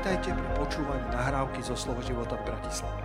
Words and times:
Vitajte 0.00 0.32
pri 0.32 0.48
počúvaní 0.56 1.12
nahrávky 1.12 1.60
zo 1.60 1.76
Slovo 1.76 2.00
života 2.00 2.32
v 2.40 2.48
Bratislave. 2.48 3.04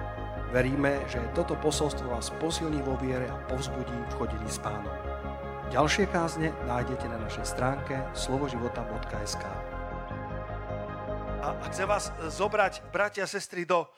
Veríme, 0.56 1.04
že 1.12 1.20
toto 1.36 1.60
posolstvo 1.60 2.08
vás 2.08 2.32
posilní 2.40 2.80
vo 2.88 2.96
viere 2.96 3.28
a 3.28 3.36
povzbudí 3.52 3.92
v 3.92 4.16
chodení 4.16 4.48
s 4.48 4.64
pánom. 4.64 4.96
Ďalšie 5.76 6.08
kázne 6.08 6.56
nájdete 6.64 7.12
na 7.12 7.20
našej 7.20 7.52
stránke 7.52 8.00
slovoživota.sk 8.16 9.44
A 11.44 11.68
chcem 11.68 11.84
vás 11.84 12.16
zobrať, 12.32 12.80
bratia 12.96 13.28
a 13.28 13.32
sestry, 13.36 13.68
do 13.68 13.92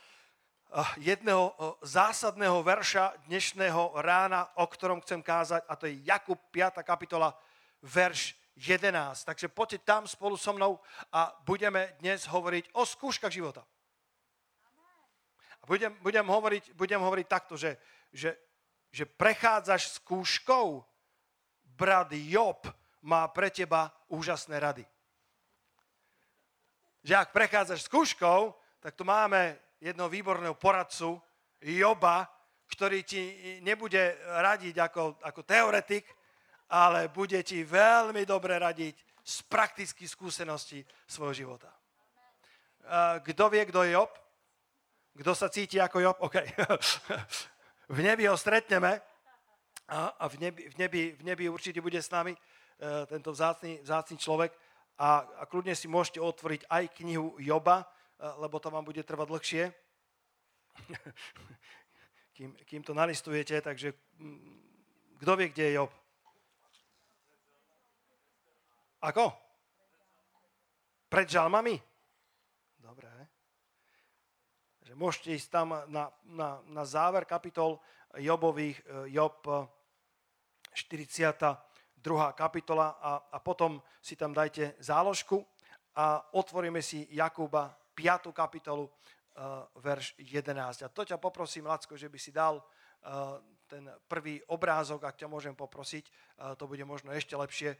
jedného 0.98 1.54
zásadného 1.86 2.66
verša 2.66 3.14
dnešného 3.30 3.94
rána, 4.02 4.50
o 4.58 4.66
ktorom 4.66 5.06
chcem 5.06 5.22
kázať, 5.22 5.70
a 5.70 5.78
to 5.78 5.86
je 5.86 6.02
Jakub 6.02 6.42
5. 6.50 6.82
kapitola, 6.82 7.38
verš 7.86 8.34
11. 8.58 9.26
Takže 9.26 9.48
poďte 9.48 9.86
tam 9.86 10.10
spolu 10.10 10.38
so 10.38 10.54
mnou 10.54 10.82
a 11.14 11.30
budeme 11.46 11.94
dnes 12.02 12.26
hovoriť 12.26 12.74
o 12.74 12.86
skúškach 12.86 13.30
života. 13.30 13.62
A 15.62 15.64
budem, 15.70 15.94
budem, 16.02 16.26
hovoriť, 16.26 16.74
budem 16.74 17.02
hovoriť 17.02 17.28
takto, 17.30 17.54
že, 17.54 17.78
že, 18.10 18.34
že 18.90 19.06
prechádzaš 19.06 20.02
skúškou, 20.02 20.82
brat 21.78 22.10
Job 22.12 22.66
má 23.06 23.30
pre 23.30 23.54
teba 23.54 23.94
úžasné 24.10 24.58
rady. 24.58 24.86
Že 27.06 27.14
ak 27.14 27.30
prechádzaš 27.30 27.86
skúškou, 27.86 28.58
tak 28.82 28.98
tu 28.98 29.06
máme 29.06 29.54
jedného 29.78 30.10
výborného 30.10 30.58
poradcu, 30.58 31.22
Joba, 31.62 32.26
ktorý 32.68 33.02
ti 33.06 33.22
nebude 33.64 34.18
radiť 34.26 34.76
ako, 34.78 35.18
ako 35.24 35.42
teoretik, 35.46 36.06
ale 36.70 37.08
bude 37.08 37.40
ti 37.44 37.64
veľmi 37.64 38.28
dobre 38.28 38.60
radiť 38.60 38.96
z 39.24 39.36
praktických 39.48 40.10
skúseností 40.10 40.84
svojho 41.08 41.36
života. 41.36 41.72
Kto 43.24 43.44
vie, 43.52 43.68
kto 43.68 43.84
je 43.84 43.92
Job? 43.92 44.12
Kto 45.18 45.32
sa 45.36 45.52
cíti 45.52 45.76
ako 45.82 45.98
Job? 46.00 46.18
OK. 46.24 46.36
v 47.96 48.00
nebi 48.00 48.28
ho 48.28 48.38
stretneme 48.40 49.02
a 49.88 50.28
v 50.28 50.36
nebi, 50.40 50.62
v 50.70 50.76
nebi, 50.78 51.02
v 51.16 51.24
nebi 51.24 51.44
určite 51.48 51.80
bude 51.80 52.00
s 52.00 52.12
nami 52.12 52.36
e, 52.36 52.40
tento 53.08 53.32
vzácný, 53.32 53.80
vzácný 53.88 54.20
človek 54.20 54.52
a, 55.00 55.24
a 55.24 55.44
kľudne 55.48 55.72
si 55.72 55.88
môžete 55.88 56.20
otvoriť 56.20 56.68
aj 56.68 56.84
knihu 57.00 57.40
Joba, 57.40 57.88
e, 58.20 58.28
lebo 58.44 58.60
to 58.60 58.68
vám 58.68 58.84
bude 58.84 59.00
trvať 59.00 59.28
dlhšie, 59.32 59.64
kým, 62.36 62.52
kým 62.68 62.84
to 62.84 62.92
nalistujete, 62.92 63.64
takže 63.64 63.96
mm, 64.20 65.24
kto 65.24 65.32
vie, 65.40 65.48
kde 65.56 65.64
je 65.64 65.74
Job? 65.80 65.92
Ako? 69.02 69.30
Pred 71.08 71.28
žalmami? 71.30 71.78
Dobre. 72.82 73.10
Že 74.82 74.94
môžete 74.98 75.30
ísť 75.38 75.50
tam 75.54 75.78
na, 75.88 76.10
na, 76.26 76.60
na 76.66 76.84
záver 76.84 77.30
kapitol 77.30 77.78
Jobových, 78.18 78.82
e, 78.82 79.14
Job 79.14 79.46
42. 80.74 81.54
E, 81.54 82.34
kapitola 82.34 82.98
a, 82.98 83.12
a 83.32 83.38
potom 83.38 83.78
si 84.02 84.18
tam 84.18 84.34
dajte 84.34 84.76
záložku 84.82 85.46
a 85.98 86.22
otvoríme 86.34 86.82
si 86.82 87.06
Jakuba 87.14 87.74
5. 87.98 88.30
kapitolu, 88.30 88.86
uh, 88.86 89.66
verš 89.82 90.14
11. 90.22 90.86
A 90.86 90.94
to 90.94 91.02
ťa 91.02 91.18
poprosím, 91.18 91.66
Lacko, 91.66 91.98
že 91.98 92.06
by 92.06 92.20
si 92.22 92.30
dal 92.30 92.62
ten 93.66 93.90
prvý 94.06 94.38
obrázok, 94.54 95.10
ak 95.10 95.18
ťa 95.18 95.28
môžem 95.28 95.58
poprosiť, 95.58 96.06
to 96.56 96.70
bude 96.70 96.82
možno 96.86 97.12
ešte 97.12 97.36
lepšie. 97.36 97.74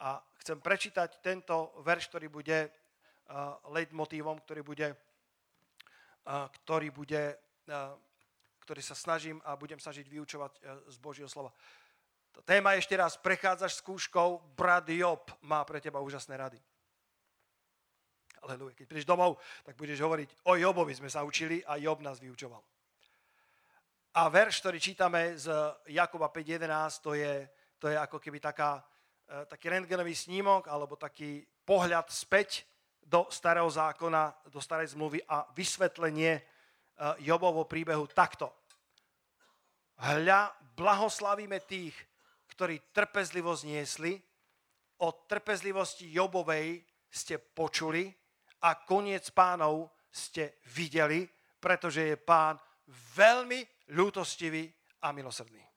A 0.00 0.22
chcem 0.40 0.60
prečítať 0.60 1.20
tento 1.20 1.76
verš, 1.84 2.08
ktorý 2.08 2.32
bude 2.32 2.68
uh, 2.68 3.58
leitmotívom, 3.68 4.40
ktorý 4.40 4.62
bude, 4.64 4.88
uh, 4.94 6.46
ktorý 6.62 6.88
bude, 6.88 7.36
uh, 7.68 7.94
ktorý 8.64 8.82
sa 8.82 8.94
snažím 8.94 9.42
a 9.44 9.58
budem 9.58 9.82
snažiť 9.82 10.06
vyučovať 10.06 10.52
z 10.88 10.96
Božieho 11.02 11.28
slova. 11.28 11.50
Tá 12.32 12.40
téma 12.56 12.78
ešte 12.80 12.96
raz, 12.96 13.20
prechádzaš 13.20 13.84
skúškou, 13.84 14.56
brat 14.56 14.88
Job 14.88 15.28
má 15.44 15.60
pre 15.68 15.84
teba 15.84 16.00
úžasné 16.00 16.32
rady. 16.38 16.58
Aleluja. 18.42 18.74
Keď 18.74 18.86
prídeš 18.88 19.06
domov, 19.06 19.38
tak 19.62 19.78
budeš 19.78 20.02
hovoriť, 20.02 20.50
o 20.50 20.58
Jobovi 20.58 20.96
sme 20.98 21.06
sa 21.06 21.22
učili 21.22 21.62
a 21.62 21.78
Job 21.78 22.02
nás 22.02 22.18
vyučoval. 22.18 22.58
A 24.12 24.28
verš, 24.28 24.60
ktorý 24.60 24.78
čítame 24.82 25.38
z 25.38 25.48
Jakoba 25.88 26.28
5.11, 26.28 27.04
to 27.04 27.14
je, 27.14 27.48
to 27.78 27.86
je 27.88 27.96
ako 27.96 28.18
keby 28.18 28.42
taká, 28.42 28.82
taký 29.48 29.72
rentgenový 29.72 30.12
snímok 30.12 30.68
alebo 30.68 31.00
taký 31.00 31.40
pohľad 31.64 32.12
späť 32.12 32.68
do 33.00 33.28
starého 33.28 33.68
zákona, 33.68 34.48
do 34.48 34.60
starej 34.60 34.92
zmluvy 34.96 35.20
a 35.28 35.44
vysvetlenie 35.52 36.32
e, 36.36 36.42
Jobovo 37.24 37.64
príbehu 37.64 38.08
takto. 38.08 38.52
Hľa, 40.00 40.52
blahoslavíme 40.76 41.60
tých, 41.64 41.94
ktorí 42.52 42.92
trpezlivosť 42.92 43.62
niesli, 43.64 44.12
o 45.02 45.08
trpezlivosti 45.26 46.06
Jobovej 46.14 46.78
ste 47.10 47.42
počuli 47.42 48.06
a 48.62 48.78
koniec 48.86 49.34
pánov 49.34 49.90
ste 50.12 50.62
videli, 50.70 51.26
pretože 51.58 52.14
je 52.14 52.16
pán 52.16 52.54
veľmi 53.18 53.90
ľútostivý 53.98 54.70
a 55.02 55.10
milosrdný. 55.10 55.71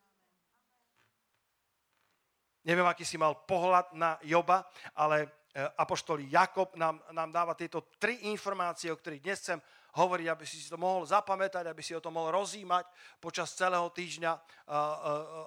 Neviem, 2.66 2.90
aký 2.90 3.06
si 3.06 3.22
mal 3.22 3.46
pohľad 3.46 3.94
na 3.94 4.18
Joba, 4.26 4.66
ale 4.98 5.30
e, 5.54 5.62
apoštol 5.78 6.26
Jakob 6.26 6.74
nám, 6.74 6.98
nám 7.14 7.30
dáva 7.30 7.54
tieto 7.54 7.94
tri 8.02 8.26
informácie, 8.26 8.90
o 8.90 8.98
ktorých 8.98 9.22
dnes 9.22 9.40
chcem 9.40 9.62
hovoriť, 9.96 10.28
aby 10.28 10.44
si 10.44 10.68
to 10.68 10.76
mohol 10.76 11.08
zapamätať, 11.08 11.72
aby 11.72 11.80
si 11.80 11.96
o 11.96 12.04
tom 12.04 12.20
mohol 12.20 12.44
rozímať 12.44 12.84
počas 13.16 13.56
celého 13.56 13.88
týždňa, 13.96 14.32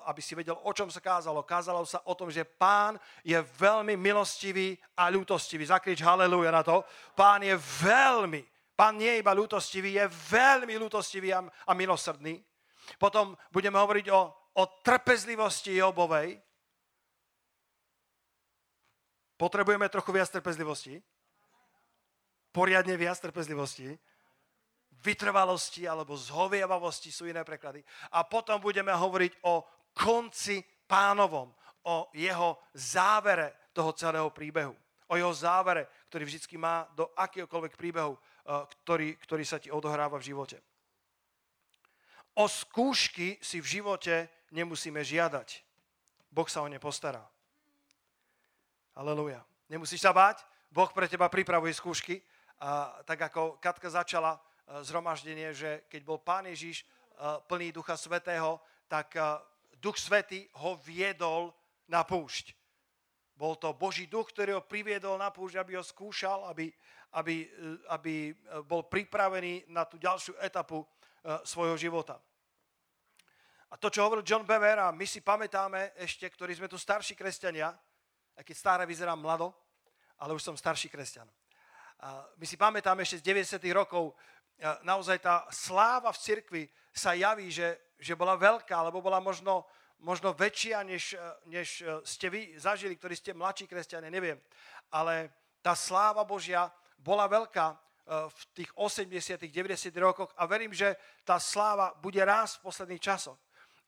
aby 0.09 0.21
si 0.25 0.33
vedel, 0.33 0.57
o 0.57 0.73
čom 0.73 0.89
sa 0.89 1.05
kázalo. 1.05 1.45
Kázalo 1.45 1.85
sa 1.85 2.01
o 2.09 2.17
tom, 2.17 2.33
že 2.33 2.49
pán 2.49 2.97
je 3.21 3.37
veľmi 3.37 4.01
milostivý 4.01 4.73
a 4.97 5.13
ľútostivý. 5.13 5.69
Zakrič 5.69 6.01
haleluja 6.01 6.49
na 6.49 6.65
to. 6.65 6.81
Pán 7.13 7.45
je 7.45 7.53
veľmi, 7.85 8.41
pán 8.73 8.97
nie 8.97 9.13
je 9.13 9.21
iba 9.21 9.37
ľútostivý, 9.37 10.01
je 10.01 10.07
veľmi 10.33 10.81
ľútostivý 10.81 11.37
a, 11.37 11.45
a 11.45 11.73
milosrdný. 11.77 12.41
Potom 12.97 13.37
budeme 13.53 13.77
hovoriť 13.77 14.07
o, 14.09 14.21
o 14.33 14.63
trpezlivosti 14.81 15.77
Jobovej, 15.77 16.41
Potrebujeme 19.39 19.87
trochu 19.87 20.11
viac 20.11 20.27
trpezlivosti. 20.35 20.99
Poriadne 22.51 22.99
viac 22.99 23.23
trpezlivosti. 23.23 23.95
Vytrvalosti 24.99 25.87
alebo 25.87 26.19
zhovievavosti 26.19 27.15
sú 27.15 27.31
iné 27.31 27.47
preklady. 27.47 27.87
A 28.19 28.27
potom 28.27 28.59
budeme 28.59 28.91
hovoriť 28.91 29.47
o 29.47 29.63
konci 29.95 30.59
pánovom, 30.91 31.55
o 31.87 32.11
jeho 32.19 32.59
závere 32.75 33.71
toho 33.71 33.95
celého 33.95 34.27
príbehu. 34.35 34.75
O 35.09 35.15
jeho 35.15 35.31
závere, 35.31 35.87
ktorý 36.11 36.27
vždy 36.27 36.59
má 36.59 36.85
do 36.99 37.07
akéhokoľvek 37.15 37.79
príbehu, 37.79 38.19
eh, 38.19 38.67
ktorý, 38.83 39.15
ktorý 39.23 39.45
sa 39.47 39.63
ti 39.63 39.71
odohráva 39.71 40.19
v 40.19 40.35
živote. 40.35 40.59
O 42.35 42.51
skúšky 42.51 43.39
si 43.39 43.63
v 43.63 43.71
živote 43.79 44.29
nemusíme 44.51 44.99
žiadať. 44.99 45.63
Boh 46.29 46.47
sa 46.51 46.67
o 46.67 46.69
ne 46.69 46.83
postará. 46.83 47.23
Aleluja. 48.99 49.47
Nemusíš 49.71 50.03
sa 50.03 50.11
báť, 50.11 50.43
Boh 50.75 50.91
pre 50.91 51.07
teba 51.07 51.31
pripravuje 51.31 51.71
skúšky. 51.71 52.19
A 52.59 52.99
tak 53.07 53.31
ako 53.31 53.63
Katka 53.63 53.87
začala 53.87 54.35
e, 54.35 54.41
zhromaždenie, 54.83 55.55
že 55.55 55.87
keď 55.87 56.03
bol 56.03 56.19
Pán 56.19 56.51
Ježiš 56.51 56.83
e, 56.83 56.85
plný 57.47 57.71
Ducha 57.71 57.95
Svetého, 57.95 58.59
tak 58.91 59.15
e, 59.15 59.23
Duch 59.79 60.03
Svetý 60.03 60.51
ho 60.59 60.75
viedol 60.83 61.55
na 61.87 62.03
púšť. 62.03 62.59
Bol 63.39 63.55
to 63.55 63.71
Boží 63.71 64.11
duch, 64.11 64.35
ktorý 64.35 64.59
ho 64.59 64.67
priviedol 64.67 65.15
na 65.15 65.31
púšť, 65.31 65.63
aby 65.63 65.79
ho 65.79 65.85
skúšal, 65.87 66.51
aby, 66.51 66.67
aby, 67.15 67.47
aby 67.95 68.35
bol 68.67 68.83
pripravený 68.91 69.71
na 69.71 69.87
tú 69.87 69.95
ďalšiu 69.95 70.35
etapu 70.43 70.83
svojho 71.47 71.79
života. 71.79 72.19
A 73.71 73.79
to, 73.79 73.95
čo 73.95 74.03
hovoril 74.03 74.27
John 74.27 74.43
Bever, 74.43 74.83
a 74.83 74.91
my 74.91 75.07
si 75.07 75.23
pamätáme 75.23 75.95
ešte, 75.95 76.27
ktorí 76.27 76.59
sme 76.59 76.67
tu 76.67 76.75
starší 76.75 77.15
kresťania, 77.15 77.79
aj 78.39 78.47
keď 78.47 78.57
stále 78.57 78.83
vyzerám 78.87 79.19
mlado, 79.19 79.51
ale 80.23 80.35
už 80.35 80.47
som 80.47 80.55
starší 80.55 80.87
kresťan. 80.87 81.27
My 82.39 82.47
si 82.47 82.55
pamätáme 82.55 83.03
ešte 83.03 83.19
z 83.19 83.59
90. 83.59 83.59
rokov, 83.75 84.15
naozaj 84.87 85.19
tá 85.19 85.43
sláva 85.51 86.15
v 86.15 86.23
cirkvi 86.23 86.63
sa 86.95 87.19
javí, 87.19 87.51
že, 87.51 87.99
že 87.99 88.15
bola 88.15 88.39
veľká, 88.39 88.71
alebo 88.71 89.03
bola 89.03 89.19
možno, 89.19 89.67
možno 89.99 90.31
väčšia, 90.31 90.87
než, 90.87 91.19
než 91.51 91.83
ste 92.07 92.31
vy 92.31 92.55
zažili, 92.55 92.95
ktorí 92.95 93.19
ste 93.19 93.35
mladší 93.35 93.67
kresťania, 93.67 94.15
neviem. 94.15 94.39
Ale 94.95 95.35
tá 95.59 95.75
sláva 95.75 96.23
Božia 96.23 96.71
bola 96.99 97.27
veľká 97.27 97.67
e, 97.71 97.77
v 98.31 98.41
tých 98.55 98.71
80 98.75 99.43
90 99.43 99.91
rokoch 99.99 100.31
a 100.39 100.47
verím, 100.47 100.71
že 100.71 100.95
tá 101.27 101.39
sláva 101.43 101.95
bude 101.99 102.23
rásť 102.23 102.63
v 102.63 102.65
posledných 102.71 103.03
časoch 103.03 103.39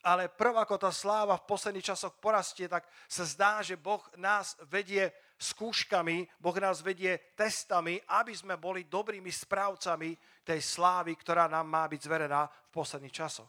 ale 0.01 0.33
prv 0.33 0.57
ako 0.57 0.77
tá 0.81 0.91
sláva 0.93 1.37
v 1.37 1.49
posledných 1.49 1.93
časoch 1.93 2.17
porastie, 2.17 2.69
tak 2.69 2.89
sa 3.05 3.25
zdá, 3.25 3.61
že 3.61 3.77
Boh 3.77 4.01
nás 4.17 4.57
vedie 4.69 5.13
skúškami, 5.41 6.29
Boh 6.37 6.57
nás 6.61 6.85
vedie 6.85 7.17
testami, 7.33 8.01
aby 8.09 8.37
sme 8.37 8.61
boli 8.61 8.85
dobrými 8.85 9.33
správcami 9.33 10.13
tej 10.45 10.61
slávy, 10.61 11.17
ktorá 11.17 11.49
nám 11.49 11.65
má 11.65 11.89
byť 11.89 12.01
zverená 12.05 12.49
v 12.49 12.71
posledných 12.73 13.17
časoch. 13.17 13.49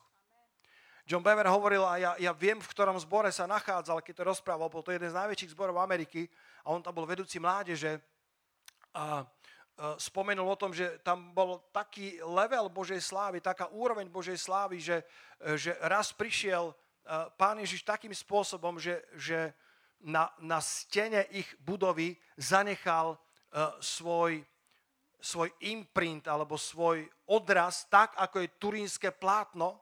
John 1.04 1.26
Bever 1.26 1.50
hovoril, 1.52 1.84
a 1.84 1.98
ja, 2.00 2.12
ja 2.16 2.32
viem, 2.32 2.62
v 2.62 2.72
ktorom 2.72 2.96
zbore 3.02 3.28
sa 3.36 3.50
nachádzal, 3.50 4.00
keď 4.00 4.24
to 4.24 4.30
rozprával, 4.32 4.72
bol 4.72 4.86
to 4.86 4.96
jeden 4.96 5.12
z 5.12 5.18
najväčších 5.18 5.52
zborov 5.52 5.82
Ameriky 5.84 6.30
a 6.64 6.72
on 6.72 6.80
tam 6.80 6.96
bol 6.96 7.04
vedúci 7.04 7.42
mládeže 7.42 8.00
a, 8.96 9.28
spomenul 9.98 10.46
o 10.46 10.60
tom, 10.60 10.72
že 10.76 11.02
tam 11.02 11.34
bol 11.34 11.64
taký 11.74 12.22
level 12.22 12.70
Božej 12.70 13.02
slávy, 13.02 13.42
taká 13.42 13.68
úroveň 13.74 14.06
Božej 14.10 14.38
slávy, 14.38 14.78
že, 14.78 15.02
že 15.58 15.74
raz 15.82 16.14
prišiel 16.14 16.76
pán 17.38 17.58
Ježiš 17.58 17.82
takým 17.82 18.14
spôsobom, 18.14 18.78
že, 18.78 19.02
že 19.18 19.54
na, 20.06 20.30
na 20.42 20.62
stene 20.62 21.26
ich 21.34 21.50
budovy 21.62 22.18
zanechal 22.38 23.18
svoj, 23.82 24.46
svoj 25.18 25.50
imprint 25.66 26.30
alebo 26.30 26.58
svoj 26.58 27.06
odraz, 27.30 27.86
tak 27.90 28.14
ako 28.18 28.46
je 28.46 28.56
turínske 28.58 29.10
plátno. 29.12 29.82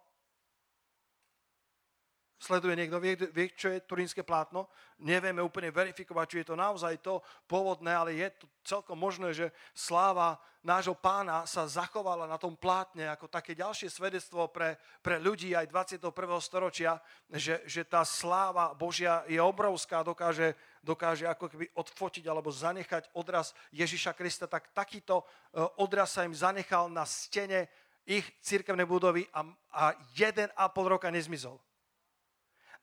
Sleduje 2.40 2.72
niekto, 2.72 3.04
vie, 3.04 3.20
vie, 3.36 3.52
čo 3.52 3.68
je 3.68 3.84
turínske 3.84 4.24
plátno? 4.24 4.72
Nevieme 5.04 5.44
úplne 5.44 5.76
verifikovať, 5.76 6.26
či 6.32 6.38
je 6.40 6.48
to 6.48 6.56
naozaj 6.56 6.96
to 7.04 7.20
pôvodné, 7.52 7.92
ale 7.92 8.16
je 8.16 8.32
to 8.32 8.48
celkom 8.64 8.96
možné, 8.96 9.36
že 9.36 9.52
sláva 9.76 10.40
nášho 10.64 10.96
pána 10.96 11.44
sa 11.44 11.68
zachovala 11.68 12.32
na 12.32 12.40
tom 12.40 12.56
plátne 12.56 13.12
ako 13.12 13.28
také 13.28 13.60
ďalšie 13.60 13.92
svedectvo 13.92 14.48
pre, 14.48 14.80
pre 15.04 15.20
ľudí 15.20 15.52
aj 15.52 15.68
21. 15.68 16.16
storočia, 16.40 17.04
že, 17.28 17.60
že 17.68 17.84
tá 17.84 18.08
sláva 18.08 18.72
Božia 18.72 19.28
je 19.28 19.44
obrovská, 19.44 20.00
dokáže, 20.00 20.56
dokáže 20.80 21.28
ako 21.28 21.52
keby 21.52 21.68
odfotiť 21.76 22.24
alebo 22.24 22.56
zanechať 22.56 23.12
odraz 23.20 23.52
Ježiša 23.76 24.16
Krista, 24.16 24.48
tak 24.48 24.72
takýto 24.72 25.28
e, 25.52 25.60
odraz 25.76 26.16
sa 26.16 26.24
im 26.24 26.32
zanechal 26.32 26.88
na 26.88 27.04
stene 27.04 27.68
ich 28.08 28.24
církevnej 28.40 28.88
budovy 28.88 29.28
a, 29.36 29.44
a 29.76 29.84
jeden 30.16 30.48
a 30.56 30.72
pol 30.72 30.96
roka 30.96 31.12
nezmizol. 31.12 31.60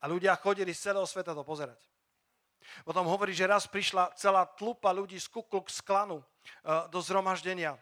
A 0.01 0.11
ľudia 0.11 0.37
chodili 0.37 0.77
z 0.77 0.91
celého 0.91 1.07
sveta 1.09 1.33
to 1.33 1.47
pozerať. 1.47 1.81
Potom 2.83 3.07
hovorí, 3.07 3.31
že 3.31 3.47
raz 3.47 3.65
prišla 3.71 4.17
celá 4.19 4.45
tlupa 4.45 4.91
ľudí 4.91 5.17
z 5.17 5.31
Kukluk 5.31 5.71
z 5.71 5.81
klanu 5.87 6.21
Eh, 6.65 6.89
do 6.91 7.03
zhromaždenia, 7.03 7.79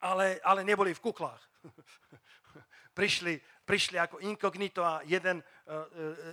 ale, 0.00 0.38
ale 0.42 0.64
neboli 0.64 0.94
v 0.94 1.02
kuklách. 1.02 1.42
prišli, 2.98 3.38
prišli 3.66 3.96
ako 3.98 4.18
inkognito 4.24 4.82
a 4.82 5.04
jeden 5.06 5.38
uh, 5.38 5.44
uh, 5.44 5.86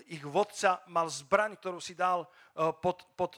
ich 0.10 0.24
vodca 0.26 0.82
mal 0.90 1.06
zbraň, 1.12 1.54
ktorú 1.60 1.78
si 1.78 1.94
dal 1.94 2.26
pod, 2.82 3.06
pod, 3.14 3.38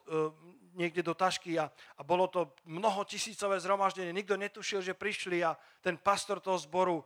niekde 0.78 1.04
do 1.04 1.12
tašky 1.12 1.60
a, 1.60 1.68
a 2.00 2.02
bolo 2.08 2.32
to 2.32 2.56
mnoho 2.64 3.04
tisícové 3.04 3.60
zhromaždenie. 3.60 4.16
Nikto 4.16 4.40
netušil, 4.40 4.80
že 4.80 4.96
prišli 4.96 5.44
a 5.44 5.60
ten 5.84 6.00
pastor 6.00 6.40
toho 6.40 6.56
zboru 6.56 7.04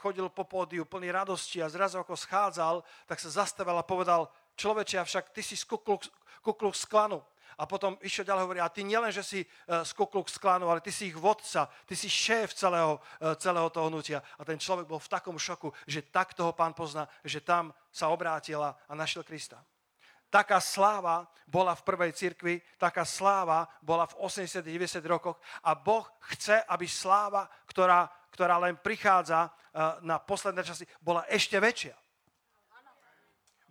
chodil 0.00 0.28
po 0.28 0.44
pódiu 0.44 0.84
plný 0.84 1.08
radosti 1.10 1.62
a 1.64 1.72
zrazu 1.72 1.96
ako 1.98 2.16
schádzal, 2.16 2.84
tak 3.08 3.20
sa 3.20 3.30
zastavil 3.32 3.76
a 3.76 3.86
povedal, 3.86 4.28
človeče, 4.60 5.00
avšak 5.00 5.32
ty 5.32 5.40
si 5.40 5.56
z 5.56 5.64
kukluk 5.64 6.74
z 6.76 6.84
klanu. 6.84 7.24
A 7.54 7.70
potom 7.70 7.94
išiel 8.02 8.26
ďalej 8.26 8.42
hovorí, 8.42 8.60
a 8.60 8.72
ty 8.72 8.82
nielen, 8.82 9.14
že 9.14 9.22
si 9.22 9.40
uh, 9.46 9.86
z 9.86 9.90
Kukluk 9.94 10.26
klanu, 10.42 10.66
ale 10.66 10.82
ty 10.82 10.90
si 10.90 11.10
ich 11.10 11.16
vodca, 11.16 11.70
ty 11.86 11.94
si 11.94 12.10
šéf 12.10 12.54
celého, 12.54 12.98
uh, 12.98 13.34
celého 13.38 13.70
toho 13.70 13.86
hnutia. 13.86 14.22
A 14.38 14.42
ten 14.42 14.58
človek 14.58 14.90
bol 14.90 14.98
v 14.98 15.12
takom 15.12 15.38
šoku, 15.38 15.70
že 15.86 16.02
tak 16.02 16.34
toho 16.34 16.50
pán 16.50 16.74
pozná, 16.74 17.06
že 17.22 17.38
tam 17.38 17.70
sa 17.94 18.10
obrátila 18.10 18.74
a 18.90 18.92
našiel 18.98 19.22
Krista. 19.22 19.62
Taká 20.34 20.58
sláva 20.58 21.30
bola 21.46 21.78
v 21.78 21.86
prvej 21.86 22.10
cirkvi, 22.10 22.58
taká 22.74 23.06
sláva 23.06 23.70
bola 23.78 24.02
v 24.10 24.18
80-90 24.18 24.98
rokoch 25.06 25.38
a 25.62 25.78
Boh 25.78 26.02
chce, 26.34 26.58
aby 26.66 26.90
sláva, 26.90 27.46
ktorá, 27.70 28.10
ktorá 28.34 28.58
len 28.58 28.74
prichádza 28.74 29.46
uh, 29.46 30.02
na 30.02 30.18
posledné 30.18 30.66
časy, 30.66 30.84
bola 30.98 31.22
ešte 31.30 31.54
väčšia. 31.62 31.94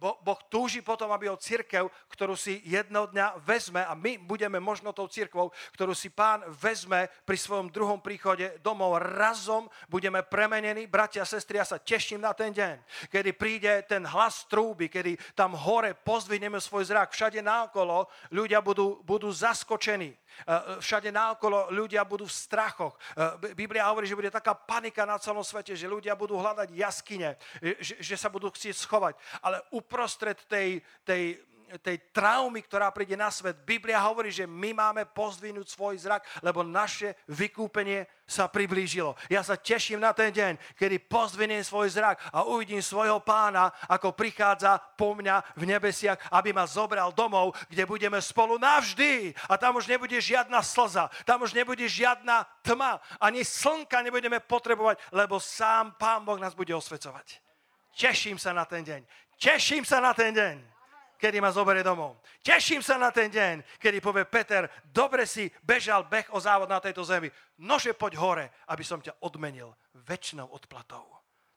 Boh 0.03 0.39
túži 0.51 0.83
potom, 0.83 1.07
aby 1.15 1.31
o 1.31 1.39
církev, 1.39 1.87
ktorú 2.11 2.35
si 2.35 2.59
jedného 2.67 3.07
dňa 3.07 3.39
vezme 3.47 3.87
a 3.87 3.95
my 3.95 4.19
budeme 4.19 4.59
možno 4.59 4.91
tou 4.91 5.07
církvou, 5.07 5.47
ktorú 5.71 5.95
si 5.95 6.11
pán 6.11 6.43
vezme 6.59 7.07
pri 7.23 7.39
svojom 7.39 7.71
druhom 7.71 8.03
príchode 8.03 8.59
domov. 8.59 8.99
Razom 8.99 9.71
budeme 9.87 10.19
premenení. 10.27 10.91
Bratia 10.91 11.23
a 11.23 11.29
sestry, 11.29 11.55
ja 11.55 11.63
sa 11.63 11.79
teším 11.79 12.19
na 12.19 12.35
ten 12.35 12.51
deň, 12.51 12.83
kedy 13.07 13.31
príde 13.39 13.71
ten 13.87 14.03
hlas 14.03 14.43
trúby, 14.51 14.91
kedy 14.91 15.15
tam 15.39 15.55
hore 15.55 15.95
pozdvihneme 15.95 16.59
svoj 16.59 16.91
zrak. 16.91 17.15
Všade 17.15 17.39
náokolo 17.39 18.11
ľudia 18.35 18.59
budú, 18.59 18.99
budú 19.07 19.31
zaskočení. 19.31 20.11
E, 20.43 20.81
všade 20.81 21.13
náokolo 21.13 21.71
ľudia 21.71 22.03
budú 22.03 22.25
v 22.25 22.33
strachoch. 22.33 22.97
E, 23.15 23.53
Biblia 23.53 23.87
hovorí, 23.87 24.09
že 24.09 24.17
bude 24.17 24.33
taká 24.33 24.57
panika 24.57 25.05
na 25.05 25.21
celom 25.21 25.45
svete, 25.45 25.77
že 25.77 25.87
ľudia 25.87 26.17
budú 26.17 26.35
hľadať 26.41 26.69
jaskyne, 26.73 27.37
že, 27.79 28.01
že 28.01 28.15
sa 28.17 28.27
budú 28.27 28.49
chcieť 28.49 28.75
schovať. 28.75 29.13
Ale 29.45 29.61
uprostred 29.71 30.37
tej, 30.49 30.81
tej 31.05 31.39
tej 31.81 31.97
traumy, 32.13 32.61
ktorá 32.61 32.93
príde 32.93 33.17
na 33.17 33.33
svet. 33.33 33.65
Biblia 33.65 34.01
hovorí, 34.03 34.29
že 34.29 34.45
my 34.45 34.73
máme 34.73 35.09
pozdvihnúť 35.09 35.67
svoj 35.69 35.95
zrak, 36.01 36.21
lebo 36.45 36.61
naše 36.61 37.17
vykúpenie 37.29 38.05
sa 38.23 38.47
priblížilo. 38.47 39.13
Ja 39.27 39.43
sa 39.43 39.59
teším 39.59 39.99
na 39.99 40.15
ten 40.15 40.31
deň, 40.33 40.57
kedy 40.79 41.05
pozdvihnem 41.05 41.61
svoj 41.61 41.91
zrak 41.91 42.19
a 42.31 42.47
uvidím 42.47 42.81
svojho 42.81 43.19
pána, 43.19 43.69
ako 43.89 44.15
prichádza 44.15 44.79
po 44.95 45.13
mňa 45.13 45.43
v 45.59 45.63
nebesiach, 45.69 46.17
aby 46.31 46.55
ma 46.55 46.65
zobral 46.65 47.11
domov, 47.11 47.53
kde 47.69 47.83
budeme 47.85 48.17
spolu 48.23 48.57
navždy. 48.57 49.35
A 49.51 49.57
tam 49.59 49.77
už 49.77 49.87
nebude 49.87 50.15
žiadna 50.17 50.63
slza, 50.63 51.11
tam 51.27 51.43
už 51.43 51.53
nebude 51.53 51.83
žiadna 51.85 52.47
tma, 52.63 52.97
ani 53.19 53.45
slnka 53.45 54.01
nebudeme 54.01 54.39
potrebovať, 54.39 54.97
lebo 55.11 55.37
sám 55.37 55.95
Pán 55.99 56.25
Boh 56.25 56.39
nás 56.39 56.55
bude 56.55 56.71
osvecovať. 56.73 57.43
Teším 57.93 58.41
sa 58.41 58.55
na 58.57 58.65
ten 58.65 58.81
deň. 58.81 59.05
Teším 59.37 59.85
sa 59.85 60.01
na 60.01 60.15
ten 60.15 60.33
deň 60.33 60.72
kedy 61.23 61.39
ma 61.39 61.55
zoberie 61.55 61.87
domov. 61.87 62.19
Teším 62.43 62.83
sa 62.83 62.99
na 62.99 63.07
ten 63.07 63.31
deň, 63.31 63.79
kedy 63.79 64.03
povie 64.03 64.27
Peter, 64.27 64.67
dobre 64.91 65.23
si 65.23 65.47
bežal 65.63 66.03
beh 66.03 66.27
o 66.35 66.39
závod 66.43 66.67
na 66.67 66.83
tejto 66.83 66.99
zemi. 67.07 67.31
Nože 67.63 67.95
poď 67.95 68.19
hore, 68.19 68.45
aby 68.67 68.83
som 68.83 68.99
ťa 68.99 69.23
odmenil 69.23 69.71
väčšinou 70.03 70.51
odplatou. 70.51 71.07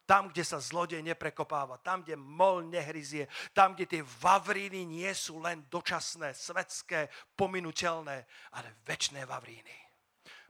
Tam, 0.07 0.31
kde 0.31 0.47
sa 0.47 0.63
zlodej 0.63 1.03
neprekopáva, 1.03 1.83
tam, 1.83 2.07
kde 2.07 2.15
mol 2.15 2.63
nehryzie, 2.71 3.27
tam, 3.51 3.75
kde 3.75 3.91
tie 3.91 4.03
vavríny 4.23 4.87
nie 4.87 5.11
sú 5.11 5.43
len 5.43 5.67
dočasné, 5.67 6.31
svetské, 6.31 7.11
pominuteľné, 7.35 8.17
ale 8.55 8.69
väčšné 8.87 9.27
vavríny. 9.27 9.75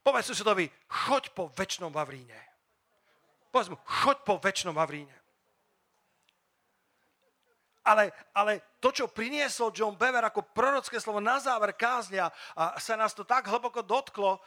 Povedz 0.04 0.28
susedovi, 0.28 0.68
choď 1.08 1.32
po 1.32 1.48
väčšnom 1.56 1.88
vavríne. 1.88 2.36
Povedz 3.48 3.72
mu, 3.72 3.80
choď 3.80 4.16
po 4.28 4.36
väčšnom 4.36 4.76
vavríne. 4.76 5.16
Ale, 7.86 8.10
ale 8.34 8.74
to, 8.82 8.90
čo 8.90 9.06
priniesol 9.06 9.70
John 9.70 9.94
Bever 9.94 10.26
ako 10.26 10.50
prorocké 10.50 10.98
slovo 10.98 11.22
na 11.22 11.38
záver 11.38 11.70
kázňa, 11.70 12.26
a 12.58 12.74
sa 12.82 12.98
nás 12.98 13.14
to 13.14 13.22
tak 13.22 13.46
hlboko 13.46 13.78
dotklo, 13.86 14.42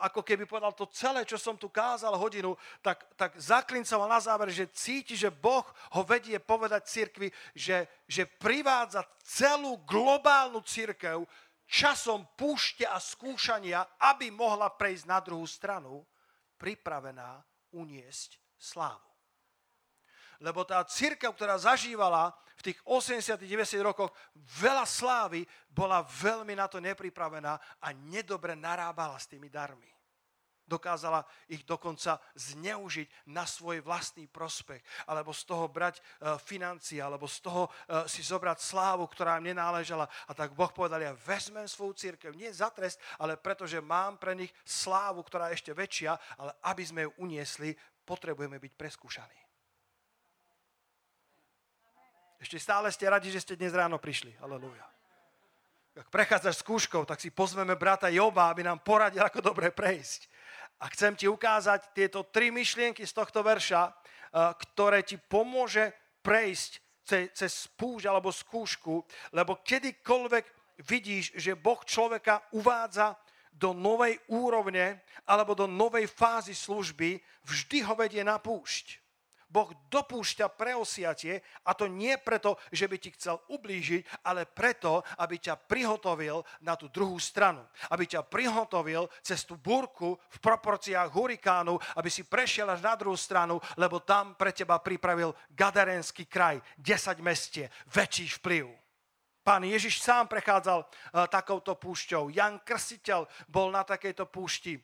ako 0.00 0.24
keby 0.24 0.48
povedal 0.48 0.72
to 0.72 0.88
celé, 0.88 1.28
čo 1.28 1.36
som 1.36 1.60
tu 1.60 1.68
kázal 1.68 2.16
hodinu, 2.16 2.56
tak, 2.80 3.04
tak 3.20 3.36
zaklincoval 3.36 4.08
na 4.08 4.16
záver, 4.16 4.48
že 4.48 4.72
cíti, 4.72 5.12
že 5.12 5.28
Boh 5.28 5.68
ho 5.92 6.02
vedie 6.08 6.40
povedať 6.40 6.88
cirkvi, 6.88 7.28
že, 7.52 7.84
že 8.08 8.24
privádza 8.24 9.04
celú 9.20 9.84
globálnu 9.84 10.64
církev 10.64 11.28
časom 11.68 12.24
púšte 12.32 12.88
a 12.88 12.96
skúšania, 12.96 14.00
aby 14.08 14.32
mohla 14.32 14.72
prejsť 14.72 15.04
na 15.04 15.20
druhú 15.20 15.44
stranu, 15.44 16.00
pripravená 16.56 17.44
uniesť 17.76 18.40
slávu. 18.56 19.13
Lebo 20.44 20.60
tá 20.68 20.84
církev, 20.84 21.32
ktorá 21.32 21.56
zažívala 21.56 22.36
v 22.60 22.70
tých 22.70 22.78
80-90 22.84 23.80
rokoch 23.80 24.12
veľa 24.60 24.84
slávy, 24.84 25.48
bola 25.72 26.04
veľmi 26.04 26.52
na 26.52 26.68
to 26.68 26.84
nepripravená 26.84 27.56
a 27.80 27.88
nedobre 28.12 28.52
narábala 28.52 29.16
s 29.16 29.24
tými 29.24 29.48
darmi. 29.48 29.88
Dokázala 30.64 31.24
ich 31.52 31.60
dokonca 31.64 32.16
zneužiť 32.32 33.28
na 33.28 33.44
svoj 33.44 33.84
vlastný 33.84 34.24
prospech, 34.32 34.80
alebo 35.04 35.36
z 35.36 35.44
toho 35.44 35.68
brať 35.68 36.00
uh, 36.00 36.40
financie, 36.40 37.04
alebo 37.04 37.28
z 37.28 37.44
toho 37.44 37.68
uh, 37.68 38.08
si 38.08 38.24
zobrať 38.24 38.64
slávu, 38.64 39.04
ktorá 39.04 39.36
im 39.36 39.52
nenáležala. 39.52 40.08
A 40.24 40.32
tak 40.32 40.56
Boh 40.56 40.72
povedal, 40.72 41.04
ja 41.04 41.12
vezmem 41.12 41.68
svoju 41.68 41.92
církev, 42.00 42.32
nie 42.32 42.48
za 42.48 42.72
trest, 42.72 42.96
ale 43.20 43.36
pretože 43.36 43.76
mám 43.84 44.16
pre 44.16 44.32
nich 44.32 44.52
slávu, 44.64 45.20
ktorá 45.20 45.52
je 45.52 45.60
ešte 45.60 45.76
väčšia, 45.76 46.16
ale 46.40 46.56
aby 46.64 46.82
sme 46.84 47.00
ju 47.04 47.10
uniesli, 47.20 47.76
potrebujeme 48.08 48.56
byť 48.56 48.72
preskúšaní. 48.72 49.43
Ešte 52.44 52.60
stále 52.60 52.92
ste 52.92 53.08
radi, 53.08 53.32
že 53.32 53.40
ste 53.40 53.56
dnes 53.56 53.72
ráno 53.72 53.96
prišli. 53.96 54.36
Aleluja. 54.44 54.84
Ak 55.96 56.12
prechádzaš 56.12 56.60
skúškou, 56.60 57.08
tak 57.08 57.16
si 57.16 57.32
pozveme 57.32 57.72
brata 57.72 58.12
Joba, 58.12 58.52
aby 58.52 58.60
nám 58.60 58.84
poradil, 58.84 59.24
ako 59.24 59.40
dobre 59.40 59.72
prejsť. 59.72 60.28
A 60.84 60.92
chcem 60.92 61.16
ti 61.16 61.24
ukázať 61.24 61.96
tieto 61.96 62.20
tri 62.28 62.52
myšlienky 62.52 63.00
z 63.00 63.16
tohto 63.16 63.40
verša, 63.40 63.88
eh, 63.88 63.94
ktoré 64.60 65.00
ti 65.00 65.16
pomôže 65.16 65.96
prejsť 66.20 66.84
cez, 67.00 67.32
cez 67.32 67.52
spúšť 67.64 68.12
alebo 68.12 68.28
skúšku, 68.28 69.00
lebo 69.32 69.64
kedykoľvek 69.64 70.44
vidíš, 70.84 71.40
že 71.40 71.56
Boh 71.56 71.80
človeka 71.80 72.44
uvádza 72.52 73.16
do 73.56 73.72
novej 73.72 74.20
úrovne 74.28 75.00
alebo 75.24 75.56
do 75.56 75.64
novej 75.64 76.04
fázy 76.12 76.52
služby, 76.52 77.24
vždy 77.48 77.88
ho 77.88 77.96
vedie 77.96 78.20
na 78.20 78.36
púšť. 78.36 79.03
Boh 79.54 79.70
dopúšťa 79.86 80.50
preosiatie 80.50 81.38
a 81.62 81.78
to 81.78 81.86
nie 81.86 82.18
preto, 82.18 82.58
že 82.74 82.90
by 82.90 82.98
ti 82.98 83.14
chcel 83.14 83.38
ublížiť, 83.46 84.26
ale 84.26 84.50
preto, 84.50 85.06
aby 85.22 85.38
ťa 85.38 85.54
prihotovil 85.54 86.42
na 86.66 86.74
tú 86.74 86.90
druhú 86.90 87.22
stranu. 87.22 87.62
Aby 87.94 88.10
ťa 88.10 88.26
prihotovil 88.26 89.06
cez 89.22 89.46
tú 89.46 89.54
búrku 89.54 90.18
v 90.18 90.38
proporciách 90.42 91.06
hurikánu, 91.14 91.78
aby 91.94 92.10
si 92.10 92.26
prešiel 92.26 92.66
až 92.66 92.82
na 92.82 92.98
druhú 92.98 93.14
stranu, 93.14 93.62
lebo 93.78 94.02
tam 94.02 94.34
pre 94.34 94.50
teba 94.50 94.82
pripravil 94.82 95.30
Gadarenský 95.54 96.26
kraj, 96.26 96.58
10 96.82 97.22
mestie, 97.22 97.70
väčší 97.94 98.34
vplyv. 98.42 98.66
Pán 99.44 99.60
Ježiš 99.60 100.00
sám 100.00 100.24
prechádzal 100.24 100.82
uh, 100.82 100.88
takouto 101.28 101.76
púšťou. 101.76 102.32
Jan 102.32 102.64
Krstiteľ 102.64 103.28
bol 103.44 103.68
na 103.68 103.84
takejto 103.84 104.24
púšti 104.24 104.80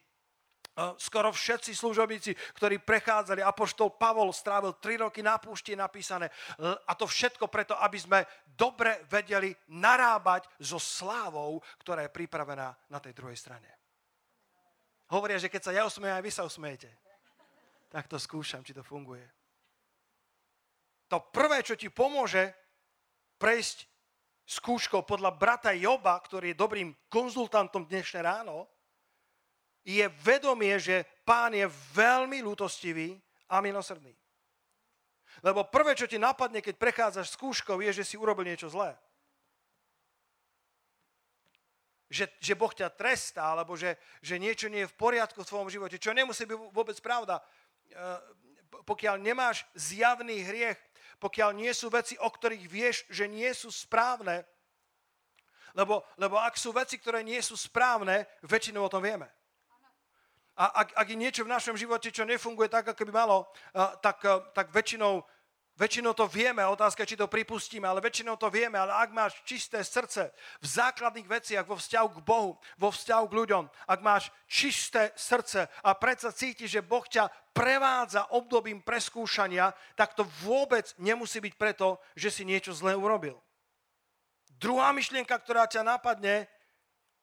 skoro 0.97 1.29
všetci 1.35 1.77
služobníci, 1.77 2.33
ktorí 2.57 2.81
prechádzali, 2.81 3.45
apoštol 3.45 4.01
Pavol 4.01 4.33
strávil 4.33 4.79
3 4.79 5.05
roky 5.05 5.21
na 5.21 5.37
púšti 5.37 5.77
napísané. 5.77 6.31
A 6.61 6.93
to 6.97 7.05
všetko 7.05 7.51
preto, 7.53 7.77
aby 7.77 7.99
sme 8.01 8.21
dobre 8.49 9.05
vedeli 9.11 9.53
narábať 9.77 10.49
so 10.63 10.81
slávou, 10.81 11.61
ktorá 11.83 12.07
je 12.07 12.15
pripravená 12.15 12.73
na 12.89 12.99
tej 13.03 13.13
druhej 13.13 13.37
strane. 13.37 13.69
Hovoria, 15.11 15.43
že 15.43 15.51
keď 15.51 15.63
sa 15.69 15.75
ja 15.75 15.83
usmejem, 15.85 16.17
aj 16.17 16.25
vy 16.25 16.33
sa 16.33 16.47
usmejete. 16.47 16.91
Tak 17.91 18.07
to 18.07 18.17
skúšam, 18.23 18.63
či 18.63 18.71
to 18.71 18.87
funguje. 18.87 19.27
To 21.11 21.19
prvé, 21.35 21.67
čo 21.67 21.75
ti 21.75 21.91
pomôže 21.91 22.55
prejsť 23.43 23.91
skúškou 24.47 25.03
podľa 25.03 25.35
brata 25.35 25.75
Joba, 25.75 26.15
ktorý 26.15 26.55
je 26.55 26.63
dobrým 26.63 26.95
konzultantom 27.11 27.91
dnešné 27.91 28.23
ráno, 28.23 28.71
je 29.85 30.05
vedomie, 30.21 30.77
že 30.77 31.09
pán 31.25 31.57
je 31.57 31.65
veľmi 31.97 32.45
lútostivý 32.45 33.17
a 33.49 33.65
milosrdný. 33.65 34.13
Lebo 35.41 35.65
prvé, 35.65 35.97
čo 35.97 36.05
ti 36.05 36.21
napadne, 36.21 36.61
keď 36.61 36.77
prechádzaš 36.77 37.33
skúškou, 37.33 37.81
je, 37.81 38.03
že 38.03 38.05
si 38.05 38.21
urobil 38.21 38.45
niečo 38.45 38.69
zlé. 38.69 38.93
Že, 42.11 42.27
že 42.43 42.59
Boh 42.59 42.75
ťa 42.75 42.91
trestá, 42.91 43.55
alebo 43.55 43.79
že, 43.79 43.95
že 44.21 44.37
niečo 44.37 44.67
nie 44.67 44.85
je 44.85 44.91
v 44.91 44.99
poriadku 44.99 45.41
v 45.41 45.49
tvojom 45.49 45.71
živote, 45.71 45.97
čo 45.97 46.11
nemusí 46.11 46.43
byť 46.45 46.59
vôbec 46.75 46.99
pravda. 46.99 47.39
E, 47.39 47.43
pokiaľ 48.83 49.23
nemáš 49.23 49.63
zjavný 49.79 50.43
hriech, 50.43 50.77
pokiaľ 51.23 51.55
nie 51.55 51.71
sú 51.71 51.87
veci, 51.89 52.19
o 52.19 52.27
ktorých 52.27 52.67
vieš, 52.67 53.07
že 53.09 53.31
nie 53.31 53.49
sú 53.55 53.71
správne, 53.71 54.43
lebo, 55.79 56.03
lebo 56.19 56.35
ak 56.35 56.59
sú 56.59 56.75
veci, 56.75 56.99
ktoré 56.99 57.23
nie 57.23 57.39
sú 57.39 57.55
správne, 57.55 58.27
väčšinou 58.43 58.91
o 58.91 58.93
tom 58.93 59.07
vieme. 59.07 59.31
A 60.59 60.85
ak, 60.85 60.93
ak 60.97 61.07
je 61.09 61.17
niečo 61.17 61.43
v 61.47 61.53
našom 61.53 61.77
živote, 61.79 62.11
čo 62.11 62.27
nefunguje 62.27 62.69
tak, 62.69 62.91
ako 62.91 63.07
by 63.09 63.13
malo, 63.13 63.49
tak, 64.03 64.21
tak 64.53 64.69
väčšinou, 64.75 65.25
väčšinou 65.79 66.13
to 66.13 66.29
vieme. 66.29 66.61
Otázka, 66.67 67.09
či 67.09 67.17
to 67.17 67.31
pripustíme, 67.31 67.89
ale 67.89 68.05
väčšinou 68.05 68.37
to 68.37 68.53
vieme. 68.53 68.77
Ale 68.77 68.93
ak 68.93 69.11
máš 69.15 69.41
čisté 69.49 69.81
srdce 69.81 70.29
v 70.61 70.67
základných 70.67 71.25
veciach, 71.25 71.65
vo 71.65 71.81
vzťahu 71.81 72.09
k 72.13 72.21
Bohu, 72.21 72.61
vo 72.77 72.89
vzťahu 72.93 73.25
k 73.25 73.37
ľuďom, 73.41 73.65
ak 73.89 74.01
máš 74.05 74.29
čisté 74.45 75.17
srdce 75.17 75.65
a 75.81 75.91
predsa 75.97 76.29
cítiš, 76.29 76.77
že 76.77 76.85
Boh 76.85 77.09
ťa 77.09 77.33
prevádza 77.57 78.29
obdobím 78.29 78.85
preskúšania, 78.85 79.73
tak 79.97 80.13
to 80.13 80.29
vôbec 80.45 80.93
nemusí 81.01 81.41
byť 81.41 81.55
preto, 81.57 81.97
že 82.13 82.29
si 82.29 82.45
niečo 82.45 82.77
zlé 82.77 82.93
urobil. 82.93 83.41
Druhá 84.61 84.93
myšlienka, 84.93 85.33
ktorá 85.41 85.65
ťa 85.65 85.81
napadne, 85.81 86.45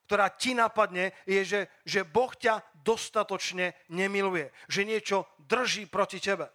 ktorá 0.08 0.32
ti 0.32 0.56
napadne, 0.56 1.12
je, 1.28 1.44
že, 1.44 1.62
že 1.84 2.08
Boh 2.08 2.32
ťa 2.32 2.64
dostatočne 2.80 3.76
nemiluje. 3.92 4.56
Že 4.72 4.82
niečo 4.88 5.18
drží 5.44 5.92
proti 5.92 6.24
tebe. 6.24 6.48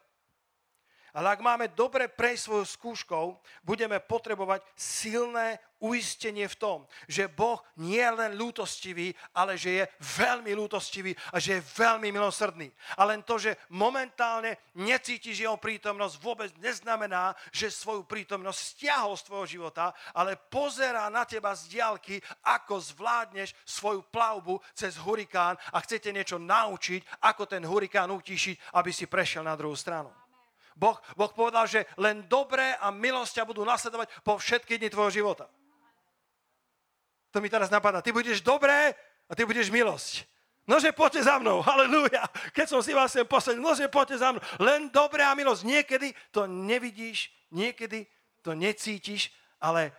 Ale 1.12 1.36
ak 1.36 1.44
máme 1.44 1.68
dobre 1.76 2.08
prejsť 2.08 2.42
svojou 2.48 2.66
skúškou, 2.66 3.26
budeme 3.60 4.00
potrebovať 4.00 4.64
silné 4.72 5.60
uistenie 5.82 6.46
v 6.46 6.56
tom, 6.56 6.78
že 7.10 7.26
Boh 7.26 7.58
nie 7.74 7.98
je 7.98 8.14
len 8.14 8.38
lútostivý, 8.38 9.10
ale 9.34 9.58
že 9.58 9.82
je 9.82 9.84
veľmi 9.98 10.54
lútostivý 10.54 11.10
a 11.34 11.42
že 11.42 11.58
je 11.58 11.66
veľmi 11.74 12.14
milosrdný. 12.14 12.70
A 12.94 13.02
len 13.02 13.26
to, 13.26 13.36
že 13.36 13.58
momentálne 13.74 14.56
necítiš 14.78 15.42
jeho 15.42 15.58
prítomnosť, 15.58 16.22
vôbec 16.22 16.54
neznamená, 16.62 17.34
že 17.50 17.68
svoju 17.68 18.06
prítomnosť 18.06 18.78
stiahol 18.78 19.18
z 19.18 19.26
tvojho 19.26 19.46
života, 19.58 19.90
ale 20.14 20.38
pozerá 20.38 21.10
na 21.10 21.26
teba 21.26 21.50
z 21.58 21.66
diálky, 21.66 22.22
ako 22.46 22.78
zvládneš 22.78 23.50
svoju 23.66 24.06
plavbu 24.06 24.62
cez 24.72 24.94
hurikán 24.96 25.58
a 25.74 25.82
chcete 25.82 26.14
niečo 26.14 26.38
naučiť, 26.38 27.26
ako 27.26 27.44
ten 27.50 27.66
hurikán 27.66 28.14
utíšiť, 28.14 28.78
aby 28.78 28.94
si 28.94 29.10
prešiel 29.10 29.42
na 29.42 29.58
druhú 29.58 29.74
stranu. 29.74 30.21
Boh, 30.76 30.96
boh 31.16 31.32
povedal, 31.32 31.68
že 31.68 31.84
len 32.00 32.24
dobré 32.28 32.76
a 32.80 32.88
milosť 32.90 33.42
ťa 33.42 33.48
budú 33.48 33.62
nasledovať 33.64 34.08
po 34.24 34.38
všetky 34.40 34.78
dni 34.78 34.88
tvojho 34.88 35.12
života. 35.22 35.46
To 37.32 37.40
mi 37.40 37.48
teraz 37.48 37.72
napadá. 37.72 38.04
Ty 38.04 38.12
budeš 38.12 38.44
dobré 38.44 38.92
a 39.28 39.32
ty 39.32 39.48
budeš 39.48 39.72
milosť. 39.72 40.28
Nože 40.62 40.94
poďte 40.94 41.26
za 41.26 41.42
mnou, 41.42 41.58
halleluja. 41.58 42.22
Keď 42.54 42.66
som 42.70 42.80
si 42.84 42.94
vás 42.94 43.10
sem 43.10 43.26
posledný, 43.26 43.58
nože 43.58 43.90
poďte 43.90 44.22
za 44.22 44.30
mnou. 44.30 44.42
Len 44.62 44.92
dobré 44.94 45.26
a 45.26 45.34
milosť. 45.34 45.66
Niekedy 45.66 46.08
to 46.30 46.46
nevidíš, 46.46 47.34
niekedy 47.50 48.06
to 48.46 48.54
necítiš, 48.54 49.34
ale, 49.58 49.90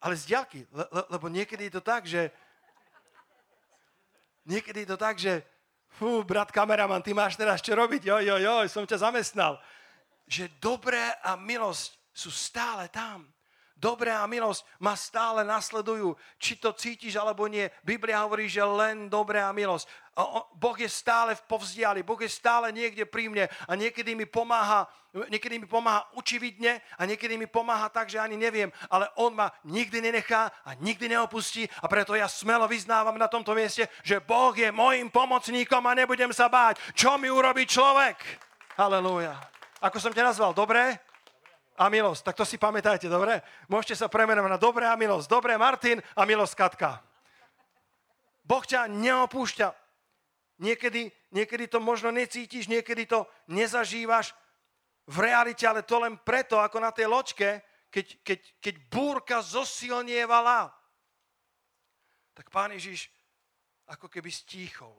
ale 0.00 0.14
z 0.16 0.24
ďalky. 0.24 0.64
Le, 0.72 0.84
le, 0.88 1.02
lebo 1.12 1.26
niekedy 1.28 1.68
je 1.68 1.74
to 1.76 1.82
tak, 1.84 2.08
že 2.08 2.32
niekedy 4.48 4.88
je 4.88 4.90
to 4.94 4.98
tak, 4.98 5.20
že 5.20 5.44
fú, 5.98 6.22
brat 6.22 6.54
kameraman, 6.54 7.02
ty 7.02 7.10
máš 7.10 7.34
teraz 7.34 7.58
čo 7.58 7.74
robiť, 7.74 8.06
jo, 8.06 8.22
jo, 8.22 8.36
jo, 8.38 8.54
som 8.70 8.86
ťa 8.86 9.10
zamestnal. 9.10 9.58
Že 10.30 10.54
dobré 10.62 11.02
a 11.26 11.34
milosť 11.34 11.98
sú 12.14 12.30
stále 12.30 12.86
tam. 12.86 13.26
Dobré 13.78 14.10
a 14.10 14.26
milosť 14.26 14.66
ma 14.82 14.98
stále 14.98 15.46
nasledujú. 15.46 16.18
Či 16.42 16.58
to 16.58 16.74
cítiš 16.74 17.14
alebo 17.14 17.46
nie. 17.46 17.70
Biblia 17.86 18.26
hovorí, 18.26 18.50
že 18.50 18.58
len 18.58 19.06
dobré 19.06 19.38
a 19.38 19.54
milosť. 19.54 19.86
Boh 20.58 20.74
je 20.74 20.90
stále 20.90 21.38
v 21.38 21.46
povzdiali. 21.46 22.02
Boh 22.02 22.18
je 22.18 22.26
stále 22.26 22.74
niekde 22.74 23.06
pri 23.06 23.30
mne 23.30 23.46
a 23.46 23.72
niekedy 23.78 24.18
mi 24.18 24.26
pomáha, 24.26 24.90
niekedy 25.30 25.62
mi 25.62 25.70
pomáha 25.70 26.10
učividne 26.18 26.82
a 26.98 27.06
niekedy 27.06 27.38
mi 27.38 27.46
pomáha 27.46 27.86
tak, 27.86 28.10
že 28.10 28.18
ani 28.18 28.34
neviem. 28.34 28.66
Ale 28.90 29.06
On 29.14 29.30
ma 29.30 29.54
nikdy 29.62 30.02
nenechá 30.02 30.50
a 30.66 30.74
nikdy 30.74 31.14
neopustí 31.14 31.70
a 31.78 31.86
preto 31.86 32.18
ja 32.18 32.26
smelo 32.26 32.66
vyznávam 32.66 33.14
na 33.14 33.30
tomto 33.30 33.54
mieste, 33.54 33.86
že 34.02 34.18
Boh 34.18 34.50
je 34.58 34.74
môjim 34.74 35.06
pomocníkom 35.06 35.86
a 35.86 35.94
nebudem 35.94 36.34
sa 36.34 36.50
báť. 36.50 36.82
Čo 36.98 37.14
mi 37.14 37.30
urobí 37.30 37.62
človek? 37.62 38.18
Halelúja. 38.74 39.38
Ako 39.78 40.02
som 40.02 40.10
ťa 40.10 40.34
nazval? 40.34 40.50
Dobre? 40.50 40.98
A 41.78 41.86
milosť. 41.86 42.26
Tak 42.26 42.36
to 42.36 42.44
si 42.44 42.58
pamätajte, 42.58 43.06
dobre? 43.06 43.38
Môžete 43.70 43.94
sa 43.94 44.10
premenovať 44.10 44.50
na 44.50 44.60
dobré 44.60 44.84
a 44.90 44.98
milosť. 44.98 45.30
Dobré 45.30 45.54
Martin 45.54 46.02
a 46.18 46.26
milosť 46.26 46.54
Katka. 46.58 46.98
Boh 48.42 48.64
ťa 48.66 48.90
neopúšťa. 48.90 49.70
Niekedy, 50.58 51.06
niekedy 51.30 51.70
to 51.70 51.78
možno 51.78 52.10
necítiš, 52.10 52.66
niekedy 52.66 53.06
to 53.06 53.30
nezažívaš 53.46 54.34
v 55.06 55.16
realite, 55.22 55.62
ale 55.62 55.86
to 55.86 56.02
len 56.02 56.18
preto, 56.18 56.58
ako 56.58 56.82
na 56.82 56.90
tej 56.90 57.06
loďke, 57.06 57.62
keď, 57.88 58.06
keď, 58.26 58.40
keď 58.58 58.74
búrka 58.90 59.38
zosilnievala, 59.40 60.74
tak 62.34 62.50
pán 62.50 62.74
Ježiš 62.74 63.06
ako 63.86 64.10
keby 64.10 64.28
stíchol. 64.28 64.94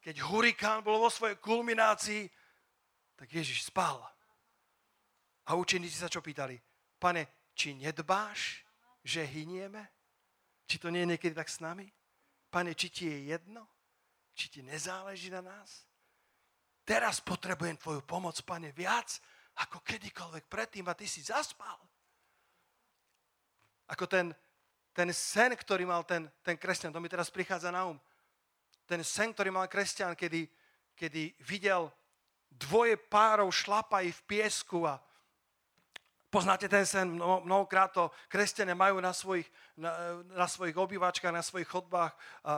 Keď 0.00 0.20
hurikán 0.24 0.84
bol 0.84 1.00
vo 1.00 1.08
svojej 1.08 1.38
kulminácii, 1.38 2.28
tak 3.14 3.28
Ježiš 3.30 3.70
spal. 3.70 4.02
A 5.46 5.54
učeníci 5.54 6.00
sa 6.00 6.08
čo 6.08 6.24
pýtali? 6.24 6.56
Pane, 6.96 7.52
či 7.52 7.76
nedbáš, 7.76 8.64
že 9.04 9.24
hynieme? 9.28 9.92
Či 10.64 10.80
to 10.80 10.88
nie 10.88 11.04
je 11.04 11.10
niekedy 11.16 11.36
tak 11.36 11.52
s 11.52 11.60
nami? 11.60 11.84
Pane, 12.48 12.72
či 12.72 12.88
ti 12.88 13.04
je 13.04 13.36
jedno? 13.36 13.68
Či 14.32 14.48
ti 14.48 14.60
nezáleží 14.64 15.28
na 15.28 15.44
nás? 15.44 15.84
Teraz 16.84 17.20
potrebujem 17.20 17.76
tvoju 17.76 18.00
pomoc, 18.04 18.36
pane, 18.44 18.72
viac 18.72 19.20
ako 19.54 19.80
kedykoľvek 19.86 20.44
predtým 20.50 20.84
a 20.88 20.96
ty 20.96 21.06
si 21.06 21.22
zaspal. 21.22 21.76
Ako 23.88 24.08
ten, 24.08 24.32
ten 24.96 25.12
sen, 25.12 25.52
ktorý 25.52 25.84
mal 25.84 26.02
ten, 26.08 26.26
ten 26.40 26.56
kresťan, 26.56 26.92
to 26.92 27.00
mi 27.00 27.08
teraz 27.08 27.28
prichádza 27.28 27.68
na 27.70 27.88
um. 27.88 28.00
Ten 28.84 29.04
sen, 29.04 29.32
ktorý 29.32 29.52
mal 29.52 29.68
kresťan, 29.68 30.16
kedy, 30.16 30.48
kedy 30.96 31.36
videl 31.44 31.88
dvoje 32.52 32.96
párov 32.96 33.48
šlapají 33.48 34.12
v 34.12 34.22
piesku 34.28 34.84
a, 34.84 35.00
Poznáte 36.34 36.66
ten 36.66 36.82
sen, 36.82 37.14
mnohokrát 37.46 37.94
to 37.94 38.10
kresťania 38.26 38.74
majú 38.74 38.98
na 38.98 39.14
svojich, 39.14 39.46
na, 39.78 40.18
na 40.34 40.50
svojich 40.50 40.74
obývačkách, 40.74 41.30
na 41.30 41.46
svojich 41.46 41.70
chodbách 41.70 42.10
a, 42.10 42.18
a, 42.42 42.54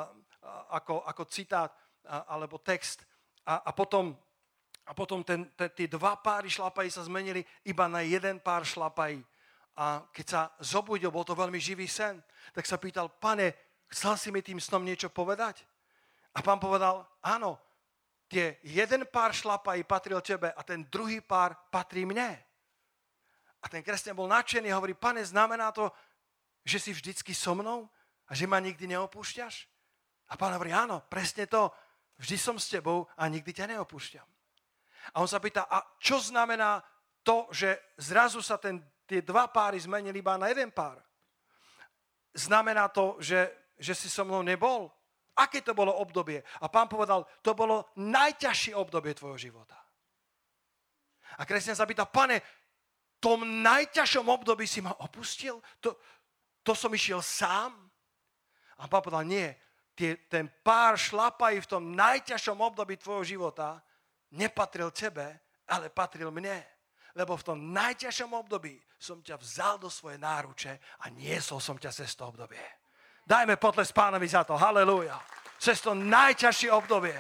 ako, 0.81 1.05
ako 1.05 1.23
citát 1.29 1.77
a, 2.09 2.25
alebo 2.25 2.57
text. 2.57 3.05
A, 3.45 3.69
a 3.69 3.71
potom, 3.77 4.17
a 4.81 4.97
potom 4.97 5.21
ten, 5.21 5.53
te, 5.53 5.69
tie 5.69 5.93
dva 5.93 6.17
páry 6.17 6.49
šlapají 6.49 6.89
sa 6.89 7.05
zmenili 7.05 7.45
iba 7.69 7.85
na 7.85 8.01
jeden 8.01 8.41
pár 8.41 8.65
šlapají. 8.65 9.21
a 9.77 10.09
keď 10.09 10.25
sa 10.25 10.41
zobudil, 10.57 11.13
bol 11.13 11.29
to 11.29 11.37
veľmi 11.37 11.61
živý 11.61 11.85
sen, 11.85 12.17
tak 12.57 12.65
sa 12.65 12.81
pýtal, 12.81 13.13
pane, 13.13 13.53
chcel 13.93 14.17
si 14.17 14.33
mi 14.33 14.41
tým 14.41 14.57
snom 14.57 14.89
niečo 14.89 15.13
povedať? 15.13 15.69
A 16.33 16.41
pán 16.41 16.57
povedal, 16.57 17.05
áno, 17.21 17.61
tie 18.25 18.57
jeden 18.65 19.05
pár 19.05 19.37
šlapají 19.37 19.85
patril 19.85 20.25
tebe 20.25 20.49
a 20.49 20.65
ten 20.65 20.89
druhý 20.89 21.21
pár 21.21 21.53
patrí 21.69 22.09
mne. 22.09 22.46
A 23.63 23.67
ten 23.69 23.81
kresťan 23.83 24.17
bol 24.17 24.29
nadšený 24.29 24.73
a 24.73 24.79
hovorí, 24.79 24.93
pane, 24.93 25.25
znamená 25.25 25.73
to, 25.73 25.89
že 26.67 26.79
si 26.79 26.91
vždycky 26.93 27.33
so 27.35 27.55
mnou 27.55 27.89
a 28.27 28.33
že 28.35 28.51
ma 28.51 28.61
nikdy 28.61 28.91
neopúšťaš? 28.91 29.67
A 30.31 30.35
pán 30.35 30.53
hovorí, 30.55 30.75
áno, 30.75 31.03
presne 31.07 31.47
to, 31.47 31.71
vždy 32.19 32.37
som 32.37 32.57
s 32.59 32.71
tebou 32.71 33.07
a 33.15 33.31
nikdy 33.31 33.55
ťa 33.55 33.77
neopúšťam. 33.77 34.27
A 35.15 35.23
on 35.23 35.29
sa 35.31 35.39
pýta, 35.39 35.71
a 35.71 35.83
čo 36.03 36.19
znamená 36.19 36.83
to, 37.23 37.47
že 37.55 37.95
zrazu 37.99 38.43
sa 38.43 38.59
ten 38.59 38.83
tie 39.07 39.23
dva 39.23 39.47
páry 39.47 39.79
zmenili 39.79 40.19
iba 40.19 40.35
na 40.35 40.51
jeden 40.51 40.75
pár. 40.75 40.99
Znamená 42.35 42.91
to, 42.91 43.17
že, 43.23 43.49
že 43.79 43.95
si 43.95 44.11
so 44.11 44.27
mnou 44.27 44.43
nebol? 44.43 44.91
Aké 45.39 45.63
to 45.63 45.73
bolo 45.73 45.95
obdobie? 45.95 46.43
A 46.61 46.67
pán 46.69 46.91
povedal, 46.91 47.25
to 47.41 47.55
bolo 47.55 47.87
najťažšie 47.97 48.75
obdobie 48.75 49.15
tvojho 49.15 49.39
života. 49.39 49.79
A 51.39 51.47
kresťan 51.47 51.79
sa 51.79 51.89
pýta, 51.89 52.05
pane, 52.05 52.43
tom 53.27 53.43
najťažšom 53.43 54.31
období 54.31 54.71
si 54.71 54.79
ma 54.79 54.95
opustil? 55.03 55.59
To, 55.83 55.99
to 56.63 56.79
som 56.79 56.95
išiel 56.95 57.19
sám? 57.19 57.75
A 58.79 58.87
pán 58.87 59.03
povedal, 59.03 59.27
nie, 59.27 59.51
tie, 59.99 60.15
ten 60.31 60.47
pár 60.63 60.95
šlapají 60.95 61.59
v 61.67 61.71
tom 61.71 61.83
najťažšom 61.99 62.63
období 62.63 62.95
tvojho 63.03 63.27
života 63.27 63.83
nepatril 64.31 64.95
tebe, 64.95 65.43
ale 65.67 65.91
patril 65.91 66.31
mne 66.31 66.77
lebo 67.17 67.33
v 67.33 67.47
tom 67.49 67.59
najťažšom 67.73 68.31
období 68.37 68.77
som 69.01 69.25
ťa 69.25 69.41
vzal 69.41 69.81
do 69.81 69.89
svoje 69.89 70.21
náruče 70.21 70.77
a 71.01 71.09
niesol 71.09 71.65
som 71.65 71.81
ťa 71.81 71.89
cez 71.89 72.13
to 72.13 72.29
obdobie. 72.29 72.61
Dajme 73.25 73.57
potles 73.57 73.91
pánovi 73.91 74.29
za 74.29 74.45
to. 74.45 74.55
Halelúja. 74.55 75.17
Cez 75.57 75.81
to 75.81 75.97
najťažšie 75.97 76.69
obdobie 76.69 77.17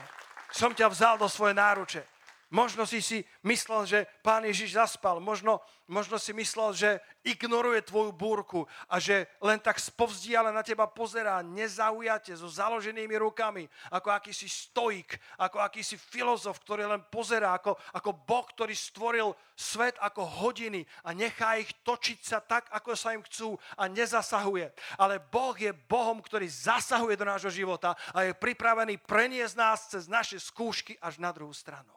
som 0.52 0.76
ťa 0.76 0.92
vzal 0.92 1.16
do 1.16 1.26
svoje 1.26 1.56
náruče. 1.56 2.04
Možno 2.46 2.86
si 2.86 3.02
si 3.02 3.26
myslel, 3.42 3.82
že 3.90 3.98
pán 4.22 4.46
Ježiš 4.46 4.78
zaspal. 4.78 5.18
Možno, 5.18 5.58
možno 5.90 6.14
si 6.14 6.30
myslel, 6.30 6.78
že 6.78 6.90
ignoruje 7.26 7.82
tvoju 7.82 8.14
búrku 8.14 8.70
a 8.86 9.02
že 9.02 9.26
len 9.42 9.58
tak 9.58 9.82
spovzdiale 9.82 10.54
na 10.54 10.62
teba 10.62 10.86
pozerá, 10.86 11.42
nezaujate, 11.42 12.38
so 12.38 12.46
založenými 12.46 13.18
rukami, 13.18 13.66
ako 13.90 14.14
akýsi 14.14 14.46
stoik, 14.46 15.18
ako 15.42 15.58
akýsi 15.58 15.98
filozof, 15.98 16.62
ktorý 16.62 16.86
len 16.86 17.02
pozerá, 17.10 17.58
ako, 17.58 17.74
ako 17.90 18.14
Boh, 18.14 18.46
ktorý 18.46 18.78
stvoril 18.78 19.34
svet 19.58 19.98
ako 19.98 20.22
hodiny 20.46 20.86
a 21.02 21.10
nechá 21.10 21.58
ich 21.58 21.74
točiť 21.82 22.18
sa 22.22 22.38
tak, 22.38 22.70
ako 22.70 22.94
sa 22.94 23.10
im 23.10 23.26
chcú 23.26 23.58
a 23.74 23.90
nezasahuje. 23.90 24.70
Ale 25.02 25.18
Boh 25.18 25.58
je 25.58 25.74
Bohom, 25.74 26.22
ktorý 26.22 26.46
zasahuje 26.46 27.18
do 27.18 27.26
nášho 27.26 27.50
života 27.50 27.98
a 28.14 28.22
je 28.22 28.38
pripravený 28.38 29.02
preniesť 29.02 29.54
nás 29.58 29.90
cez 29.90 30.06
naše 30.06 30.38
skúšky 30.38 30.94
až 31.02 31.18
na 31.18 31.34
druhú 31.34 31.50
stranu. 31.50 31.95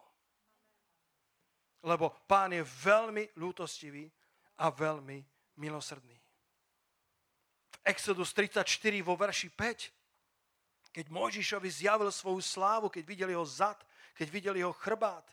Lebo 1.83 2.11
pán 2.27 2.51
je 2.51 2.63
veľmi 2.63 3.39
ľútostivý 3.39 4.09
a 4.59 4.67
veľmi 4.67 5.23
milosrdný. 5.59 6.17
V 7.69 7.77
Exodus 7.87 8.35
34 8.35 8.67
vo 8.99 9.15
verši 9.15 9.47
5, 9.53 10.91
keď 10.91 11.05
Mojžišovi 11.07 11.69
zjavil 11.71 12.11
svoju 12.11 12.41
slávu, 12.43 12.91
keď 12.91 13.03
videli 13.05 13.31
jeho 13.31 13.47
zad, 13.47 13.79
keď 14.17 14.27
videli 14.27 14.59
jeho 14.59 14.75
chrbát 14.75 15.23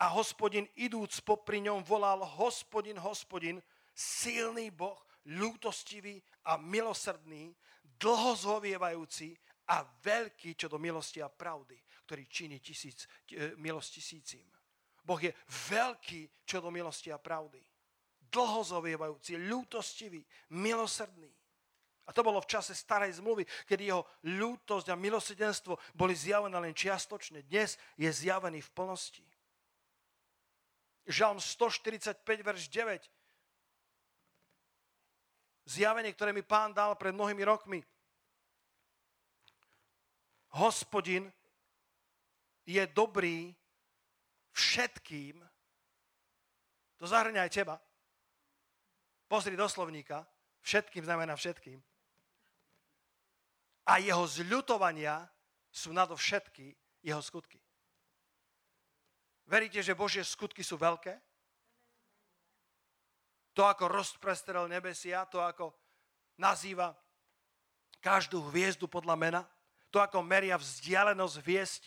a 0.00 0.08
hospodin 0.08 0.66
idúc 0.76 1.20
popri 1.20 1.60
ňom 1.60 1.84
volal 1.84 2.24
hospodin, 2.24 2.96
hospodin, 2.98 3.62
silný 3.94 4.70
Boh, 4.72 4.98
ľútostivý 5.24 6.20
a 6.44 6.56
milosrdný, 6.56 7.54
dlho 8.00 8.36
a 9.64 9.76
veľký 10.04 10.60
čo 10.60 10.68
do 10.68 10.76
milosti 10.76 11.24
a 11.24 11.32
pravdy, 11.32 11.80
ktorý 12.04 12.28
činí 12.28 12.60
tisíc, 12.60 13.08
e, 13.32 13.56
milosť 13.56 13.90
tisícim. 13.96 14.44
Boh 15.04 15.20
je 15.20 15.36
veľký 15.68 16.48
čo 16.48 16.64
do 16.64 16.72
milosti 16.72 17.12
a 17.12 17.20
pravdy. 17.20 17.60
Dlho 18.24 18.64
zovievajúci, 18.64 19.36
ľútostivý, 19.36 20.24
milosrdný. 20.56 21.30
A 22.04 22.12
to 22.12 22.20
bolo 22.20 22.40
v 22.40 22.50
čase 22.50 22.76
starej 22.76 23.16
zmluvy, 23.16 23.48
kedy 23.64 23.88
jeho 23.88 24.04
ľútosť 24.28 24.92
a 24.92 24.96
milosrdenstvo 24.96 25.76
boli 25.96 26.12
zjavené 26.12 26.56
len 26.60 26.76
čiastočne. 26.76 27.44
Dnes 27.48 27.80
je 27.96 28.08
zjavený 28.08 28.60
v 28.60 28.72
plnosti. 28.76 29.24
Žalm 31.08 31.40
145, 31.40 32.24
verš 32.24 32.68
9. 32.68 33.08
Zjavenie, 35.64 36.12
ktoré 36.12 36.36
mi 36.36 36.44
pán 36.44 36.76
dal 36.76 36.92
pred 36.96 37.16
mnohými 37.16 37.40
rokmi. 37.44 37.80
Hospodin 40.60 41.32
je 42.68 42.84
dobrý 42.92 43.52
všetkým, 44.54 45.42
to 46.96 47.04
zahrňa 47.10 47.44
aj 47.44 47.50
teba. 47.50 47.76
Pozri 49.26 49.58
do 49.58 49.66
slovníka, 49.66 50.22
všetkým 50.62 51.04
znamená 51.04 51.34
všetkým. 51.34 51.82
A 53.84 54.00
jeho 54.00 54.24
zľutovania 54.24 55.26
sú 55.68 55.92
nadovšetky 55.92 56.72
jeho 57.04 57.20
skutky. 57.20 57.60
Veríte, 59.44 59.84
že 59.84 59.98
Božie 59.98 60.24
skutky 60.24 60.64
sú 60.64 60.80
veľké? 60.80 61.20
To, 63.52 63.68
ako 63.68 63.92
rozprestrel 63.92 64.64
nebesia, 64.70 65.28
to, 65.28 65.44
ako 65.44 65.76
nazýva 66.40 66.96
každú 68.00 68.48
hviezdu 68.48 68.88
podľa 68.88 69.16
mena, 69.20 69.40
to, 69.92 70.00
ako 70.00 70.24
meria 70.24 70.56
vzdialenosť 70.56 71.36
hviezd, 71.44 71.82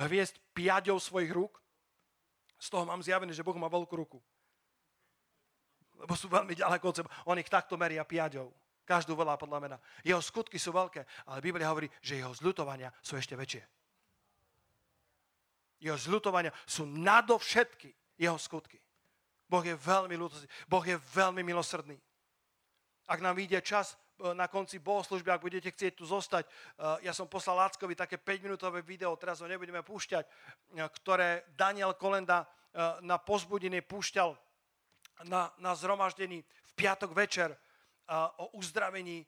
hviezd 0.00 0.34
piaďou 0.56 0.96
svojich 0.96 1.30
rúk, 1.30 1.60
z 2.56 2.66
toho 2.72 2.88
mám 2.88 3.04
zjavené, 3.04 3.32
že 3.32 3.44
Boh 3.44 3.56
má 3.56 3.68
veľkú 3.68 3.94
ruku. 3.96 4.18
Lebo 5.96 6.12
sú 6.16 6.28
veľmi 6.28 6.56
ďaleko 6.56 6.84
od 6.88 6.96
seba. 6.96 7.10
On 7.28 7.36
ich 7.40 7.48
takto 7.48 7.76
meria 7.80 8.04
piaďou. 8.04 8.52
Každú 8.86 9.18
volá 9.18 9.34
podľa 9.34 9.58
mena. 9.58 9.76
Jeho 10.06 10.22
skutky 10.22 10.60
sú 10.62 10.70
veľké, 10.70 11.26
ale 11.26 11.42
Biblia 11.42 11.66
hovorí, 11.66 11.90
že 11.98 12.22
jeho 12.22 12.30
zľutovania 12.30 12.92
sú 13.02 13.18
ešte 13.18 13.34
väčšie. 13.34 13.62
Jeho 15.82 15.98
zľutovania 15.98 16.54
sú 16.64 16.86
nadovšetky 16.86 17.92
jeho 18.16 18.38
skutky. 18.38 18.80
Boh 19.46 19.62
je 19.62 19.74
veľmi 19.74 20.14
ľútosný. 20.16 20.46
Boh 20.66 20.82
je 20.86 20.96
veľmi 20.96 21.42
milosrdný. 21.42 21.98
Ak 23.06 23.22
nám 23.22 23.38
vyjde 23.38 23.62
čas 23.62 23.94
na 24.32 24.48
konci 24.48 24.80
bohoslužby, 24.80 25.28
ak 25.28 25.44
budete 25.44 25.68
chcieť 25.68 25.92
tu 26.00 26.08
zostať, 26.08 26.44
e, 26.46 26.50
ja 27.04 27.12
som 27.12 27.28
poslal 27.28 27.60
Láckovi 27.68 27.92
také 27.92 28.16
5-minútové 28.16 28.80
video, 28.80 29.12
teraz 29.20 29.44
ho 29.44 29.48
nebudeme 29.48 29.84
púšťať, 29.84 30.24
e, 30.24 30.30
ktoré 30.80 31.44
Daniel 31.56 31.92
Kolenda 31.96 32.48
na 33.00 33.16
pozbudenie 33.16 33.80
púšťal 33.80 34.36
na, 35.32 35.48
na 35.64 35.72
zhromaždení 35.72 36.44
v 36.44 36.72
piatok 36.76 37.16
večer 37.16 37.56
o 38.36 38.52
uzdravení 38.60 39.24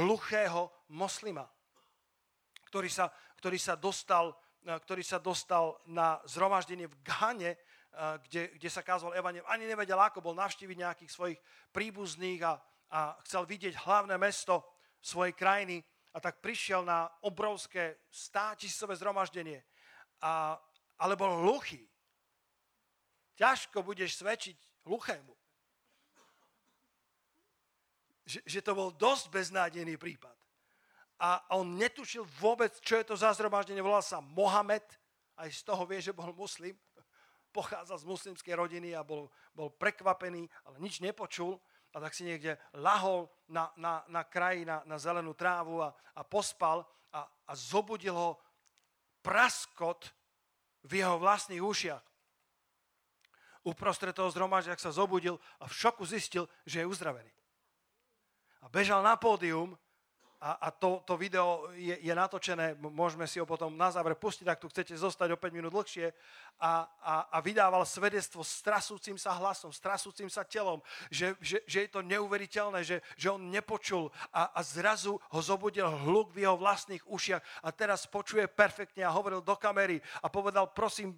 hluchého 0.00 0.72
moslima, 0.96 1.44
ktorý 2.72 2.88
sa, 2.88 3.12
ktorý 3.36 3.60
sa, 3.60 3.76
dostal, 3.76 4.32
ktorý 4.64 5.04
sa 5.04 5.20
dostal 5.20 5.76
na 5.92 6.16
zhromaždenie 6.24 6.88
v 6.88 6.96
Ghane, 7.04 7.52
kde, 8.24 8.56
kde 8.56 8.68
sa 8.72 8.80
kázal 8.80 9.12
evanem. 9.12 9.44
Ani 9.48 9.68
nevedel, 9.68 10.00
ako 10.00 10.20
bol 10.20 10.34
navštíviť 10.36 10.76
nejakých 10.80 11.12
svojich 11.12 11.38
príbuzných 11.76 12.40
a, 12.44 12.56
a 12.90 13.18
chcel 13.26 13.46
vidieť 13.46 13.82
hlavné 13.82 14.14
mesto 14.18 14.62
svojej 15.02 15.34
krajiny 15.34 15.82
a 16.14 16.18
tak 16.22 16.40
prišiel 16.40 16.86
na 16.86 17.10
obrovské 17.26 18.00
státisícové 18.08 18.96
zhromaždenie. 18.96 19.60
A, 20.24 20.56
ale 20.96 21.14
bol 21.18 21.44
hluchý. 21.44 21.84
Ťažko 23.36 23.84
budeš 23.84 24.16
svedčiť 24.16 24.56
hluchému. 24.88 25.34
Že, 28.26 28.40
že 28.42 28.60
to 28.64 28.72
bol 28.72 28.90
dosť 28.90 29.28
beznádejný 29.28 30.00
prípad. 30.00 30.34
A 31.20 31.40
on 31.56 31.76
netušil 31.76 32.24
vôbec, 32.40 32.72
čo 32.80 32.96
je 32.96 33.04
to 33.06 33.14
za 33.16 33.36
zhromaždenie. 33.36 33.84
Volal 33.84 34.02
sa 34.04 34.24
Mohamed, 34.24 34.84
aj 35.36 35.52
z 35.52 35.62
toho 35.68 35.84
vie, 35.84 36.00
že 36.00 36.16
bol 36.16 36.32
muslim. 36.32 36.72
Pochádza 37.52 37.96
z 37.96 38.08
muslimskej 38.08 38.56
rodiny 38.56 38.96
a 38.96 39.04
bol, 39.04 39.32
bol 39.52 39.72
prekvapený, 39.72 40.48
ale 40.64 40.76
nič 40.80 41.00
nepočul 41.00 41.60
a 41.96 42.00
tak 42.04 42.12
si 42.12 42.28
niekde 42.28 42.60
lahol 42.76 43.24
na, 43.48 43.72
na, 43.80 44.04
na 44.12 44.20
kraji, 44.20 44.68
na, 44.68 44.84
na 44.84 45.00
zelenú 45.00 45.32
trávu 45.32 45.80
a, 45.80 45.96
a 46.12 46.20
pospal 46.20 46.84
a, 47.08 47.24
a 47.24 47.52
zobudil 47.56 48.12
ho 48.12 48.36
praskot 49.24 50.12
v 50.84 51.00
jeho 51.00 51.16
vlastných 51.16 51.64
ušiach. 51.64 52.04
Uprostred 53.64 54.12
toho 54.12 54.28
zhromaždia, 54.28 54.76
sa 54.76 54.92
zobudil 54.92 55.40
a 55.56 55.64
v 55.64 55.72
šoku 55.72 56.04
zistil, 56.04 56.44
že 56.68 56.84
je 56.84 56.86
uzdravený. 56.86 57.32
A 58.60 58.68
bežal 58.68 59.00
na 59.00 59.16
pódium 59.16 59.72
a, 60.40 60.68
a 60.68 60.70
to, 60.70 61.00
to 61.08 61.16
video 61.16 61.64
je, 61.72 61.96
je 61.96 62.14
natočené, 62.14 62.76
môžeme 62.76 63.24
si 63.24 63.40
ho 63.40 63.48
potom 63.48 63.72
na 63.72 63.88
záver 63.88 64.12
pustiť, 64.12 64.44
ak 64.44 64.60
tu 64.60 64.68
chcete 64.68 64.92
zostať 64.92 65.32
o 65.32 65.40
5 65.40 65.56
minút 65.56 65.72
dlhšie, 65.72 66.12
a, 66.56 66.88
a, 67.04 67.14
a 67.32 67.38
vydával 67.44 67.84
svedectvo 67.84 68.40
s 68.40 68.64
trasúcim 68.64 69.16
sa 69.20 69.36
hlasom, 69.36 69.72
s 69.72 69.80
trasúcim 69.80 70.28
sa 70.32 70.40
telom, 70.44 70.80
že, 71.12 71.36
že, 71.40 71.60
že 71.68 71.78
je 71.84 71.90
to 71.92 72.00
neuveriteľné, 72.00 72.80
že, 72.80 73.04
že 73.16 73.28
on 73.28 73.52
nepočul 73.52 74.08
a, 74.32 74.52
a 74.56 74.60
zrazu 74.64 75.20
ho 75.20 75.40
zobudil 75.40 75.84
hluk 75.84 76.32
v 76.32 76.48
jeho 76.48 76.56
vlastných 76.56 77.04
ušiach 77.04 77.42
a 77.60 77.68
teraz 77.72 78.08
počuje 78.08 78.48
perfektne 78.48 79.04
a 79.04 79.12
hovoril 79.12 79.44
do 79.44 79.52
kamery 79.56 80.00
a 80.24 80.32
povedal, 80.32 80.72
prosím, 80.72 81.16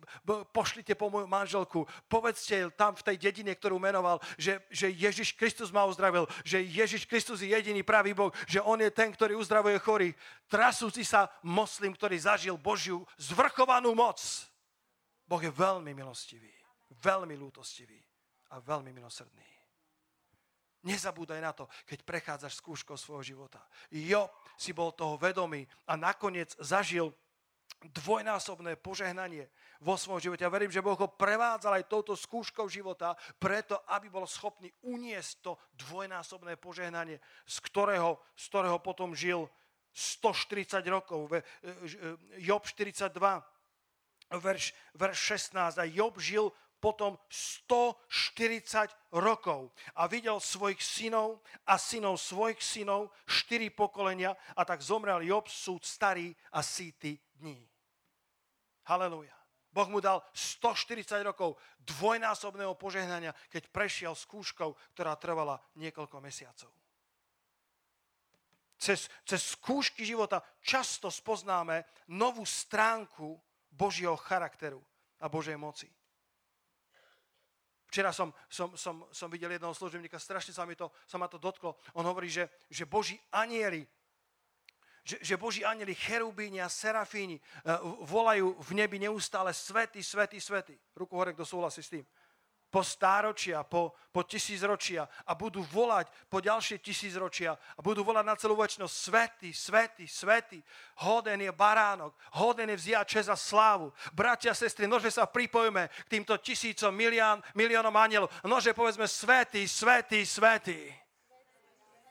pošlite 0.50 0.98
po 0.98 1.06
moju 1.10 1.30
manželku, 1.30 1.86
povedzte 2.10 2.70
tam 2.74 2.98
v 2.98 3.06
tej 3.14 3.16
dedine, 3.30 3.54
ktorú 3.54 3.78
menoval, 3.78 4.18
že, 4.34 4.58
že 4.70 4.90
Ježiš 4.90 5.38
Kristus 5.38 5.70
ma 5.70 5.86
uzdravil, 5.86 6.26
že 6.42 6.62
Ježiš 6.62 7.06
Kristus 7.06 7.42
je 7.42 7.54
jediný 7.54 7.86
pravý 7.86 8.10
Boh, 8.10 8.34
že 8.50 8.58
on 8.58 8.82
je 8.82 8.90
ten, 8.90 9.07
ten, 9.08 9.16
ktorý 9.16 9.40
uzdravuje 9.40 9.80
chorých, 9.80 10.14
trasúci 10.52 11.00
sa 11.00 11.32
moslim, 11.40 11.96
ktorý 11.96 12.20
zažil 12.20 12.60
Božiu 12.60 13.00
zvrchovanú 13.16 13.96
moc. 13.96 14.20
Boh 15.24 15.40
je 15.40 15.48
veľmi 15.48 15.96
milostivý, 15.96 16.52
veľmi 17.00 17.32
lútostivý 17.40 17.96
a 18.52 18.60
veľmi 18.60 18.92
milosrdný. 18.92 19.48
Nezabúdaj 20.84 21.40
na 21.40 21.56
to, 21.56 21.64
keď 21.88 22.04
prechádzaš 22.04 22.60
skúškou 22.60 23.00
svojho 23.00 23.24
života. 23.24 23.64
Job 23.88 24.28
si 24.60 24.76
bol 24.76 24.92
toho 24.92 25.16
vedomý 25.16 25.64
a 25.88 25.96
nakoniec 25.96 26.52
zažil 26.60 27.16
dvojnásobné 27.78 28.74
požehnanie 28.74 29.46
vo 29.78 29.94
svojom 29.94 30.18
živote. 30.18 30.42
Ja 30.42 30.50
verím, 30.50 30.74
že 30.74 30.82
Boh 30.82 30.98
ho 30.98 31.06
prevádzal 31.06 31.78
aj 31.78 31.90
touto 31.90 32.18
skúškou 32.18 32.66
života, 32.66 33.14
preto, 33.38 33.78
aby 33.94 34.10
bol 34.10 34.26
schopný 34.26 34.74
uniesť 34.82 35.32
to 35.46 35.52
dvojnásobné 35.78 36.58
požehnanie, 36.58 37.22
z 37.46 37.56
ktorého, 37.62 38.18
z 38.34 38.44
ktorého 38.50 38.78
potom 38.82 39.14
žil 39.14 39.46
140 39.94 40.82
rokov. 40.90 41.30
E, 41.30 41.42
Job 42.42 42.66
42, 42.66 43.14
verš, 44.42 44.74
verš 44.98 45.18
16. 45.38 45.78
A 45.78 45.86
Job 45.86 46.18
žil 46.18 46.50
potom 46.78 47.18
140 47.30 48.90
rokov 49.18 49.74
a 49.98 50.06
videl 50.06 50.38
svojich 50.38 50.78
synov 50.78 51.42
a 51.66 51.74
synov 51.74 52.22
svojich 52.22 52.62
synov, 52.62 53.10
štyri 53.26 53.70
pokolenia 53.70 54.34
a 54.54 54.62
tak 54.62 54.78
zomrel 54.78 55.26
Job 55.26 55.50
súd 55.50 55.82
starý 55.82 56.30
a 56.54 56.62
síty 56.62 57.18
dní. 57.38 57.62
Halelujá. 58.84 59.38
Boh 59.68 59.88
mu 59.88 60.00
dal 60.00 60.24
140 60.32 61.22
rokov 61.22 61.54
dvojnásobného 61.84 62.74
požehnania, 62.74 63.36
keď 63.52 63.68
prešiel 63.68 64.14
skúškou, 64.16 64.74
ktorá 64.96 65.14
trvala 65.14 65.60
niekoľko 65.76 66.18
mesiacov. 66.24 66.72
Cez, 68.78 69.10
cez 69.26 69.58
skúšky 69.58 70.06
života 70.06 70.40
často 70.62 71.10
spoznáme 71.10 71.84
novú 72.14 72.46
stránku 72.46 73.36
Božieho 73.68 74.14
charakteru 74.16 74.80
a 75.18 75.26
Božej 75.26 75.58
moci. 75.58 75.90
Včera 77.88 78.12
som, 78.12 78.30
som, 78.52 78.76
som, 78.76 79.08
som 79.10 79.32
videl 79.32 79.56
jedného 79.56 79.72
služebníka, 79.72 80.20
strašne 80.20 80.52
sa, 80.52 80.68
mi 80.68 80.76
to, 80.76 80.92
sa 81.08 81.16
ma 81.16 81.24
to 81.24 81.40
dotklo. 81.40 81.74
On 81.96 82.04
hovorí, 82.04 82.28
že, 82.28 82.46
že 82.68 82.84
Boží 82.84 83.16
anieli 83.32 83.88
že, 85.08 85.16
že 85.24 85.40
Boží 85.40 85.64
anieli, 85.64 85.96
cherubíni 85.96 86.60
a 86.60 86.68
serafíni 86.68 87.40
uh, 87.40 87.80
volajú 88.04 88.52
v 88.60 88.70
nebi 88.76 89.00
neustále 89.00 89.56
svety, 89.56 90.04
svety, 90.04 90.36
svety. 90.36 90.76
Ruku 90.92 91.16
hore, 91.16 91.32
kto 91.32 91.48
súhlasí 91.48 91.80
s 91.80 91.88
tým. 91.88 92.04
Po 92.68 92.84
stáročia, 92.84 93.64
po, 93.64 93.96
po 94.12 94.28
tisícročia 94.28 95.08
a 95.24 95.32
budú 95.32 95.64
volať 95.64 96.12
po 96.28 96.44
ďalšie 96.44 96.84
tisícročia 96.84 97.56
a 97.56 97.80
budú 97.80 98.04
volať 98.04 98.24
na 98.28 98.36
celú 98.36 98.60
väčšnosť 98.60 98.92
svety, 98.92 99.48
svety, 99.56 100.04
svety. 100.04 100.60
Hoden 101.00 101.40
je 101.40 101.48
baránok, 101.48 102.12
hoden 102.36 102.68
je 102.68 102.76
vziať 102.76 103.08
čas 103.08 103.26
a 103.32 103.40
slávu. 103.40 103.88
Bratia, 104.12 104.52
sestry, 104.52 104.84
nože 104.84 105.08
sa 105.08 105.24
pripojme 105.24 105.88
k 105.88 106.20
týmto 106.20 106.36
tisícom, 106.36 106.92
milión, 106.92 107.40
miliónom 107.56 107.96
anielov. 107.96 108.28
Nože 108.44 108.76
povedzme 108.76 109.08
svety, 109.08 109.64
svety, 109.64 110.28
svety. 110.28 110.92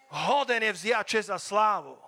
Hoden 0.10 0.66
je 0.66 0.74
vziať 0.74 1.06
čas 1.06 1.30
a 1.30 1.38
slávu. 1.38 2.07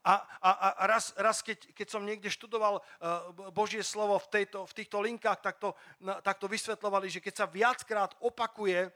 A, 0.00 0.24
a, 0.40 0.50
a 0.80 0.84
raz, 0.88 1.12
raz 1.20 1.44
keď, 1.44 1.76
keď 1.76 1.86
som 1.92 2.00
niekde 2.00 2.32
študoval 2.32 2.80
uh, 2.80 3.52
Božie 3.52 3.84
slovo 3.84 4.16
v, 4.16 4.40
tejto, 4.40 4.64
v 4.64 4.72
týchto 4.72 4.96
linkách, 5.04 5.40
tak 5.44 5.60
to, 5.60 5.76
tak 6.24 6.40
to 6.40 6.48
vysvetlovali, 6.48 7.12
že 7.12 7.20
keď 7.20 7.34
sa 7.36 7.46
viackrát 7.46 8.16
opakuje 8.24 8.88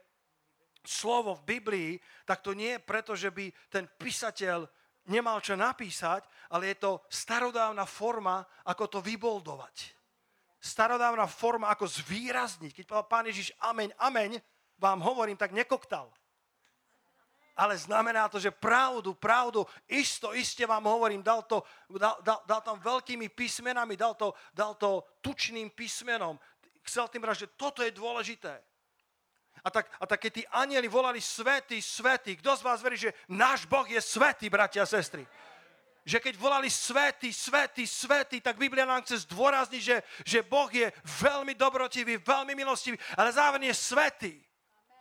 slovo 0.81 1.37
v 1.37 1.61
Biblii, 1.61 1.91
tak 2.25 2.41
to 2.41 2.57
nie 2.57 2.77
je 2.77 2.85
preto, 2.85 3.13
že 3.13 3.29
by 3.29 3.53
ten 3.69 3.85
písateľ 3.85 4.65
nemal 5.13 5.45
čo 5.45 5.61
napísať, 5.61 6.25
ale 6.57 6.73
je 6.73 6.77
to 6.81 7.05
starodávna 7.13 7.85
forma, 7.85 8.41
ako 8.65 8.89
to 8.89 8.99
vyboldovať. 9.05 9.93
Starodávna 10.57 11.29
forma, 11.29 11.69
ako 11.69 11.85
zvýrazniť. 11.85 12.73
Keď 12.73 12.85
povedal 12.89 13.13
Pán 13.13 13.29
Ježiš 13.29 13.53
ameň, 13.61 13.93
ameň, 14.01 14.41
vám 14.81 15.05
hovorím, 15.05 15.37
tak 15.37 15.53
nekoktal 15.53 16.09
ale 17.57 17.79
znamená 17.79 18.29
to, 18.29 18.43
že 18.43 18.51
pravdu, 18.51 19.15
pravdu, 19.15 19.67
isto, 19.87 20.35
iste 20.35 20.67
vám 20.67 20.85
hovorím, 20.91 21.23
dal, 21.23 21.43
to, 21.47 21.63
dal, 21.87 22.19
dal, 22.23 22.43
dal 22.47 22.61
tam 22.61 22.77
veľkými 22.83 23.31
písmenami, 23.31 23.95
dal 23.95 24.19
to, 24.19 24.35
dal 24.51 24.75
to 24.75 25.07
tučným 25.23 25.71
písmenom. 25.71 26.35
Chcel 26.83 27.09
tým 27.09 27.23
brať, 27.23 27.47
že 27.47 27.53
toto 27.55 27.87
je 27.87 27.95
dôležité. 27.95 28.59
A 29.65 29.71
tak, 29.71 29.87
a 29.97 30.05
tak 30.05 30.21
keď 30.21 30.33
tí 30.35 30.43
anieli 30.51 30.91
volali 30.91 31.23
svetý, 31.23 31.79
svetý, 31.79 32.37
kto 32.37 32.59
z 32.59 32.63
vás 32.67 32.83
verí, 32.83 32.99
že 32.99 33.15
náš 33.31 33.65
Boh 33.65 33.87
je 33.87 34.03
svetý, 34.03 34.51
bratia 34.51 34.83
a 34.83 34.91
sestry? 34.91 35.25
Že 36.05 36.21
keď 36.21 36.35
volali 36.37 36.69
svetý, 36.69 37.33
svetý, 37.33 37.87
svetý, 37.89 38.43
tak 38.45 38.61
Biblia 38.61 38.85
nám 38.85 39.07
chce 39.09 39.25
zdôrazniť, 39.25 39.81
že, 39.81 39.97
že 40.27 40.39
Boh 40.45 40.69
je 40.69 40.93
veľmi 41.23 41.57
dobrotivý, 41.57 42.21
veľmi 42.21 42.53
milostivý, 42.53 43.01
ale 43.17 43.33
zároveň 43.33 43.73
je 43.73 43.77
svetý. 43.79 44.35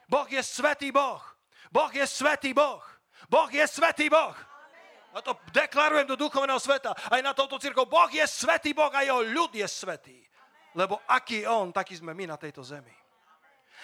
Boh 0.07 0.29
je 0.29 0.39
svetý 0.39 0.93
Boh. 0.93 1.32
Boh 1.73 1.89
je 1.89 2.05
svetý 2.05 2.53
Boh. 2.53 2.85
Boh 3.25 3.49
je 3.49 3.65
svetý 3.65 4.05
Boh. 4.13 4.37
A 5.13 5.21
to 5.21 5.33
deklarujem 5.49 6.05
do 6.05 6.17
duchovného 6.17 6.61
sveta. 6.61 6.93
Aj 6.93 7.21
na 7.21 7.33
touto 7.33 7.57
církou. 7.57 7.89
Boh 7.89 8.09
je 8.13 8.21
svetý 8.29 8.77
Boh 8.77 8.93
a 8.93 9.01
jeho 9.01 9.25
ľud 9.25 9.49
je 9.57 9.65
svetý. 9.65 10.21
Lebo 10.77 11.01
aký 11.09 11.45
on, 11.49 11.73
taký 11.73 11.97
sme 11.97 12.13
my 12.13 12.33
na 12.33 12.37
tejto 12.37 12.61
zemi. 12.61 12.93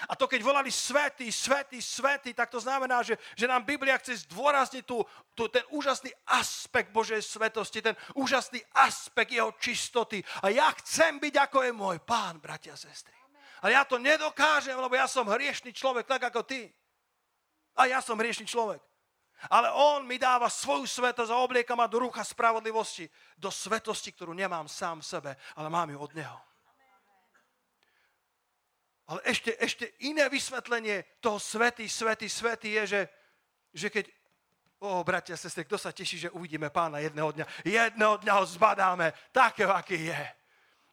A 0.08 0.15
to 0.15 0.32
keď 0.32 0.41
volali 0.41 0.71
svetý, 0.71 1.28
svetý, 1.28 1.84
svetý, 1.84 2.32
tak 2.32 2.47
to 2.47 2.62
znamená, 2.62 3.04
že, 3.04 3.19
že 3.36 3.49
nám 3.49 3.67
Biblia 3.67 3.99
chce 3.99 4.23
zdôrazniť 4.23 4.88
tú, 4.88 5.04
tú, 5.36 5.52
ten 5.52 5.65
úžasný 5.75 6.15
aspekt 6.23 6.95
Božej 6.95 7.19
svetosti, 7.19 7.84
ten 7.84 7.97
úžasný 8.15 8.63
aspekt 8.71 9.36
jeho 9.36 9.52
čistoty. 9.60 10.23
A 10.39 10.56
ja 10.56 10.71
chcem 10.80 11.19
byť 11.19 11.36
ako 11.36 11.67
je 11.67 11.71
môj 11.75 11.97
pán, 11.99 12.39
bratia 12.39 12.73
a 12.73 12.80
sestry. 12.80 13.17
Ale 13.60 13.75
ja 13.75 13.84
to 13.84 13.99
nedokážem, 13.99 14.80
lebo 14.80 14.95
ja 14.95 15.04
som 15.04 15.28
hriešný 15.28 15.75
človek, 15.75 16.08
tak 16.08 16.32
ako 16.32 16.47
ty. 16.47 16.71
A 17.80 17.88
ja 17.88 18.04
som 18.04 18.20
hriešný 18.20 18.44
človek. 18.44 18.84
Ale 19.48 19.72
on 19.72 20.04
mi 20.04 20.20
dáva 20.20 20.52
svoju 20.52 20.84
svetosť 20.84 21.32
a 21.32 21.39
oblieka 21.39 21.72
ma 21.72 21.88
do 21.88 22.04
rucha 22.04 22.28
spravodlivosti, 22.28 23.08
do 23.39 23.48
svetosti, 23.48 24.12
ktorú 24.12 24.36
nemám 24.36 24.68
sám 24.68 25.00
v 25.00 25.08
sebe, 25.08 25.32
ale 25.56 25.72
mám 25.72 25.88
ju 25.88 25.96
od 25.96 26.12
neho. 26.12 26.39
Ale 29.08 29.24
ešte, 29.24 29.56
ešte 29.58 29.96
iné 30.04 30.28
vysvetlenie 30.28 31.24
toho 31.24 31.39
svetý, 31.39 31.88
svetý, 31.88 32.28
svetý 32.28 32.76
je, 32.84 32.84
že, 32.86 33.02
že 33.74 33.88
keď 33.89 34.06
O, 34.80 35.04
bratia 35.04 35.36
a 35.36 35.38
sestry, 35.38 35.68
kto 35.68 35.76
sa 35.76 35.92
teší, 35.92 36.18
že 36.18 36.30
uvidíme 36.32 36.72
pána 36.72 37.04
jedného 37.04 37.36
dňa? 37.36 37.46
Jedného 37.68 38.15
dňa 38.24 38.34
ho 38.39 38.46
zbadáme, 38.48 39.12
takého, 39.36 39.76
aký 39.76 40.08
je. 40.08 40.24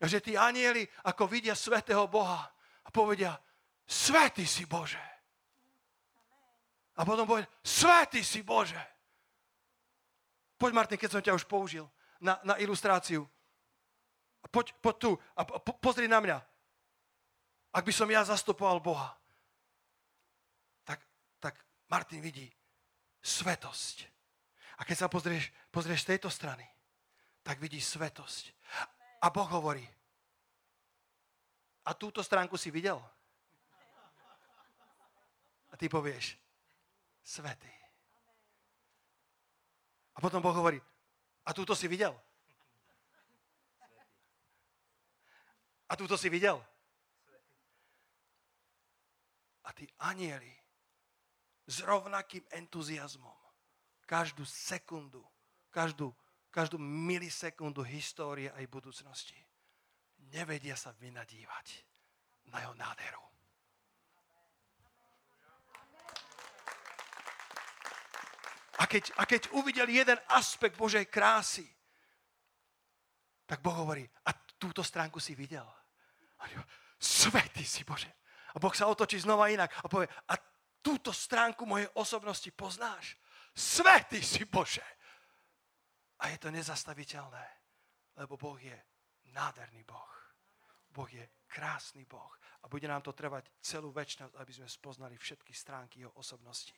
Že 0.02 0.18
tí 0.26 0.32
anieli, 0.34 0.82
ako 1.06 1.30
vidia 1.30 1.54
svetého 1.54 2.10
Boha 2.10 2.50
a 2.82 2.88
povedia, 2.90 3.38
svetý 3.86 4.42
si 4.42 4.66
Bože. 4.66 5.15
A 6.96 7.04
potom 7.04 7.28
povedal, 7.28 7.48
svetý 7.60 8.24
si 8.24 8.40
Bože. 8.40 8.80
Poď 10.56 10.72
Martin, 10.72 10.96
keď 10.96 11.10
som 11.12 11.20
ťa 11.20 11.36
už 11.36 11.44
použil 11.44 11.84
na, 12.20 12.40
na 12.40 12.56
ilustráciu. 12.56 13.28
Poď, 14.48 14.72
poď 14.80 14.96
tu 14.96 15.10
a 15.36 15.44
po, 15.44 15.76
pozri 15.76 16.08
na 16.08 16.24
mňa. 16.24 16.38
Ak 17.76 17.84
by 17.84 17.92
som 17.92 18.08
ja 18.08 18.24
zastupoval 18.24 18.80
Boha, 18.80 19.12
tak, 20.88 21.04
tak 21.36 21.60
Martin 21.92 22.24
vidí 22.24 22.48
svetosť. 23.20 24.08
A 24.80 24.88
keď 24.88 24.96
sa 24.96 25.08
pozrieš, 25.12 25.52
pozrieš 25.68 26.08
z 26.08 26.16
tejto 26.16 26.32
strany, 26.32 26.64
tak 27.44 27.60
vidí 27.60 27.76
svetosť. 27.76 28.56
A 29.20 29.28
Boh 29.28 29.48
hovorí, 29.52 29.84
a 31.86 31.94
túto 31.94 32.24
stránku 32.24 32.56
si 32.56 32.72
videl? 32.72 32.98
A 35.70 35.74
ty 35.76 35.86
povieš, 35.86 36.45
svetý. 37.26 37.74
A 40.14 40.22
potom 40.22 40.38
Boh 40.38 40.54
hovorí, 40.54 40.78
a 41.42 41.50
túto 41.50 41.74
si 41.74 41.90
videl? 41.90 42.14
A 45.90 45.94
túto 45.94 46.14
si 46.14 46.30
videl? 46.30 46.58
A 49.66 49.74
tí 49.74 49.86
anieli 49.98 50.54
s 51.66 51.82
rovnakým 51.82 52.46
entuziasmom 52.54 53.34
každú 54.06 54.46
sekundu, 54.46 55.22
každú, 55.74 56.14
každú 56.54 56.78
milisekundu 56.78 57.82
histórie 57.82 58.54
aj 58.54 58.70
budúcnosti. 58.70 59.34
Nevedia 60.30 60.78
sa 60.78 60.94
vynadívať 60.94 61.66
na 62.54 62.62
jeho 62.62 62.74
nádheru. 62.78 63.35
A 68.76 68.84
keď, 68.84 69.12
a 69.16 69.24
keď 69.24 69.48
uvidel 69.56 69.88
jeden 69.88 70.18
aspekt 70.28 70.76
Božej 70.76 71.08
krásy, 71.08 71.64
tak 73.46 73.62
Boh 73.62 73.72
hovorí, 73.72 74.04
a 74.26 74.30
túto 74.58 74.84
stránku 74.84 75.22
si 75.22 75.38
videl. 75.38 75.64
A 76.42 76.44
Svetý 76.98 77.64
si 77.64 77.84
Bože. 77.84 78.08
A 78.54 78.58
Boh 78.58 78.72
sa 78.72 78.88
otočí 78.88 79.20
znova 79.20 79.52
inak 79.52 79.68
a 79.84 79.86
povie, 79.88 80.08
a 80.08 80.34
túto 80.80 81.12
stránku 81.12 81.68
mojej 81.68 81.88
osobnosti 82.00 82.48
poznáš. 82.56 83.20
Svetý 83.52 84.24
si 84.24 84.48
Bože. 84.48 84.84
A 86.24 86.32
je 86.32 86.38
to 86.40 86.48
nezastaviteľné, 86.48 87.46
lebo 88.16 88.40
Boh 88.40 88.56
je 88.56 88.76
nádherný 89.36 89.84
Boh. 89.84 90.12
Boh 90.88 91.08
je 91.12 91.20
krásny 91.44 92.08
Boh. 92.08 92.32
A 92.64 92.72
bude 92.72 92.88
nám 92.88 93.04
to 93.04 93.12
trvať 93.12 93.52
celú 93.60 93.92
väčšnosť, 93.92 94.34
aby 94.40 94.52
sme 94.52 94.68
spoznali 94.68 95.16
všetky 95.20 95.52
stránky 95.52 96.00
jeho 96.00 96.12
osobnosti. 96.16 96.72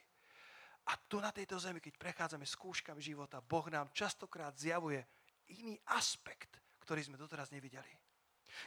A 0.88 0.96
tu 0.96 1.20
na 1.20 1.29
tejto 1.29 1.61
zemi, 1.61 1.85
keď 1.85 2.01
prechádzame 2.01 2.48
skúškami 2.48 3.01
života, 3.05 3.44
Boh 3.44 3.68
nám 3.68 3.92
častokrát 3.92 4.57
zjavuje 4.57 5.05
iný 5.53 5.77
aspekt, 5.92 6.57
ktorý 6.81 7.05
sme 7.05 7.20
doteraz 7.20 7.53
nevideli. 7.53 7.88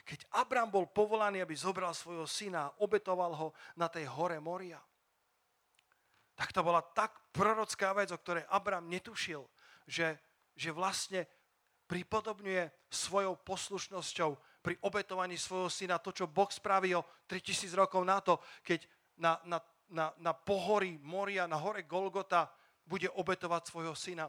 Keď 0.06 0.30
Abram 0.38 0.70
bol 0.70 0.86
povolaný, 0.86 1.42
aby 1.42 1.58
zobral 1.58 1.98
svojho 1.98 2.30
syna 2.30 2.70
a 2.70 2.74
obetoval 2.86 3.34
ho 3.34 3.48
na 3.74 3.90
tej 3.90 4.06
hore 4.06 4.38
Moria, 4.38 4.78
tak 6.38 6.54
to 6.54 6.62
bola 6.62 6.82
tak 6.82 7.34
prorocká 7.34 7.94
vec, 7.98 8.14
o 8.14 8.22
ktorej 8.22 8.46
Abram 8.50 8.86
netušil, 8.86 9.42
že, 9.90 10.18
že 10.54 10.70
vlastne 10.70 11.26
pripodobňuje 11.90 12.88
svojou 12.88 13.36
poslušnosťou 13.42 14.32
pri 14.62 14.78
obetovaní 14.86 15.36
svojho 15.36 15.68
syna 15.68 15.98
to, 15.98 16.14
čo 16.14 16.30
Boh 16.30 16.48
spravil 16.48 17.02
3000 17.26 17.74
rokov 17.76 18.06
na 18.06 18.22
to, 18.22 18.38
keď 18.62 18.86
na, 19.18 19.38
na 19.44 19.58
na, 19.92 20.16
na 20.18 20.32
pohorí 20.34 20.98
Moria, 21.04 21.46
na 21.46 21.60
hore 21.60 21.84
Golgota 21.84 22.48
bude 22.88 23.12
obetovať 23.12 23.62
svojho 23.68 23.96
syna 23.96 24.26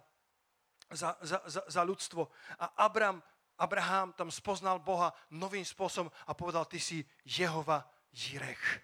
za, 0.90 1.16
za, 1.22 1.40
za, 1.46 1.62
za 1.66 1.82
ľudstvo. 1.82 2.28
A 2.60 2.84
Abram, 2.84 3.22
Abraham 3.56 4.12
tam 4.12 4.28
spoznal 4.28 4.82
Boha 4.82 5.14
novým 5.32 5.64
spôsobom 5.64 6.10
a 6.26 6.32
povedal, 6.34 6.66
ty 6.68 6.82
si 6.82 7.00
Jehova 7.24 7.86
Jirech. 8.12 8.82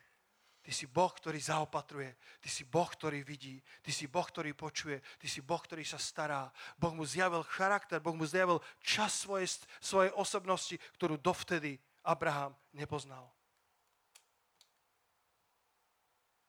Ty 0.68 0.76
si 0.76 0.84
Boh, 0.84 1.08
ktorý 1.08 1.40
zaopatruje. 1.40 2.12
Ty 2.44 2.48
si 2.52 2.68
Boh, 2.68 2.84
ktorý 2.84 3.24
vidí. 3.24 3.56
Ty 3.80 3.88
si 3.88 4.04
Boh, 4.04 4.28
ktorý 4.28 4.52
počuje. 4.52 5.00
Ty 5.16 5.24
si 5.24 5.40
Boh, 5.40 5.56
ktorý 5.64 5.80
sa 5.80 5.96
stará. 5.96 6.52
Boh 6.76 6.92
mu 6.92 7.08
zjavil 7.08 7.40
charakter. 7.40 8.04
Boh 8.04 8.12
mu 8.12 8.28
zjavil 8.28 8.60
čas 8.84 9.24
svojej, 9.24 9.48
svojej 9.80 10.12
osobnosti, 10.12 10.76
ktorú 11.00 11.16
dovtedy 11.16 11.80
Abraham 12.04 12.52
nepoznal. 12.76 13.32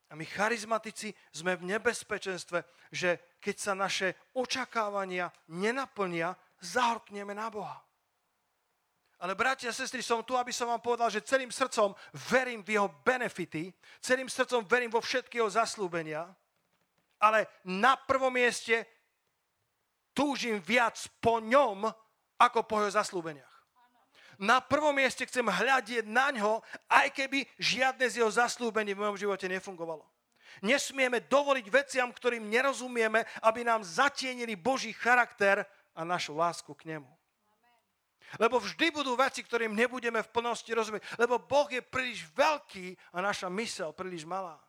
A 0.10 0.18
my 0.18 0.26
charizmatici 0.26 1.14
sme 1.30 1.54
v 1.54 1.70
nebezpečenstve, 1.78 2.66
že 2.90 3.38
keď 3.38 3.56
sa 3.56 3.74
naše 3.78 4.18
očakávania 4.34 5.30
nenaplnia, 5.54 6.34
zahorkneme 6.58 7.38
na 7.38 7.54
Boha. 7.54 7.78
Ale 9.20 9.36
bratia 9.36 9.70
a 9.70 9.76
sestry, 9.76 10.00
som 10.02 10.24
tu, 10.24 10.34
aby 10.34 10.50
som 10.50 10.72
vám 10.72 10.82
povedal, 10.82 11.12
že 11.12 11.28
celým 11.28 11.52
srdcom 11.52 11.94
verím 12.32 12.64
v 12.64 12.80
jeho 12.80 12.88
benefity, 13.04 13.70
celým 14.00 14.32
srdcom 14.32 14.64
verím 14.66 14.90
vo 14.90 15.04
všetky 15.04 15.38
jeho 15.38 15.52
zaslúbenia, 15.52 16.26
ale 17.20 17.62
na 17.68 18.00
prvom 18.00 18.32
mieste 18.32 18.88
túžim 20.16 20.58
viac 20.64 20.96
po 21.20 21.44
ňom, 21.44 21.84
ako 22.40 22.64
po 22.64 22.80
jeho 22.80 22.96
zaslúbeniach 22.96 23.49
na 24.40 24.64
prvom 24.64 24.96
mieste 24.96 25.28
chcem 25.28 25.44
hľadieť 25.44 26.08
na 26.08 26.32
ňo, 26.32 26.64
aj 26.88 27.12
keby 27.12 27.44
žiadne 27.60 28.08
z 28.08 28.24
jeho 28.24 28.32
zaslúbení 28.32 28.96
v 28.96 29.04
mojom 29.04 29.20
živote 29.20 29.52
nefungovalo. 29.52 30.08
Nesmieme 30.64 31.20
dovoliť 31.20 31.68
veciam, 31.68 32.10
ktorým 32.10 32.48
nerozumieme, 32.48 33.28
aby 33.44 33.68
nám 33.68 33.84
zatienili 33.84 34.56
Boží 34.56 34.96
charakter 34.96 35.68
a 35.92 36.02
našu 36.08 36.36
lásku 36.40 36.72
k 36.72 36.96
nemu. 36.96 37.12
Lebo 38.40 38.62
vždy 38.62 38.94
budú 38.94 39.18
veci, 39.18 39.44
ktorým 39.44 39.74
nebudeme 39.74 40.22
v 40.22 40.32
plnosti 40.32 40.70
rozumieť. 40.70 41.04
Lebo 41.18 41.42
Boh 41.42 41.66
je 41.66 41.82
príliš 41.82 42.30
veľký 42.32 42.94
a 43.12 43.26
naša 43.26 43.50
mysel 43.50 43.90
príliš 43.92 44.24
malá. 44.24 44.62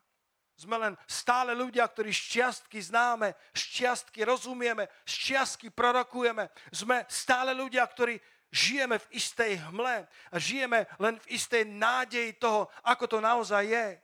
Sme 0.57 0.77
len 0.77 0.93
stále 1.09 1.57
ľudia, 1.57 1.89
ktorí 1.89 2.13
šťastky 2.13 2.81
známe, 2.85 3.33
šťastky 3.57 4.25
rozumieme, 4.29 4.89
šťastky 5.09 5.73
prorokujeme. 5.73 6.53
Sme 6.69 7.05
stále 7.09 7.57
ľudia, 7.57 7.85
ktorí 7.85 8.21
žijeme 8.51 8.99
v 8.99 9.07
istej 9.15 9.57
hmle 9.71 10.07
a 10.07 10.37
žijeme 10.39 10.87
len 10.99 11.19
v 11.23 11.27
istej 11.39 11.65
nádeji 11.65 12.35
toho, 12.37 12.67
ako 12.83 13.07
to 13.07 13.19
naozaj 13.23 13.63
je. 13.67 13.99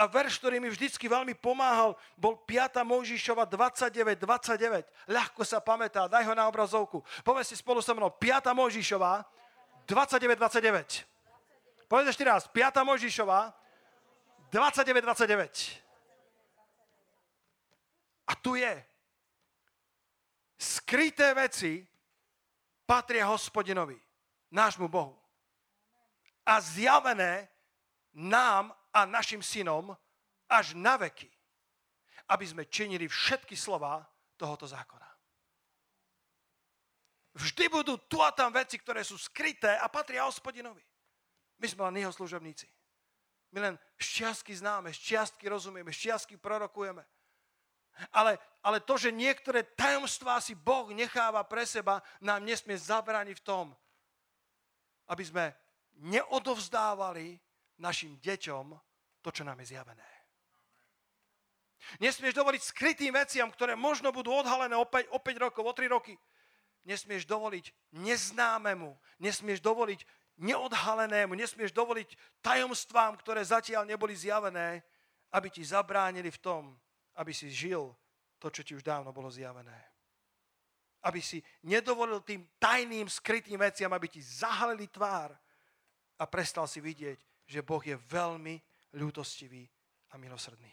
A 0.00 0.08
verš, 0.08 0.40
ktorý 0.40 0.64
mi 0.64 0.72
vždycky 0.72 1.12
veľmi 1.12 1.36
pomáhal, 1.36 1.92
bol 2.16 2.32
5. 2.48 2.80
Mojžišova 2.88 3.44
29, 3.44 4.16
29. 4.16 4.88
Ľahko 5.12 5.42
sa 5.44 5.60
pamätá, 5.60 6.08
daj 6.08 6.24
ho 6.24 6.32
na 6.32 6.48
obrazovku. 6.48 7.04
Povedz 7.20 7.52
si 7.52 7.56
spolu 7.60 7.84
so 7.84 7.92
mnou, 7.92 8.08
5. 8.08 8.48
Mojžišova 8.48 9.28
29, 9.84 10.40
29. 10.40 11.04
Povedz 11.84 12.16
ešte 12.16 12.24
raz, 12.24 12.48
5. 12.48 12.80
Mojžišova 12.80 13.52
29, 14.48 15.04
29. 15.04 15.84
A 18.24 18.32
tu 18.40 18.56
je. 18.56 18.72
Skryté 20.56 21.36
veci, 21.36 21.89
patria 22.90 23.30
hospodinovi, 23.30 23.94
nášmu 24.50 24.90
Bohu. 24.90 25.14
A 26.42 26.58
zjavené 26.58 27.46
nám 28.18 28.74
a 28.90 29.06
našim 29.06 29.38
synom 29.38 29.94
až 30.50 30.74
na 30.74 30.98
veky, 30.98 31.30
aby 32.34 32.42
sme 32.42 32.66
činili 32.66 33.06
všetky 33.06 33.54
slova 33.54 34.02
tohoto 34.34 34.66
zákona. 34.66 35.06
Vždy 37.38 37.70
budú 37.70 37.94
tu 38.10 38.18
a 38.18 38.34
tam 38.34 38.50
veci, 38.50 38.74
ktoré 38.82 39.06
sú 39.06 39.14
skryté 39.14 39.78
a 39.78 39.86
patria 39.86 40.26
hospodinovi. 40.26 40.82
My 41.62 41.66
sme 41.70 41.86
len 41.86 42.02
jeho 42.02 42.10
služobníci. 42.10 42.66
My 43.54 43.70
len 43.70 43.74
šťastky 44.02 44.50
známe, 44.58 44.90
šťastky 44.90 45.46
rozumieme, 45.46 45.94
šťastky 45.94 46.42
prorokujeme. 46.42 47.06
Ale, 48.10 48.34
ale 48.60 48.84
to, 48.84 49.00
že 49.00 49.08
niektoré 49.12 49.64
tajomstvá 49.64 50.40
si 50.40 50.52
Boh 50.52 50.92
necháva 50.92 51.40
pre 51.48 51.64
seba, 51.64 52.04
nám 52.20 52.44
nesmie 52.44 52.76
zabrániť 52.76 53.36
v 53.40 53.46
tom, 53.46 53.66
aby 55.08 55.24
sme 55.24 55.44
neodovzdávali 56.04 57.40
našim 57.80 58.20
deťom 58.20 58.76
to, 59.24 59.28
čo 59.32 59.42
nám 59.44 59.60
je 59.64 59.76
zjavené. 59.76 60.08
Nesmieš 61.98 62.36
dovoliť 62.36 62.62
skrytým 62.62 63.16
veciam, 63.16 63.48
ktoré 63.48 63.72
možno 63.72 64.12
budú 64.12 64.36
odhalené 64.36 64.76
o 64.76 64.84
5, 64.84 65.16
o 65.16 65.18
5 65.18 65.44
rokov, 65.48 65.64
o 65.64 65.72
3 65.72 65.88
roky. 65.88 66.14
Nesmieš 66.84 67.24
dovoliť 67.24 67.72
neznámemu, 67.96 68.92
nesmieš 69.20 69.64
dovoliť 69.64 70.04
neodhalenému, 70.40 71.36
nesmieš 71.36 71.72
dovoliť 71.72 72.16
tajomstvám, 72.44 73.16
ktoré 73.20 73.40
zatiaľ 73.44 73.88
neboli 73.88 74.12
zjavené, 74.16 74.84
aby 75.32 75.48
ti 75.48 75.64
zabránili 75.64 76.28
v 76.28 76.40
tom, 76.40 76.62
aby 77.16 77.32
si 77.32 77.52
žil 77.52 77.96
to, 78.40 78.48
čo 78.48 78.64
ti 78.64 78.72
už 78.72 78.80
dávno 78.80 79.12
bolo 79.12 79.28
zjavené. 79.28 79.76
Aby 81.04 81.20
si 81.20 81.44
nedovolil 81.68 82.24
tým 82.24 82.48
tajným, 82.56 83.08
skrytým 83.08 83.60
veciam, 83.60 83.92
aby 83.92 84.08
ti 84.08 84.24
zahalili 84.24 84.88
tvár 84.88 85.36
a 86.16 86.24
prestal 86.24 86.64
si 86.64 86.80
vidieť, 86.80 87.44
že 87.44 87.60
Boh 87.60 87.84
je 87.84 87.96
veľmi 87.96 88.56
ľútostivý 88.96 89.68
a 90.10 90.16
milosrdný. 90.16 90.72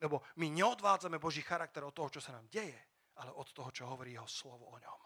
Lebo 0.00 0.24
my 0.40 0.48
neodvádzame 0.48 1.20
Boží 1.20 1.44
charakter 1.44 1.84
od 1.84 1.92
toho, 1.92 2.08
čo 2.08 2.24
sa 2.24 2.32
nám 2.32 2.48
deje, 2.48 2.76
ale 3.20 3.36
od 3.36 3.48
toho, 3.52 3.68
čo 3.68 3.84
hovorí 3.84 4.16
jeho 4.16 4.28
slovo 4.28 4.72
o 4.72 4.76
ňom. 4.80 5.00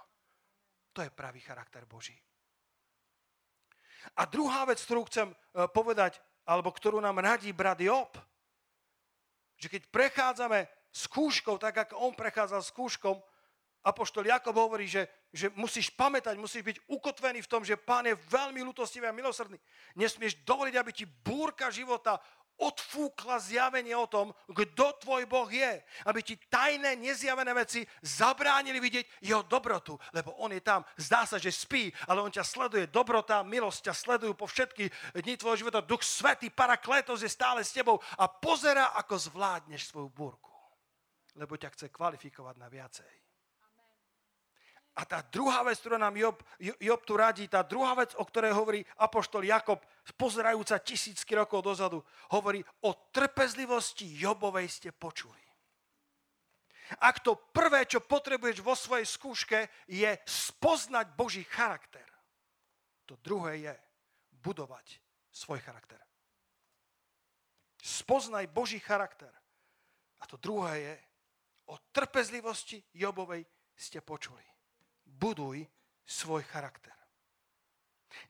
To 0.94 1.02
je 1.02 1.10
pravý 1.10 1.42
charakter 1.42 1.82
Boží. 1.82 2.14
A 4.14 4.22
druhá 4.30 4.62
vec, 4.68 4.78
ktorú 4.78 5.02
chcem 5.10 5.32
e, 5.32 5.36
povedať, 5.74 6.22
alebo 6.46 6.70
ktorú 6.70 7.02
nám 7.02 7.18
radí 7.18 7.50
brat 7.50 7.80
Job, 7.82 8.14
že 9.58 9.66
keď 9.66 9.88
prechádzame 9.90 10.60
skúškou, 10.94 11.58
tak 11.58 11.74
ako 11.90 11.98
on 11.98 12.12
prechádzal 12.14 12.62
skúškom, 12.62 13.18
Apoštol 13.84 14.24
Jakob 14.24 14.56
hovorí, 14.56 14.88
že, 14.88 15.04
že 15.28 15.52
musíš 15.52 15.92
pamätať, 15.92 16.40
musíš 16.40 16.64
byť 16.64 16.88
ukotvený 16.88 17.44
v 17.44 17.50
tom, 17.52 17.60
že 17.60 17.76
Pán 17.76 18.08
je 18.08 18.16
veľmi 18.16 18.64
ľutostivý 18.64 19.04
a 19.04 19.12
milosrdný. 19.12 19.60
Nesmieš 19.92 20.40
dovoliť, 20.40 20.74
aby 20.80 20.88
ti 20.88 21.04
búrka 21.04 21.68
života 21.68 22.16
odfúkla 22.56 23.36
zjavenie 23.44 23.92
o 23.92 24.08
tom, 24.08 24.32
kto 24.48 24.96
tvoj 25.04 25.28
Boh 25.28 25.44
je. 25.52 25.84
Aby 26.08 26.24
ti 26.24 26.40
tajné, 26.48 26.96
nezjavené 26.96 27.52
veci 27.52 27.84
zabránili 28.00 28.80
vidieť 28.80 29.20
jeho 29.20 29.44
dobrotu. 29.44 30.00
Lebo 30.16 30.32
on 30.40 30.56
je 30.56 30.64
tam, 30.64 30.80
zdá 30.96 31.28
sa, 31.28 31.36
že 31.36 31.52
spí, 31.52 31.92
ale 32.08 32.24
on 32.24 32.32
ťa 32.32 32.46
sleduje. 32.46 32.88
Dobrota, 32.88 33.44
milosť 33.44 33.92
ťa 33.92 33.94
sledujú 34.00 34.32
po 34.32 34.48
všetky 34.48 34.88
dni 35.12 35.36
tvojho 35.36 35.60
života. 35.60 35.84
Duch 35.84 36.00
Svetý, 36.00 36.48
Parakletos 36.48 37.20
je 37.20 37.28
stále 37.28 37.60
s 37.60 37.74
tebou 37.74 38.00
a 38.16 38.24
pozera, 38.32 38.96
ako 38.96 39.18
zvládneš 39.18 39.92
svoju 39.92 40.08
búrku. 40.08 40.53
Lebo 41.34 41.58
ťa 41.58 41.70
chce 41.74 41.86
kvalifikovať 41.90 42.56
na 42.58 42.68
viacej. 42.70 43.12
A 44.94 45.02
tá 45.02 45.26
druhá 45.26 45.66
vec, 45.66 45.82
ktorú 45.82 45.98
nám 45.98 46.14
Job, 46.14 46.38
Job 46.78 47.02
tu 47.02 47.18
radí, 47.18 47.50
tá 47.50 47.66
druhá 47.66 47.98
vec, 47.98 48.14
o 48.14 48.22
ktorej 48.22 48.54
hovorí 48.54 48.86
apoštol 49.02 49.42
Jakob, 49.42 49.82
pozerajúca 50.14 50.78
tisícky 50.78 51.34
rokov 51.34 51.66
dozadu, 51.66 51.98
hovorí 52.30 52.62
o 52.86 53.10
trpezlivosti 53.10 54.06
Jobovej 54.06 54.70
ste 54.70 54.94
počuli. 54.94 55.42
Ak 57.02 57.26
to 57.26 57.34
prvé, 57.50 57.90
čo 57.90 58.06
potrebuješ 58.06 58.62
vo 58.62 58.78
svojej 58.78 59.08
skúške, 59.08 59.58
je 59.90 60.10
spoznať 60.30 61.10
Boží 61.18 61.42
charakter, 61.42 62.06
to 63.02 63.18
druhé 63.18 63.66
je 63.66 63.74
budovať 64.38 65.02
svoj 65.34 65.58
charakter. 65.58 65.98
Spoznaj 67.82 68.46
Boží 68.48 68.78
charakter. 68.78 69.32
A 70.20 70.24
to 70.24 70.40
druhé 70.40 70.80
je, 70.80 70.94
o 71.70 71.78
trpezlivosti 71.92 72.82
Jobovej 72.92 73.44
ste 73.76 74.00
počuli. 74.00 74.42
Buduj 75.04 75.64
svoj 76.04 76.42
charakter. 76.44 76.92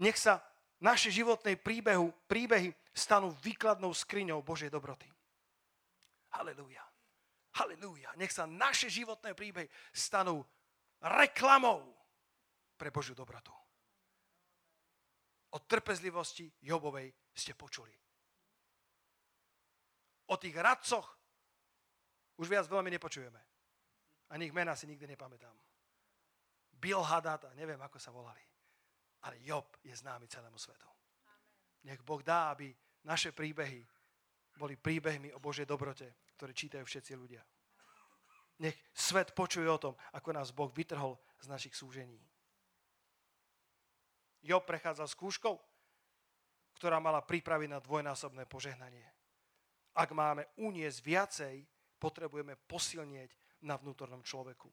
Nech 0.01 0.17
sa 0.17 0.41
naše 0.81 1.11
životné 1.11 1.57
príbehu, 1.59 2.13
príbehy 2.29 2.73
stanú 2.95 3.35
výkladnou 3.43 3.91
skriňou 3.95 4.43
Božej 4.43 4.71
dobroty. 4.71 5.11
Halelúja. 6.35 6.83
Halelúja. 7.55 8.11
Nech 8.19 8.35
sa 8.35 8.47
naše 8.47 8.91
životné 8.91 9.35
príbehy 9.35 9.71
stanú 9.95 10.43
reklamou 11.03 11.95
pre 12.75 12.91
Božiu 12.91 13.15
dobrotu. 13.15 13.55
O 15.55 15.59
trpezlivosti 15.63 16.51
Jobovej 16.67 17.15
ste 17.31 17.55
počuli. 17.55 17.95
O 20.27 20.35
tých 20.35 20.57
radcoch 20.59 21.07
už 22.39 22.47
viac 22.51 22.67
veľmi 22.67 22.91
nepočujeme. 22.95 23.41
Ani 24.35 24.51
ich 24.51 24.57
mena 24.57 24.75
si 24.75 24.91
nikdy 24.91 25.07
nepamätám. 25.15 25.55
Bill 26.75 27.01
Hadad 27.01 27.49
a 27.49 27.57
neviem, 27.57 27.79
ako 27.81 27.99
sa 28.03 28.11
volali. 28.11 28.43
Ale 29.25 29.41
Job 29.41 29.79
je 29.81 29.95
známy 29.95 30.29
celému 30.29 30.59
svetu. 30.59 30.89
Nech 31.85 32.03
Boh 32.05 32.21
dá, 32.21 32.53
aby 32.53 32.75
naše 33.05 33.33
príbehy 33.33 33.85
boli 34.57 34.77
príbehmi 34.77 35.33
o 35.33 35.43
Božej 35.43 35.67
dobrote, 35.67 36.29
ktoré 36.37 36.53
čítajú 36.53 36.85
všetci 36.85 37.13
ľudia. 37.17 37.43
Nech 38.63 38.79
svet 38.95 39.35
počuje 39.35 39.67
o 39.67 39.81
tom, 39.81 39.95
ako 40.15 40.31
nás 40.31 40.55
Boh 40.55 40.71
vytrhol 40.71 41.19
z 41.43 41.47
našich 41.51 41.75
súžení. 41.75 42.21
Job 44.45 44.63
prechádzal 44.69 45.09
skúškou, 45.09 45.57
ktorá 46.77 47.01
mala 47.01 47.25
pripraviť 47.25 47.69
na 47.73 47.81
dvojnásobné 47.81 48.45
požehnanie. 48.45 49.09
Ak 49.97 50.13
máme 50.13 50.45
uniesť 50.61 50.99
viacej, 51.01 51.55
potrebujeme 52.05 52.53
posilnieť 52.69 53.33
na 53.65 53.81
vnútornom 53.81 54.21
človeku. 54.21 54.69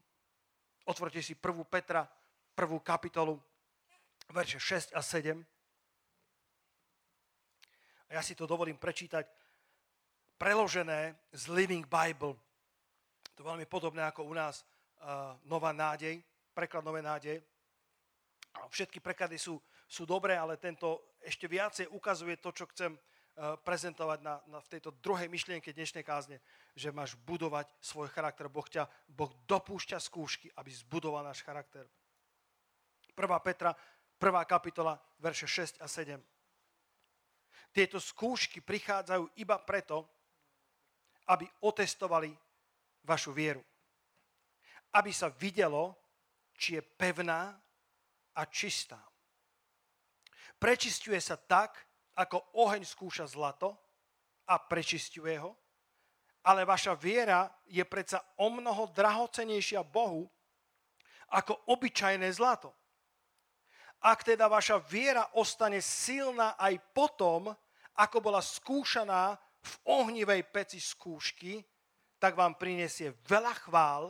Otvorte 0.83 1.23
si 1.23 1.39
1. 1.39 1.39
Petra, 1.71 2.03
1. 2.59 2.67
kapitolu, 2.83 3.39
verše 4.27 4.59
6 4.59 4.91
a 4.91 4.99
7. 4.99 5.39
A 8.11 8.19
ja 8.19 8.21
si 8.21 8.35
to 8.35 8.43
dovolím 8.43 8.75
prečítať 8.75 9.23
preložené 10.35 11.15
z 11.31 11.43
Living 11.55 11.87
Bible. 11.87 12.35
To 13.35 13.37
je 13.39 13.47
veľmi 13.47 13.63
podobné 13.71 14.03
ako 14.03 14.27
u 14.27 14.35
nás 14.35 14.67
uh, 14.99 15.39
Nová 15.47 15.71
nádej, 15.71 16.19
preklad 16.51 16.83
Nové 16.83 16.99
nádej. 16.99 17.39
Všetky 18.67 18.99
preklady 18.99 19.39
sú, 19.39 19.55
sú 19.87 20.03
dobré, 20.03 20.35
ale 20.35 20.59
tento 20.59 21.15
ešte 21.23 21.47
viacej 21.47 21.87
ukazuje 21.95 22.35
to, 22.43 22.51
čo 22.51 22.67
chcem 22.75 22.99
prezentovať 23.39 24.19
na, 24.21 24.43
na, 24.47 24.59
v 24.59 24.71
tejto 24.77 24.91
druhej 24.99 25.31
myšlienke 25.31 25.71
dnešnej 25.71 26.03
kázne, 26.03 26.43
že 26.75 26.91
máš 26.91 27.15
budovať 27.23 27.71
svoj 27.79 28.11
charakter. 28.11 28.51
Boh, 28.51 28.67
ťa, 28.67 28.85
boh 29.07 29.31
dopúšťa 29.47 29.97
skúšky, 29.97 30.51
aby 30.59 30.69
zbudoval 30.71 31.23
náš 31.23 31.41
charakter. 31.41 31.87
1. 33.15 33.17
Petra, 33.43 33.71
1. 34.19 34.45
kapitola, 34.45 34.99
verše 35.17 35.47
6 35.47 35.81
a 35.81 35.87
7. 35.87 36.19
Tieto 37.71 37.97
skúšky 38.03 38.59
prichádzajú 38.59 39.39
iba 39.39 39.55
preto, 39.63 40.03
aby 41.31 41.47
otestovali 41.63 42.35
vašu 43.07 43.31
vieru. 43.31 43.63
Aby 44.91 45.15
sa 45.15 45.31
videlo, 45.31 45.95
či 46.59 46.77
je 46.77 46.81
pevná 46.83 47.55
a 48.35 48.41
čistá. 48.45 48.99
Prečistuje 50.59 51.17
sa 51.17 51.39
tak, 51.39 51.90
ako 52.17 52.60
oheň 52.60 52.84
skúša 52.84 53.28
zlato 53.28 53.71
a 54.47 54.60
prečistuje 54.60 55.39
ho, 55.39 55.56
ale 56.43 56.65
vaša 56.65 56.97
viera 56.97 57.47
je 57.69 57.84
predsa 57.86 58.19
o 58.41 58.50
mnoho 58.50 58.89
drahocenejšia 58.91 59.86
Bohu 59.86 60.26
ako 61.32 61.71
obyčajné 61.71 62.28
zlato. 62.34 62.74
Ak 64.02 64.26
teda 64.26 64.50
vaša 64.50 64.82
viera 64.82 65.38
ostane 65.38 65.78
silná 65.78 66.58
aj 66.58 66.74
potom, 66.91 67.54
ako 68.02 68.17
bola 68.17 68.41
skúšaná 68.41 69.38
v 69.62 69.74
ohnivej 69.86 70.41
peci 70.50 70.82
skúšky, 70.82 71.62
tak 72.17 72.34
vám 72.34 72.58
prinesie 72.58 73.13
veľa 73.30 73.54
chvál 73.62 74.04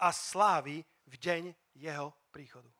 a 0.00 0.08
slávy 0.12 0.80
v 1.04 1.14
deň 1.20 1.42
jeho 1.76 2.08
príchodu. 2.32 2.72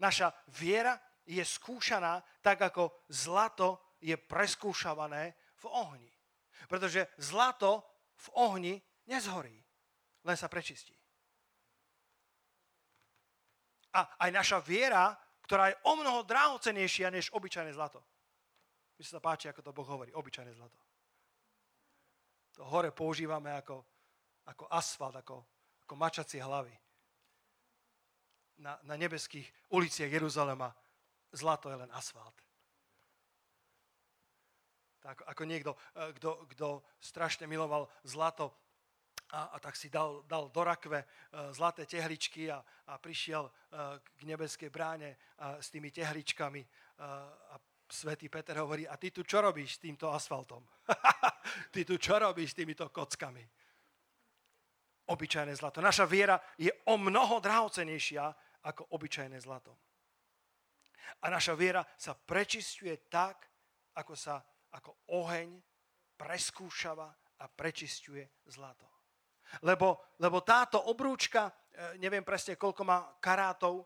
Naša 0.00 0.28
viera 0.60 1.00
je 1.24 1.44
skúšaná 1.44 2.20
tak, 2.44 2.60
ako 2.60 3.08
zlato 3.08 3.96
je 4.00 4.16
preskúšavané 4.16 5.32
v 5.60 5.64
ohni. 5.72 6.12
Pretože 6.68 7.08
zlato 7.16 7.84
v 8.16 8.28
ohni 8.36 8.74
nezhorí, 9.08 9.56
len 10.24 10.36
sa 10.36 10.48
prečistí. 10.48 10.92
A 13.94 14.26
aj 14.26 14.30
naša 14.32 14.58
viera, 14.60 15.14
ktorá 15.44 15.70
je 15.70 15.80
o 15.86 15.92
mnoho 15.94 16.26
drahocenejšia 16.26 17.12
než 17.12 17.30
obyčajné 17.30 17.72
zlato. 17.72 18.02
Mi 18.98 19.04
sa 19.04 19.22
páči, 19.22 19.48
ako 19.50 19.60
to 19.62 19.76
Boh 19.76 19.86
hovorí, 19.86 20.10
obyčajné 20.14 20.52
zlato. 20.54 20.78
To 22.58 22.64
hore 22.70 22.94
používame 22.94 23.50
ako, 23.50 23.82
ako 24.46 24.64
asfalt, 24.70 25.18
ako, 25.18 25.36
ako 25.82 25.94
mačacie 25.98 26.38
hlavy 26.38 26.74
na, 28.62 28.78
na 28.86 28.94
nebeských 28.94 29.46
uliciach 29.74 30.10
Jeruzalema 30.10 30.70
zlato 31.34 31.68
je 31.70 31.76
len 31.76 31.90
asfalt. 31.92 32.34
Tak 35.04 35.20
ako 35.28 35.42
niekto, 35.44 35.76
eh, 35.98 36.14
kto, 36.16 36.48
kto 36.54 36.68
strašne 37.02 37.44
miloval 37.44 37.90
zlato 38.06 38.54
a, 39.34 39.50
a 39.52 39.56
tak 39.58 39.74
si 39.76 39.90
dal, 39.90 40.22
dal 40.30 40.46
do 40.52 40.62
rakve 40.62 41.02
uh, 41.02 41.50
zlaté 41.50 41.88
tehličky 41.88 42.52
a, 42.52 42.62
a 42.86 43.00
prišiel 43.02 43.48
uh, 43.48 43.98
k 43.98 44.20
nebeskej 44.30 44.70
bráne 44.70 45.18
s 45.58 45.74
tými 45.74 45.90
tehličkami 45.90 46.62
a 47.50 47.58
svätý 47.90 48.28
Peter 48.28 48.56
hovorí, 48.58 48.88
a 48.88 48.96
ty 48.96 49.10
tu 49.10 49.22
čo 49.22 49.40
robíš 49.40 49.76
s 49.76 49.82
týmto 49.82 50.10
asfaltom? 50.10 50.62
ty 51.74 51.84
tu 51.84 51.98
čo 51.98 52.18
robíš 52.18 52.54
s 52.54 52.58
týmito 52.62 52.88
kockami? 52.88 53.42
Obyčajné 55.04 55.52
zlato. 55.58 55.84
Naša 55.84 56.08
viera 56.08 56.40
je 56.56 56.72
o 56.88 56.96
mnoho 56.96 57.42
drahocenejšia 57.42 58.24
ako 58.64 58.88
obyčajné 58.96 59.36
zlato. 59.42 59.76
A 61.22 61.30
naša 61.30 61.56
viera 61.56 61.84
sa 61.96 62.14
prečistuje 62.14 63.08
tak, 63.08 63.48
ako 63.94 64.14
sa 64.16 64.42
ako 64.74 65.06
oheň 65.14 65.54
preskúšava 66.18 67.08
a 67.38 67.44
prečistuje 67.46 68.26
zlato. 68.50 68.86
Lebo, 69.62 70.16
lebo 70.18 70.42
táto 70.42 70.90
obrúčka, 70.90 71.50
e, 71.70 71.98
neviem 72.02 72.26
presne 72.26 72.58
koľko 72.58 72.82
má 72.82 72.98
karátov, 73.22 73.82
e, 73.82 73.84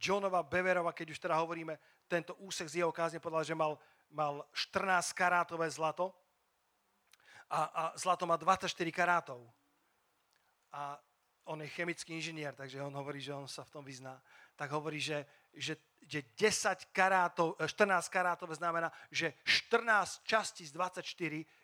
Johnova 0.00 0.46
Beverova, 0.46 0.94
keď 0.94 1.06
už 1.12 1.18
teda 1.20 1.36
hovoríme, 1.36 1.76
tento 2.08 2.38
úsek 2.40 2.66
z 2.70 2.82
jeho 2.82 2.92
kázne 2.94 3.20
povedal, 3.20 3.44
že 3.44 3.54
mal, 3.58 3.76
mal 4.10 4.46
14 4.54 5.12
karátové 5.12 5.68
zlato 5.70 6.14
a, 7.50 7.60
a 7.66 7.82
zlato 7.98 8.24
má 8.26 8.38
24 8.38 8.70
karátov. 8.90 9.44
A 10.70 10.96
on 11.50 11.58
je 11.60 11.68
chemický 11.68 12.14
inžinier, 12.14 12.54
takže 12.54 12.78
on 12.82 12.94
hovorí, 12.94 13.18
že 13.18 13.34
on 13.34 13.50
sa 13.50 13.66
v 13.66 13.74
tom 13.74 13.82
vyzná, 13.82 14.22
tak 14.54 14.70
hovorí, 14.70 15.02
že, 15.02 15.26
že, 15.54 15.78
že 16.04 16.22
10 16.34 16.90
karátov, 16.94 17.58
14 17.58 18.06
e, 18.06 18.10
karátov 18.10 18.48
znamená, 18.54 18.90
že 19.10 19.38
14 19.44 20.26
častí 20.26 20.66
z 20.66 20.72
24 20.74 21.06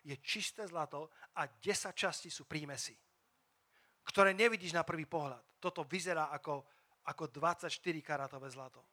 je 0.03 0.15
čisté 0.23 0.63
zlato 0.67 1.11
a 1.35 1.47
10 1.47 1.91
častí 1.95 2.31
sú 2.31 2.47
prímesy, 2.47 2.95
ktoré 4.07 4.31
nevidíš 4.31 4.75
na 4.75 4.87
prvý 4.87 5.07
pohľad. 5.07 5.43
Toto 5.59 5.83
vyzerá 5.83 6.29
ako, 6.31 6.63
ako 7.07 7.23
24 7.31 7.71
karátové 8.03 8.47
zlato. 8.51 8.83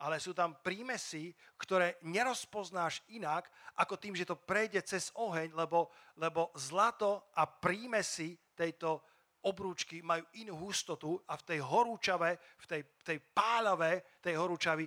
Ale 0.00 0.16
sú 0.16 0.32
tam 0.32 0.56
prímesy, 0.64 1.36
ktoré 1.60 2.00
nerozpoznáš 2.08 3.04
inak, 3.12 3.52
ako 3.76 4.00
tým, 4.00 4.16
že 4.16 4.24
to 4.24 4.32
prejde 4.32 4.80
cez 4.80 5.12
oheň, 5.12 5.52
lebo, 5.52 5.92
lebo 6.16 6.48
zlato 6.56 7.28
a 7.36 7.44
prímesy 7.44 8.40
tejto, 8.56 9.04
obrúčky 9.46 10.04
majú 10.04 10.24
inú 10.40 10.56
hustotu 10.68 11.16
a 11.28 11.36
v 11.36 11.46
tej 11.46 11.60
horúčave, 11.64 12.36
v 12.60 12.66
tej, 12.66 12.82
tej 13.00 13.18
pálave 13.32 14.20
tej 14.20 14.36
horúčavy 14.36 14.84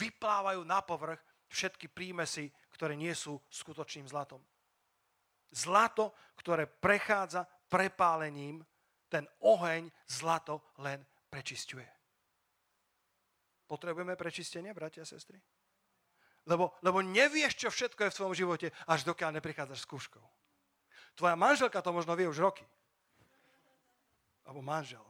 vyplávajú 0.00 0.60
na 0.64 0.84
povrch 0.84 1.20
všetky 1.48 1.88
prímesy, 1.88 2.50
ktoré 2.74 2.98
nie 2.98 3.14
sú 3.14 3.38
skutočným 3.48 4.10
zlatom. 4.10 4.42
Zlato, 5.54 6.12
ktoré 6.34 6.66
prechádza 6.66 7.46
prepálením, 7.70 8.60
ten 9.06 9.24
oheň 9.46 9.86
zlato 10.10 10.74
len 10.82 10.98
prečisťuje. 11.30 11.88
Potrebujeme 13.70 14.18
prečistenie, 14.18 14.74
bratia 14.74 15.06
a 15.06 15.08
sestry? 15.08 15.38
Lebo, 16.44 16.76
lebo 16.84 17.00
nevieš, 17.00 17.56
čo 17.56 17.68
všetko 17.72 18.04
je 18.04 18.10
v 18.12 18.16
tvojom 18.20 18.34
živote, 18.36 18.68
až 18.84 19.08
dokiaľ 19.08 19.40
neprichádzaš 19.40 19.80
s 19.80 19.88
kúškou. 19.88 20.24
Tvoja 21.14 21.38
manželka 21.38 21.80
to 21.80 21.94
možno 21.94 22.12
vie 22.18 22.28
už 22.28 22.42
roky. 22.42 22.66
Alebo 24.44 24.60
manžel. 24.60 25.04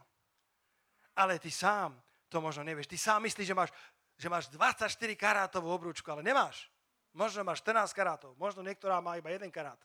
Ale 1.15 1.39
ty 1.39 1.51
sám 1.51 1.95
to 2.31 2.43
možno 2.43 2.67
nevieš. 2.67 2.91
Ty 2.91 2.99
sám 2.99 3.21
myslíš, 3.23 3.47
že 3.47 3.55
máš, 3.55 3.71
že 4.19 4.29
máš 4.31 4.51
24 4.51 4.91
karátovú 5.15 5.71
obrúčku, 5.71 6.07
ale 6.11 6.23
nemáš. 6.23 6.71
Možno 7.15 7.47
máš 7.47 7.63
14 7.63 7.95
karátov, 7.95 8.35
možno 8.35 8.67
niektorá 8.67 8.99
má 8.99 9.15
iba 9.15 9.31
1 9.31 9.47
karát. 9.55 9.79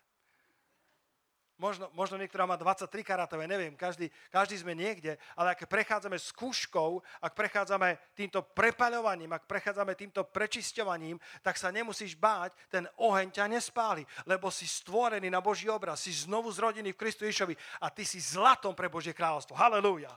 Možno, 1.60 1.92
možno 1.92 2.16
niektorá 2.16 2.48
má 2.48 2.56
23 2.56 2.88
karátové, 3.04 3.44
neviem, 3.44 3.76
každý, 3.76 4.08
každý 4.32 4.64
sme 4.64 4.72
niekde, 4.72 5.20
ale 5.36 5.52
ak 5.52 5.68
prechádzame 5.68 6.16
s 6.16 6.32
kúškou, 6.32 7.04
ak 7.20 7.36
prechádzame 7.36 8.00
týmto 8.16 8.40
prepaľovaním, 8.56 9.36
ak 9.36 9.44
prechádzame 9.44 9.92
týmto 9.92 10.24
prečisťovaním, 10.24 11.20
tak 11.44 11.60
sa 11.60 11.68
nemusíš 11.68 12.16
báť, 12.16 12.56
ten 12.72 12.88
oheň 12.96 13.36
ťa 13.36 13.52
nespáli, 13.52 14.08
lebo 14.24 14.48
si 14.48 14.64
stvorený 14.72 15.28
na 15.28 15.44
Boží 15.44 15.68
obraz, 15.68 16.00
si 16.00 16.16
znovu 16.16 16.48
zrodený 16.48 16.96
v 16.96 17.02
Kristu 17.04 17.28
Ježovi 17.28 17.60
a 17.84 17.92
ty 17.92 18.08
si 18.08 18.24
zlatom 18.24 18.72
pre 18.72 18.88
Božie 18.88 19.12
kráľovstvo. 19.12 19.60
Halelúja. 19.60 20.16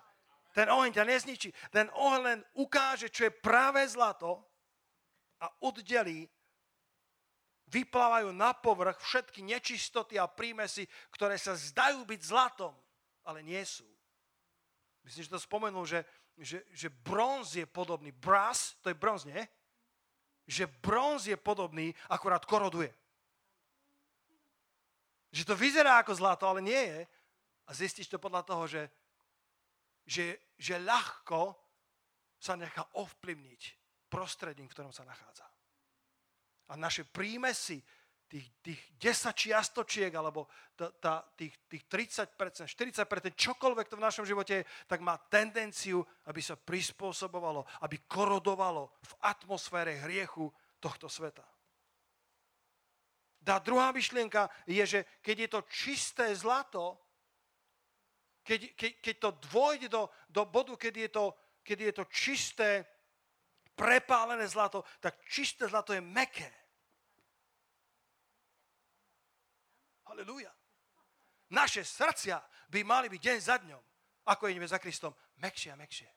Ten 0.55 0.70
oheň 0.70 0.95
ťa 0.95 1.05
nezničí. 1.11 1.51
Ten 1.74 1.90
oheň 1.90 2.22
len 2.22 2.38
ukáže, 2.55 3.11
čo 3.11 3.26
je 3.26 3.34
práve 3.34 3.82
zlato 3.90 4.47
a 5.43 5.51
oddelí 5.66 6.30
vyplávajú 7.73 8.29
na 8.37 8.53
povrch 8.53 9.01
všetky 9.01 9.41
nečistoty 9.41 10.20
a 10.20 10.29
prímesy, 10.29 10.85
ktoré 11.09 11.41
sa 11.41 11.57
zdajú 11.57 12.05
byť 12.05 12.20
zlatom, 12.20 12.77
ale 13.25 13.41
nie 13.41 13.64
sú. 13.64 13.89
Myslím, 15.03 15.25
že 15.25 15.35
to 15.35 15.41
spomenul, 15.41 15.89
že, 15.89 16.05
že, 16.37 16.68
že 16.70 16.93
bronz 16.93 17.57
je 17.57 17.64
podobný. 17.64 18.12
Brass, 18.12 18.77
to 18.85 18.93
je 18.93 18.97
bronz, 18.97 19.25
nie? 19.25 19.41
Že 20.45 20.68
bronz 20.85 21.27
je 21.27 21.35
podobný, 21.41 21.97
akorát 22.12 22.45
koroduje. 22.45 22.93
Že 25.33 25.49
to 25.49 25.55
vyzerá 25.57 26.05
ako 26.05 26.12
zlato, 26.12 26.45
ale 26.45 26.61
nie 26.61 26.77
je. 26.77 27.01
A 27.66 27.70
zistíš 27.73 28.12
to 28.12 28.20
podľa 28.20 28.45
toho, 28.45 28.68
že, 28.68 28.83
že, 30.05 30.37
že 30.61 30.77
ľahko 30.77 31.57
sa 32.37 32.53
nechá 32.53 32.85
ovplyvniť 33.01 33.62
prostredím, 34.12 34.68
v 34.68 34.75
ktorom 34.77 34.93
sa 34.93 35.09
nachádza 35.09 35.52
a 36.69 36.77
naše 36.77 37.03
prímesy, 37.09 37.83
tých, 38.33 38.49
tých 38.65 38.81
10 38.97 39.37
čiastočiek, 39.37 40.09
alebo 40.09 40.49
tá, 40.73 40.89
tá, 40.97 41.15
tých, 41.37 41.53
tých 41.69 41.85
30%, 41.85 42.65
40%, 42.65 43.05
čokoľvek 43.37 43.87
to 43.93 44.01
v 44.01 44.07
našom 44.09 44.25
živote 44.25 44.65
je, 44.65 44.69
tak 44.89 45.05
má 45.05 45.21
tendenciu, 45.29 46.01
aby 46.25 46.41
sa 46.41 46.57
prispôsobovalo, 46.57 47.69
aby 47.85 48.01
korodovalo 48.09 48.89
v 49.05 49.13
atmosfére 49.21 50.01
hriechu 50.01 50.49
tohto 50.81 51.13
sveta. 51.13 51.45
Tá 53.45 53.61
druhá 53.61 53.93
myšlienka 53.93 54.49
je, 54.65 54.81
že 54.81 55.01
keď 55.21 55.37
je 55.37 55.49
to 55.53 55.61
čisté 55.69 56.27
zlato, 56.33 56.97
keď, 58.41 58.73
keď, 58.75 58.93
keď 59.03 59.15
to 59.19 59.31
dôjde 59.53 59.89
do, 59.93 60.09
do 60.33 60.43
bodu, 60.49 60.73
keď 60.81 60.95
je 61.05 61.11
to, 61.13 61.25
keď 61.61 61.79
je 61.79 61.93
to 61.93 62.05
čisté, 62.09 62.69
prepálené 63.83 64.47
zlato, 64.47 64.87
tak 65.03 65.18
čisté 65.26 65.66
zlato 65.66 65.91
je 65.91 65.99
meké. 65.99 66.47
Halelúja. 70.07 70.55
Naše 71.51 71.83
srdcia 71.83 72.39
by 72.70 72.80
mali 72.87 73.11
byť 73.11 73.20
deň 73.20 73.39
za 73.43 73.57
dňom, 73.59 73.83
ako 74.30 74.49
ideme 74.49 74.70
za 74.70 74.78
Kristom, 74.78 75.11
mekšie 75.43 75.74
a 75.74 75.76
mekšie. 75.76 76.09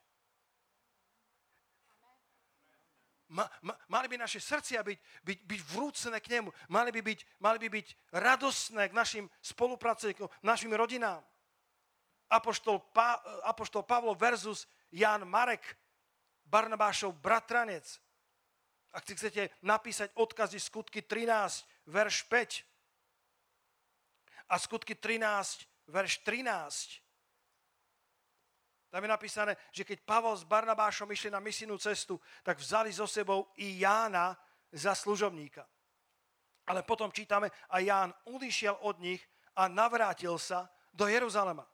Ma, 3.33 3.49
ma, 3.65 3.73
mali 3.89 4.05
by 4.05 4.21
naše 4.21 4.37
srdcia 4.37 4.85
byť, 4.85 4.99
byť, 5.25 5.39
byť 5.49 5.61
vrúcené 5.73 6.21
k 6.21 6.29
nemu. 6.37 6.53
Mali 6.69 6.93
by 6.93 7.01
byť, 7.01 7.19
mali 7.41 7.57
by 7.57 7.67
byť 7.73 7.87
radosné 8.21 8.93
k 8.93 8.93
našim 8.93 9.25
spolupracovníkom, 9.41 10.29
našim 10.45 10.69
rodinám. 10.69 11.25
Apoštol, 12.29 12.85
pa, 12.93 13.17
Apoštol 13.49 13.81
Pavlo 13.81 14.13
versus 14.13 14.69
Jan 14.93 15.25
Marek, 15.25 15.65
Barnabášov 16.45 17.17
bratranec. 17.19 17.85
Ak 18.95 19.03
si 19.03 19.17
chcete 19.17 19.51
napísať 19.59 20.15
odkazy 20.15 20.61
skutky 20.61 21.03
13, 21.03 21.67
verš 21.91 22.23
5, 22.31 22.63
a 24.49 24.55
skutky 24.59 24.95
13, 24.95 25.65
verš 25.89 26.17
13. 26.23 27.01
Tam 28.89 29.03
je 29.03 29.09
napísané, 29.11 29.57
že 29.75 29.83
keď 29.83 30.07
Pavol 30.07 30.37
s 30.37 30.47
Barnabášom 30.47 31.11
išli 31.11 31.33
na 31.33 31.43
misijnú 31.43 31.75
cestu, 31.75 32.21
tak 32.45 32.61
vzali 32.61 32.93
so 32.93 33.09
sebou 33.09 33.51
i 33.59 33.81
Jána 33.83 34.37
za 34.71 34.95
služobníka. 34.95 35.67
Ale 36.65 36.81
potom 36.87 37.11
čítame, 37.11 37.51
a 37.69 37.79
Ján 37.83 38.13
odišiel 38.25 38.77
od 38.81 38.97
nich 39.03 39.21
a 39.59 39.67
navrátil 39.67 40.39
sa 40.39 40.71
do 40.95 41.05
Jeruzalema. 41.11 41.67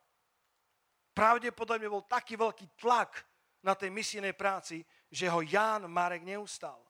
Pravdepodobne 1.12 1.86
bol 1.92 2.08
taký 2.08 2.34
veľký 2.34 2.74
tlak 2.80 3.22
na 3.62 3.78
tej 3.78 3.94
misijnej 3.94 4.34
práci, 4.34 4.82
že 5.08 5.30
ho 5.30 5.40
Ján 5.42 5.86
Marek 5.86 6.26
neustal. 6.26 6.82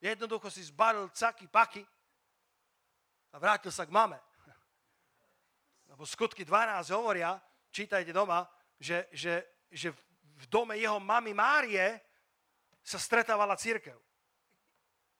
Jednoducho 0.00 0.52
si 0.52 0.60
zbaril 0.62 1.08
caky 1.08 1.48
paky 1.48 1.82
a 3.32 3.36
vrátil 3.40 3.72
sa 3.72 3.88
k 3.88 3.92
mame 3.92 4.20
lebo 5.96 6.04
skutky 6.06 6.44
12 6.44 6.92
hovoria, 6.92 7.40
čítajte 7.70 8.12
doma, 8.12 8.44
že, 8.76 9.08
že, 9.16 9.64
že 9.72 9.96
v 10.36 10.44
dome 10.52 10.76
jeho 10.76 11.00
mamy 11.00 11.32
Márie 11.32 12.00
sa 12.84 13.00
stretávala 13.00 13.56
církev. 13.56 13.96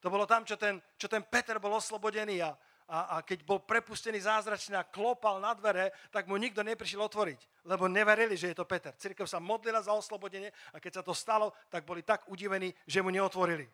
To 0.04 0.12
bolo 0.12 0.28
tam, 0.28 0.44
čo 0.44 0.60
ten, 0.60 0.76
čo 1.00 1.08
ten 1.08 1.24
Peter 1.24 1.56
bol 1.56 1.72
oslobodený 1.80 2.44
a, 2.44 2.52
a, 2.86 3.18
a 3.18 3.22
keď 3.22 3.42
bol 3.42 3.58
prepustený 3.58 4.22
zázračne 4.22 4.78
a 4.78 4.86
klopal 4.86 5.42
na 5.42 5.50
dvere, 5.58 5.90
tak 6.14 6.30
mu 6.30 6.38
nikto 6.38 6.62
neprišiel 6.62 7.02
otvoriť, 7.02 7.66
lebo 7.66 7.90
neverili, 7.90 8.38
že 8.38 8.54
je 8.54 8.56
to 8.62 8.68
Peter. 8.68 8.94
Církev 8.94 9.26
sa 9.26 9.42
modlila 9.42 9.82
za 9.82 9.90
oslobodenie 9.90 10.54
a 10.70 10.78
keď 10.78 11.00
sa 11.00 11.02
to 11.02 11.10
stalo, 11.10 11.50
tak 11.66 11.82
boli 11.82 12.06
tak 12.06 12.30
udivení, 12.30 12.70
že 12.86 13.02
mu 13.02 13.10
neotvorili. 13.10 13.66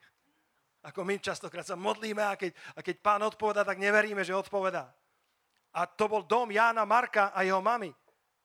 Ako 0.82 1.04
my 1.04 1.20
častokrát 1.20 1.62
sa 1.62 1.76
modlíme 1.78 2.24
a 2.24 2.34
keď, 2.34 2.56
a 2.74 2.80
keď 2.80 2.96
pán 3.04 3.22
odpovedá, 3.22 3.62
tak 3.62 3.78
neveríme, 3.78 4.24
že 4.24 4.34
odpovedá. 4.34 4.90
A 5.72 5.86
to 5.86 6.08
bol 6.08 6.24
dom 6.24 6.50
Jána 6.50 6.82
Marka 6.88 7.30
a 7.30 7.44
jeho 7.46 7.62
mamy 7.62 7.94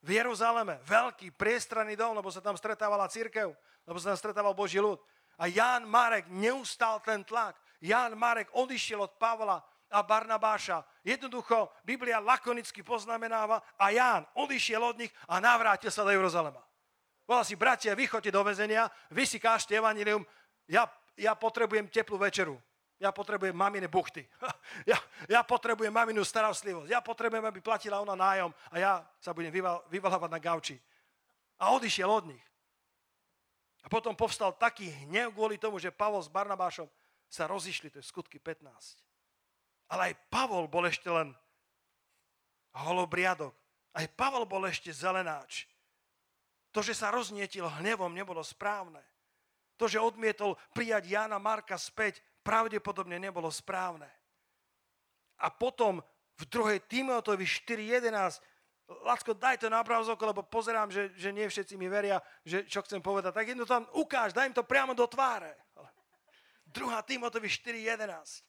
v 0.03 0.09
Jeruzaleme. 0.21 0.79
Veľký, 0.85 1.33
priestranný 1.33 1.97
dom, 1.97 2.13
lebo 2.13 2.29
sa 2.29 2.43
tam 2.43 2.55
stretávala 2.59 3.09
církev, 3.09 3.55
lebo 3.87 3.97
sa 3.97 4.13
tam 4.13 4.19
stretával 4.19 4.53
Boží 4.53 4.77
ľud. 4.77 5.01
A 5.39 5.47
Ján 5.49 5.87
Marek 5.89 6.29
neustal 6.29 7.01
ten 7.01 7.23
tlak. 7.23 7.57
Ján 7.81 8.13
Marek 8.17 8.49
odišiel 8.53 9.01
od 9.01 9.17
Pavla 9.17 9.61
a 9.91 10.03
Barnabáša. 10.03 10.83
Jednoducho, 11.03 11.71
Biblia 11.83 12.19
lakonicky 12.19 12.83
poznamenáva 12.83 13.63
a 13.79 13.89
Ján 13.89 14.27
odišiel 14.35 14.83
od 14.83 14.99
nich 14.99 15.13
a 15.27 15.39
navrátil 15.39 15.91
sa 15.91 16.03
do 16.03 16.11
Jeruzalema. 16.11 16.59
Volá 17.27 17.43
si, 17.43 17.59
bratia, 17.59 17.91
vy 17.91 18.07
do 18.07 18.41
väzenia, 18.43 18.87
vy 19.11 19.27
si 19.27 19.35
kážte 19.35 19.75
evanilium, 19.75 20.23
ja, 20.67 20.87
ja 21.19 21.35
potrebujem 21.35 21.87
teplú 21.91 22.15
večeru. 22.15 22.55
Ja 22.97 23.13
potrebujem 23.13 23.55
mamine 23.55 23.87
buchty. 23.87 24.25
Ja, 24.85 24.99
ja 25.27 25.41
potrebujem 25.43 25.91
maminu 25.91 26.23
starostlivosť. 26.23 26.91
Ja 26.91 26.99
potrebujem, 26.99 27.43
aby 27.43 27.59
platila 27.63 28.03
ona 28.03 28.15
nájom 28.15 28.51
a 28.71 28.75
ja 28.77 28.91
sa 29.19 29.31
budem 29.31 29.51
vyval, 29.51 29.83
vyvalávať 29.89 30.29
na 30.31 30.39
gauči. 30.39 30.75
A 31.59 31.71
odišiel 31.75 32.07
od 32.07 32.29
nich. 32.29 32.45
A 33.83 33.87
potom 33.87 34.11
povstal 34.11 34.51
taký 34.51 34.91
hnev 35.07 35.31
kvôli 35.31 35.55
tomu, 35.55 35.79
že 35.79 35.91
Pavol 35.91 36.19
s 36.19 36.27
Barnabášom 36.27 36.87
sa 37.31 37.47
rozišli, 37.47 37.91
to 37.91 37.99
je 37.99 38.05
skutky 38.05 38.39
15. 38.39 39.06
Ale 39.87 40.11
aj 40.11 40.13
Pavol 40.27 40.67
bol 40.67 40.83
ešte 40.87 41.07
len 41.07 41.31
holobriadok. 42.75 43.55
Aj 43.95 44.05
Pavol 44.13 44.45
bol 44.45 44.67
ešte 44.67 44.91
zelenáč. 44.91 45.65
To, 46.75 46.83
že 46.83 46.93
sa 46.93 47.09
roznietil 47.09 47.65
hnevom, 47.81 48.11
nebolo 48.13 48.43
správne. 48.43 49.01
To, 49.79 49.89
že 49.89 50.01
odmietol 50.01 50.59
prijať 50.75 51.09
Jana 51.09 51.39
Marka 51.39 51.79
späť, 51.79 52.21
pravdepodobne 52.43 53.17
nebolo 53.17 53.49
správne. 53.49 54.09
A 55.41 55.49
potom 55.53 56.01
v 56.37 56.43
2. 56.45 56.81
Timoteovi 56.85 57.45
4.11 57.45 58.41
Lacko, 58.87 59.35
daj 59.35 59.59
to 59.59 59.67
na 59.67 59.83
obrazok, 59.83 60.15
lebo 60.23 60.47
pozerám, 60.47 60.87
že, 60.87 61.11
že 61.19 61.35
nie 61.35 61.43
všetci 61.43 61.75
mi 61.75 61.91
veria, 61.91 62.23
že 62.47 62.63
čo 62.63 62.79
chcem 62.87 63.03
povedať. 63.03 63.35
Tak 63.35 63.47
jedno 63.51 63.67
tam 63.67 63.83
ukáž, 63.91 64.31
daj 64.31 64.47
im 64.47 64.55
to 64.55 64.63
priamo 64.63 64.95
do 64.95 65.03
tváre. 65.03 65.59
2. 66.71 66.87
Timoteovi 67.03 67.51
4.11. 67.51 68.47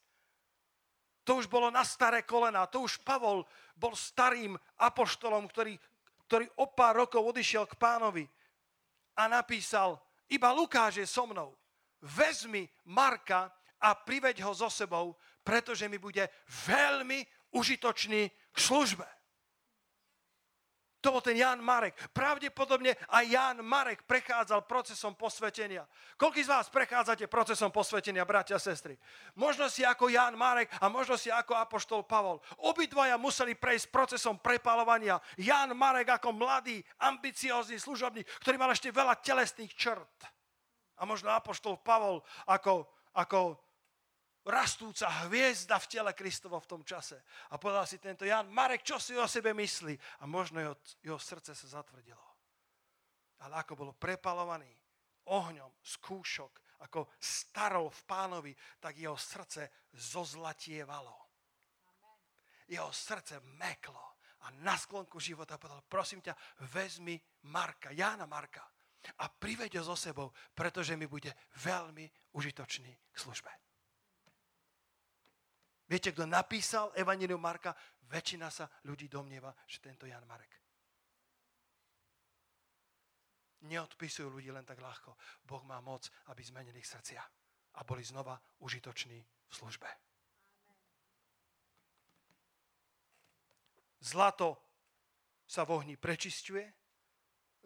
To 1.28 1.36
už 1.36 1.46
bolo 1.52 1.68
na 1.68 1.84
staré 1.84 2.24
kolena. 2.24 2.64
To 2.72 2.88
už 2.88 3.04
Pavol 3.04 3.44
bol 3.76 3.92
starým 3.92 4.56
apoštolom, 4.80 5.44
ktorý, 5.52 5.76
ktorý 6.24 6.48
o 6.56 6.72
pár 6.72 7.04
rokov 7.04 7.20
odišiel 7.20 7.68
k 7.68 7.76
pánovi 7.76 8.24
a 9.12 9.28
napísal, 9.28 10.00
iba 10.32 10.48
Lukáš 10.56 11.04
je 11.04 11.06
so 11.06 11.28
mnou. 11.28 11.52
Vezmi 12.00 12.64
Marka 12.88 13.52
a 13.76 13.92
priveď 13.92 14.40
ho 14.46 14.54
so 14.54 14.70
sebou, 14.70 15.18
pretože 15.44 15.84
mi 15.90 16.00
bude 16.00 16.24
veľmi 16.64 17.26
užitočný 17.52 18.30
k 18.30 18.56
službe. 18.56 19.04
To 20.98 21.14
bol 21.14 21.22
ten 21.22 21.38
Jan 21.38 21.62
Marek. 21.62 21.94
Pravdepodobne 22.10 22.98
aj 23.14 23.24
Jan 23.30 23.58
Marek 23.62 24.02
prechádzal 24.02 24.66
procesom 24.66 25.14
posvetenia. 25.14 25.86
Koľký 26.18 26.42
z 26.42 26.50
vás 26.50 26.66
prechádzate 26.66 27.30
procesom 27.30 27.70
posvetenia, 27.70 28.26
bratia 28.26 28.58
a 28.58 28.62
sestry? 28.62 28.98
Možno 29.38 29.70
si 29.70 29.86
ako 29.86 30.10
Jan 30.10 30.34
Marek 30.34 30.66
a 30.82 30.90
možno 30.90 31.14
si 31.14 31.30
ako 31.30 31.54
Apoštol 31.54 32.02
Pavol. 32.02 32.42
Obidvaja 32.66 33.14
museli 33.14 33.54
prejsť 33.54 33.94
procesom 33.94 34.42
prepalovania. 34.42 35.22
Jan 35.38 35.70
Marek 35.78 36.18
ako 36.18 36.34
mladý, 36.34 36.82
ambiciózny 36.98 37.78
služobník, 37.78 38.26
ktorý 38.42 38.58
mal 38.58 38.74
ešte 38.74 38.90
veľa 38.90 39.22
telesných 39.22 39.70
črt. 39.78 40.26
A 40.98 41.06
možno 41.06 41.30
Apoštol 41.30 41.78
Pavol 41.78 42.26
ako, 42.50 42.90
ako 43.14 43.67
rastúca 44.48 45.28
hviezda 45.28 45.76
v 45.76 45.88
tele 45.92 46.12
Kristovo 46.16 46.56
v 46.58 46.70
tom 46.70 46.82
čase. 46.82 47.20
A 47.52 47.60
povedal 47.60 47.84
si 47.84 48.00
tento 48.00 48.24
Jan, 48.24 48.48
Marek, 48.48 48.82
čo 48.82 48.96
si 48.96 49.12
o 49.12 49.28
sebe 49.28 49.52
myslí? 49.52 49.94
A 50.20 50.26
možno 50.26 50.58
jeho, 50.58 50.74
jeho 51.04 51.20
srdce 51.20 51.52
sa 51.52 51.80
zatvrdilo. 51.80 52.24
Ale 53.44 53.60
ako 53.60 53.72
bolo 53.76 53.92
prepalovaný 53.94 54.72
ohňom, 55.28 55.76
skúšok, 55.84 56.80
ako 56.88 57.12
starol 57.20 57.92
v 57.92 58.02
pánovi, 58.08 58.52
tak 58.80 58.96
jeho 58.96 59.18
srdce 59.18 59.90
zozlatievalo. 59.92 61.14
Jeho 62.68 62.88
srdce 62.88 63.44
meklo. 63.60 64.18
A 64.46 64.54
na 64.62 64.78
sklonku 64.78 65.20
života 65.20 65.58
povedal, 65.58 65.82
prosím 65.84 66.22
ťa, 66.22 66.32
vezmi 66.72 67.18
Marka, 67.50 67.90
Jána 67.90 68.24
Marka 68.24 68.64
a 69.18 69.24
priveď 69.30 69.80
ho 69.80 69.94
so 69.94 69.96
sebou, 69.96 70.30
pretože 70.54 70.94
mi 70.98 71.06
bude 71.06 71.32
veľmi 71.64 72.06
užitočný 72.34 72.90
k 73.12 73.16
službe. 73.16 73.67
Viete, 75.88 76.12
kto 76.12 76.28
napísal 76.28 76.92
Evangelium 76.92 77.40
Marka? 77.40 77.72
Väčšina 78.12 78.52
sa 78.52 78.68
ľudí 78.84 79.08
domnieva, 79.08 79.52
že 79.64 79.80
tento 79.80 80.04
Jan 80.04 80.24
Marek. 80.28 80.52
Neodpisujú 83.64 84.28
ľudí 84.28 84.52
len 84.52 84.68
tak 84.68 84.80
ľahko. 84.84 85.16
Boh 85.44 85.64
má 85.64 85.80
moc, 85.80 86.08
aby 86.28 86.44
zmenili 86.44 86.84
ich 86.84 86.88
srdcia 86.88 87.24
a 87.74 87.80
boli 87.84 88.04
znova 88.04 88.36
užitoční 88.60 89.18
v 89.20 89.52
službe. 89.52 89.88
Zlato 93.98 94.60
sa 95.48 95.64
v 95.64 95.72
ohni 95.74 95.96
prečisťuje, 95.96 96.64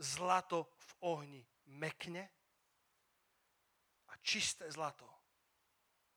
zlato 0.00 0.78
v 0.78 0.90
ohni 1.04 1.42
mekne 1.76 2.24
a 4.08 4.12
čisté 4.22 4.70
zlato 4.70 5.06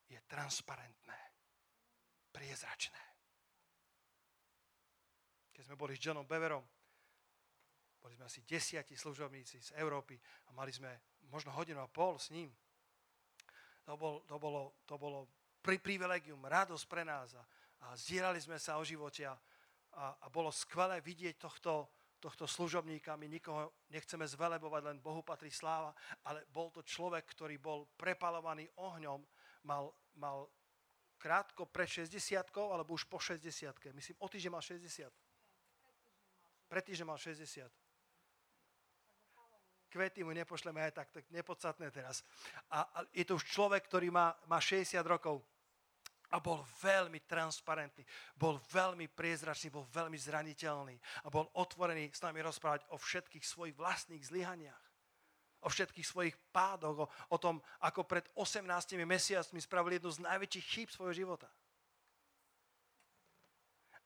je 0.08 0.18
transparentné 0.24 1.25
priezračné. 2.36 3.00
Keď 5.56 5.72
sme 5.72 5.80
boli 5.80 5.96
s 5.96 6.04
Johnom 6.04 6.28
Beverom, 6.28 6.60
boli 7.96 8.12
sme 8.12 8.28
asi 8.28 8.44
desiatí 8.44 8.92
služobníci 8.92 9.56
z 9.58 9.70
Európy 9.80 10.20
a 10.46 10.52
mali 10.52 10.68
sme 10.68 10.92
možno 11.32 11.50
hodinu 11.56 11.80
a 11.80 11.88
pol 11.88 12.20
s 12.20 12.28
ním. 12.28 12.52
To, 13.88 13.96
bol, 13.96 14.20
to 14.28 14.36
bolo, 14.36 14.76
to 14.84 15.00
bolo 15.00 15.26
pri, 15.64 15.80
privilegium, 15.80 16.44
radosť 16.44 16.84
pre 16.86 17.02
nás 17.02 17.32
a, 17.34 17.42
a 17.88 17.96
zdierali 17.96 18.38
sme 18.38 18.60
sa 18.60 18.76
o 18.76 18.84
živote 18.84 19.24
a, 19.24 19.34
a, 19.96 20.14
a 20.22 20.26
bolo 20.28 20.52
skvelé 20.52 21.00
vidieť 21.00 21.40
tohto, 21.40 21.88
tohto 22.20 22.44
služobníka. 22.46 23.18
My 23.18 23.26
nikoho 23.26 23.74
nechceme 23.90 24.28
zvelebovať, 24.28 24.82
len 24.86 25.02
Bohu 25.02 25.24
patrí 25.24 25.50
sláva, 25.50 25.96
ale 26.28 26.44
bol 26.52 26.68
to 26.70 26.84
človek, 26.84 27.26
ktorý 27.32 27.58
bol 27.58 27.90
prepalovaný 27.96 28.68
ohňom, 28.78 29.24
mal, 29.66 29.90
mal 30.20 30.46
krátko 31.18 31.66
pred 31.66 31.88
60 31.88 32.52
alebo 32.56 32.94
už 32.94 33.04
po 33.04 33.18
60 33.18 33.42
Myslím, 33.92 34.16
o 34.20 34.28
týždeň 34.28 34.52
mal 34.52 34.62
60. 34.62 35.10
Pred 36.68 36.82
týždeň 36.84 37.06
mal 37.06 37.18
60. 37.18 37.66
Kvety 39.86 40.20
mu 40.26 40.34
nepošleme 40.34 40.82
aj 40.82 40.92
tak, 40.92 41.08
tak 41.14 41.24
nepodstatné 41.32 41.88
teraz. 41.90 42.20
A, 42.68 42.84
a 42.84 42.98
je 43.14 43.24
to 43.24 43.40
už 43.40 43.44
človek, 43.48 43.86
ktorý 43.86 44.12
má, 44.12 44.36
má 44.44 44.60
60 44.60 45.00
rokov 45.06 45.40
a 46.34 46.42
bol 46.42 46.66
veľmi 46.82 47.22
transparentný, 47.22 48.02
bol 48.34 48.58
veľmi 48.74 49.06
priezračný, 49.06 49.70
bol 49.70 49.86
veľmi 49.94 50.18
zraniteľný 50.18 50.98
a 51.22 51.30
bol 51.30 51.46
otvorený 51.54 52.10
s 52.10 52.20
nami 52.20 52.42
rozprávať 52.42 52.82
o 52.90 52.98
všetkých 52.98 53.46
svojich 53.46 53.78
vlastných 53.78 54.26
zlyhaniach 54.26 54.85
o 55.60 55.68
všetkých 55.68 56.06
svojich 56.06 56.36
pádoch, 56.52 57.04
o, 57.04 57.06
o 57.06 57.36
tom, 57.38 57.62
ako 57.80 58.04
pred 58.04 58.26
18 58.36 58.66
mesiacmi 59.06 59.60
spravili 59.60 59.96
jednu 59.96 60.10
z 60.10 60.24
najväčších 60.26 60.66
chýb 60.66 60.88
svojho 60.90 61.14
života. 61.14 61.48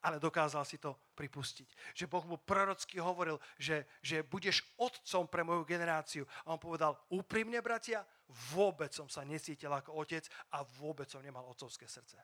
Ale 0.01 0.17
dokázal 0.17 0.65
si 0.65 0.81
to 0.81 0.97
pripustiť. 1.13 1.93
Že 1.93 2.09
Boh 2.09 2.25
mu 2.25 2.41
prorocky 2.41 2.97
hovoril, 2.97 3.37
že, 3.61 3.85
že 4.01 4.25
budeš 4.25 4.65
otcom 4.81 5.29
pre 5.29 5.45
moju 5.45 5.61
generáciu. 5.61 6.25
A 6.41 6.57
on 6.57 6.59
povedal, 6.59 6.97
úprimne, 7.13 7.61
bratia, 7.61 8.01
vôbec 8.49 8.89
som 8.89 9.05
sa 9.05 9.21
necítil 9.21 9.69
ako 9.69 10.01
otec 10.01 10.25
a 10.57 10.65
vôbec 10.81 11.05
som 11.05 11.21
nemal 11.21 11.45
otcovské 11.45 11.85
srdce 11.85 12.17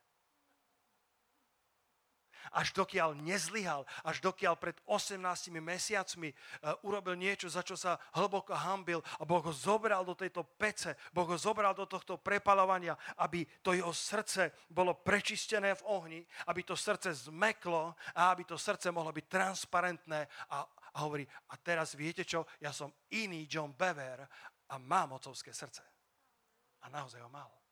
až 2.52 2.74
dokiaľ 2.76 3.18
nezlyhal, 3.20 3.84
až 4.04 4.18
dokiaľ 4.24 4.56
pred 4.60 4.78
18 4.86 5.20
mesiacmi 5.58 6.30
uh, 6.32 6.76
urobil 6.86 7.16
niečo, 7.18 7.50
za 7.52 7.62
čo 7.64 7.76
sa 7.76 8.00
hlboko 8.16 8.54
hambil 8.56 9.04
a 9.20 9.24
Boh 9.24 9.42
ho 9.44 9.54
zobral 9.54 10.04
do 10.04 10.14
tejto 10.14 10.44
pece, 10.58 10.96
Boh 11.12 11.28
ho 11.28 11.38
zobral 11.38 11.74
do 11.74 11.86
tohto 11.86 12.20
prepalovania, 12.20 12.96
aby 13.20 13.46
to 13.64 13.74
jeho 13.74 13.92
srdce 13.92 14.52
bolo 14.72 14.96
prečistené 14.98 15.76
v 15.78 15.86
ohni, 15.88 16.22
aby 16.48 16.62
to 16.64 16.76
srdce 16.76 17.30
zmeklo 17.30 17.96
a 18.16 18.32
aby 18.32 18.44
to 18.44 18.56
srdce 18.56 18.92
mohlo 18.92 19.12
byť 19.12 19.26
transparentné 19.28 20.28
a, 20.52 20.64
a 20.68 20.98
hovorí, 21.04 21.28
a 21.52 21.54
teraz 21.58 21.94
viete 21.94 22.26
čo, 22.26 22.48
ja 22.64 22.74
som 22.74 22.92
iný 23.14 23.46
John 23.50 23.74
Bever 23.78 24.26
a 24.70 24.76
mám 24.78 25.16
mocovské 25.16 25.54
srdce. 25.54 25.84
A 26.84 26.90
naozaj 26.90 27.22
ho 27.24 27.32
mal. 27.32 27.67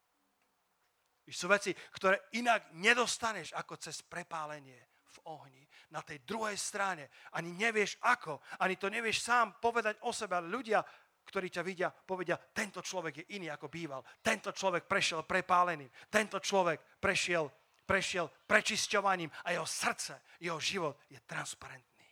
Sú 1.26 1.50
veci, 1.50 1.74
ktoré 1.74 2.30
inak 2.38 2.70
nedostaneš 2.78 3.58
ako 3.58 3.82
cez 3.82 4.06
prepálenie 4.06 4.78
v 5.16 5.18
ohni. 5.26 5.64
Na 5.90 6.06
tej 6.06 6.22
druhej 6.22 6.54
strane. 6.54 7.10
Ani 7.34 7.50
nevieš 7.56 7.98
ako, 8.06 8.42
ani 8.62 8.78
to 8.78 8.94
nevieš 8.94 9.26
sám 9.26 9.58
povedať 9.58 9.98
o 10.06 10.14
sebe, 10.14 10.38
ale 10.38 10.54
ľudia, 10.54 10.86
ktorí 11.26 11.50
ťa 11.50 11.64
vidia, 11.66 11.90
povedia, 11.90 12.38
tento 12.38 12.86
človek 12.86 13.26
je 13.26 13.26
iný 13.42 13.50
ako 13.50 13.68
býval. 13.74 14.06
Tento 14.22 14.54
človek 14.54 14.86
prešiel 14.86 15.26
prepálením. 15.26 15.90
Tento 16.14 16.38
človek 16.38 17.02
prešiel, 17.02 17.50
prešiel 17.82 18.30
prečisťovaním 18.46 19.34
a 19.50 19.58
jeho 19.58 19.66
srdce, 19.66 20.22
jeho 20.46 20.62
život 20.62 21.02
je 21.10 21.18
transparentný. 21.26 22.10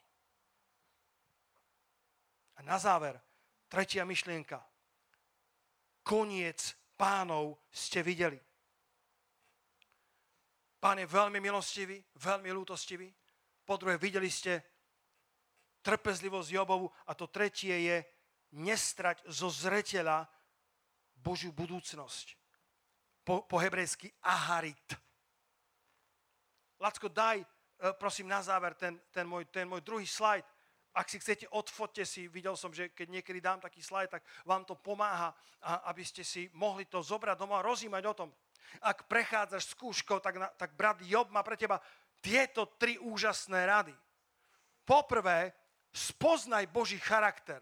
A 2.58 2.60
na 2.66 2.78
záver, 2.82 3.22
tretia 3.70 4.06
myšlienka. 4.06 4.62
Koniec 6.02 6.76
pánov 6.98 7.62
ste 7.70 8.02
videli. 8.02 8.38
Pán 10.84 11.00
je 11.00 11.08
veľmi 11.08 11.40
milostivý, 11.40 12.04
veľmi 12.20 12.52
lútostivý. 12.52 13.08
Po 13.64 13.80
druhé, 13.80 13.96
videli 13.96 14.28
ste 14.28 14.60
trpezlivosť 15.80 16.52
Jobovu 16.52 16.92
a 17.08 17.16
to 17.16 17.32
tretie 17.32 17.88
je 17.88 17.98
nestrať 18.60 19.24
zo 19.32 19.48
zreteľa 19.48 20.28
Božiu 21.16 21.56
budúcnosť. 21.56 22.36
Po, 23.24 23.48
po 23.48 23.64
hebrejsky 23.64 24.12
aharit. 24.28 25.00
Lacko, 26.84 27.08
daj, 27.08 27.40
e, 27.40 27.48
prosím, 27.96 28.28
na 28.28 28.44
záver 28.44 28.76
ten, 28.76 29.00
ten, 29.08 29.24
môj, 29.24 29.48
ten 29.48 29.64
môj 29.64 29.80
druhý 29.80 30.04
slajd. 30.04 30.44
Ak 30.92 31.08
si 31.08 31.16
chcete, 31.16 31.48
odfotte 31.56 32.04
si. 32.04 32.28
Videl 32.28 32.60
som, 32.60 32.76
že 32.76 32.92
keď 32.92 33.08
niekedy 33.08 33.40
dám 33.40 33.64
taký 33.64 33.80
slajd, 33.80 34.20
tak 34.20 34.24
vám 34.44 34.68
to 34.68 34.76
pomáha, 34.76 35.32
aby 35.88 36.04
ste 36.04 36.28
si 36.28 36.52
mohli 36.52 36.92
to 36.92 37.00
zobrať 37.00 37.40
doma 37.40 37.64
a 37.64 37.68
rozímať 37.72 38.04
o 38.04 38.14
tom. 38.14 38.30
Ak 38.82 39.08
prechádzaš 39.08 39.74
skúškou, 39.74 40.20
tak, 40.20 40.40
tak 40.58 40.76
brat 40.76 41.00
Job 41.06 41.30
má 41.30 41.44
pre 41.44 41.56
teba 41.56 41.80
tieto 42.24 42.66
tri 42.80 42.96
úžasné 43.00 43.68
rady. 43.68 43.96
Poprvé, 44.84 45.52
spoznaj 45.92 46.68
Boží 46.72 47.00
charakter. 47.00 47.60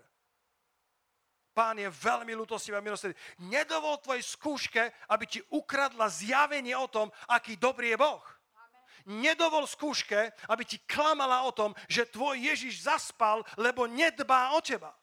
Pán 1.51 1.75
je 1.75 1.89
veľmi 1.91 2.31
ľutostivý 2.31 2.79
a 2.79 2.85
milostivý. 2.85 3.11
Nedovol 3.43 3.99
tvojej 3.99 4.23
skúške, 4.23 4.83
aby 5.11 5.25
ti 5.27 5.43
ukradla 5.51 6.07
zjavenie 6.07 6.71
o 6.79 6.87
tom, 6.87 7.11
aký 7.27 7.59
dobrý 7.59 7.91
je 7.91 7.99
Boh. 7.99 8.23
Nedovol 9.03 9.67
skúške, 9.67 10.31
aby 10.47 10.63
ti 10.63 10.79
klamala 10.87 11.43
o 11.43 11.51
tom, 11.51 11.75
že 11.91 12.07
tvoj 12.07 12.39
Ježiš 12.39 12.87
zaspal, 12.87 13.43
lebo 13.59 13.89
nedbá 13.89 14.55
o 14.55 14.61
teba. 14.63 14.95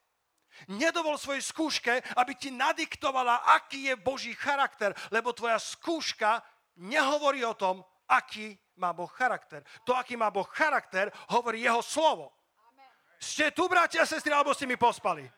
Nedovol 0.67 1.15
svojej 1.15 1.45
skúške, 1.47 1.95
aby 2.19 2.33
ti 2.35 2.51
nadiktovala, 2.51 3.47
aký 3.55 3.93
je 3.93 3.95
Boží 3.95 4.35
charakter, 4.35 4.91
lebo 5.15 5.31
tvoja 5.31 5.63
skúška 5.63 6.43
nehovorí 6.83 7.47
o 7.47 7.55
tom, 7.55 7.85
aký 8.11 8.59
má 8.79 8.91
Boh 8.95 9.11
charakter. 9.11 9.63
To, 9.85 9.95
aký 9.95 10.19
má 10.19 10.31
Boh 10.31 10.47
charakter, 10.47 11.11
hovorí 11.31 11.63
jeho 11.63 11.83
slovo. 11.83 12.35
Amen. 12.63 12.91
Ste 13.19 13.51
tu, 13.51 13.69
bratia 13.69 14.03
a 14.03 14.11
sestry, 14.11 14.35
alebo 14.35 14.55
ste 14.55 14.67
mi 14.67 14.79
pospali? 14.79 15.23
Amen. 15.23 15.33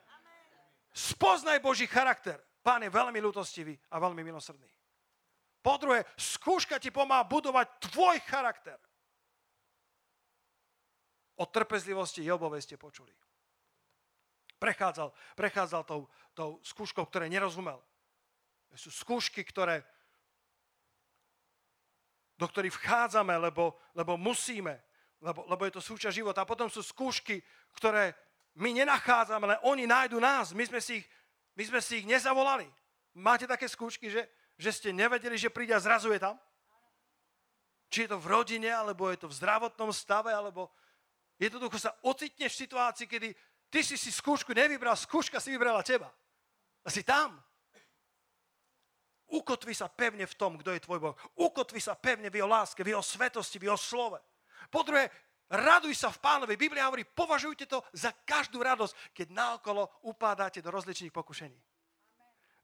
Spoznaj 0.92 1.60
Boží 1.60 1.88
charakter. 1.88 2.40
Pán 2.60 2.84
je 2.84 2.92
veľmi 2.92 3.16
ľutostivý 3.24 3.72
a 3.90 3.96
veľmi 3.96 4.20
milosrdný. 4.20 4.68
Po 5.60 5.76
druhé, 5.76 6.04
skúška 6.16 6.80
ti 6.80 6.88
pomáha 6.92 7.24
budovať 7.24 7.92
tvoj 7.92 8.16
charakter. 8.24 8.76
O 11.40 11.48
trpezlivosti 11.48 12.24
Jobovej 12.24 12.64
ste 12.64 12.76
počuli. 12.76 13.12
Prechádzal, 14.60 15.08
prechádzal 15.40 15.82
tou, 15.88 16.04
tou 16.36 16.60
skúškou, 16.60 17.08
ktoré 17.08 17.32
nerozumel. 17.32 17.80
Sú 18.76 18.92
skúšky, 18.92 19.40
ktoré, 19.40 19.80
do 22.36 22.44
ktorých 22.44 22.76
vchádzame, 22.76 23.40
lebo, 23.40 23.80
lebo 23.96 24.20
musíme, 24.20 24.76
lebo, 25.24 25.48
lebo 25.48 25.64
je 25.64 25.74
to 25.74 25.82
súčasť 25.82 26.12
života. 26.12 26.44
A 26.44 26.50
potom 26.50 26.68
sú 26.68 26.84
skúšky, 26.84 27.40
ktoré 27.72 28.12
my 28.60 28.84
nenachádzame, 28.84 29.48
ale 29.48 29.56
oni 29.64 29.88
nájdu 29.88 30.20
nás. 30.20 30.52
My 30.52 30.68
sme 30.68 30.84
si 30.84 31.00
ich, 31.00 31.06
my 31.56 31.64
sme 31.64 31.80
si 31.80 32.04
ich 32.04 32.06
nezavolali. 32.06 32.68
Máte 33.16 33.48
také 33.48 33.64
skúšky, 33.64 34.12
že, 34.12 34.28
že 34.60 34.70
ste 34.76 34.90
nevedeli, 34.92 35.40
že 35.40 35.48
príde 35.48 35.72
a 35.72 35.80
zrazu 35.80 36.12
je 36.12 36.20
tam? 36.20 36.36
Či 37.90 38.06
je 38.06 38.10
to 38.12 38.22
v 38.22 38.30
rodine, 38.30 38.70
alebo 38.70 39.10
je 39.10 39.18
to 39.18 39.26
v 39.26 39.34
zdravotnom 39.40 39.90
stave, 39.90 40.30
alebo 40.30 40.70
jednoducho 41.40 41.80
sa 41.80 41.96
ocitneš 42.06 42.54
v 42.54 42.62
situácii, 42.68 43.06
kedy 43.10 43.34
ty 43.70 43.86
si 43.86 43.94
si 43.94 44.10
skúšku 44.10 44.50
nevybral, 44.52 44.98
skúška 44.98 45.38
si 45.38 45.54
vybrala 45.54 45.80
teba. 45.86 46.10
A 46.84 46.88
si 46.90 47.06
tam. 47.06 47.38
Ukotvi 49.30 49.70
sa 49.70 49.86
pevne 49.86 50.26
v 50.26 50.34
tom, 50.34 50.58
kto 50.58 50.74
je 50.74 50.82
tvoj 50.82 50.98
Boh. 50.98 51.16
Ukotvi 51.38 51.78
sa 51.78 51.94
pevne 51.94 52.28
v 52.28 52.42
jeho 52.42 52.50
láske, 52.50 52.82
v 52.82 52.98
jeho 52.98 53.04
svetosti, 53.04 53.62
v 53.62 53.70
jeho 53.70 53.78
slove. 53.78 54.18
Po 54.74 54.82
druhé, 54.82 55.06
raduj 55.46 55.94
sa 55.94 56.10
v 56.10 56.18
pánovi. 56.18 56.58
Biblia 56.58 56.90
hovorí, 56.90 57.06
považujte 57.06 57.70
to 57.70 57.78
za 57.94 58.10
každú 58.26 58.58
radosť, 58.58 59.14
keď 59.14 59.26
naokolo 59.30 59.86
upádáte 60.02 60.58
do 60.58 60.74
rozličných 60.74 61.14
pokušení. 61.14 61.58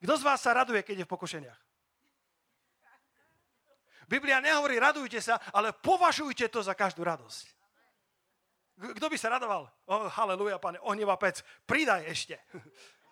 Kto 0.03 0.15
z 0.19 0.27
vás 0.27 0.43
sa 0.43 0.59
raduje, 0.59 0.83
keď 0.83 1.03
je 1.03 1.07
v 1.07 1.15
pokušeniach? 1.15 1.61
Biblia 4.07 4.39
nehovorí, 4.39 4.79
radujte 4.79 5.19
sa, 5.19 5.43
ale 5.51 5.75
považujte 5.75 6.47
to 6.47 6.63
za 6.63 6.79
každú 6.79 7.03
radosť. 7.03 7.56
Kto 8.77 9.09
by 9.09 9.17
sa 9.17 9.33
radoval? 9.33 9.65
Oh, 9.89 10.05
haleluja, 10.13 10.61
pane, 10.61 10.77
ohnivá 10.85 11.17
pec, 11.17 11.41
pridaj 11.65 12.05
ešte. 12.13 12.37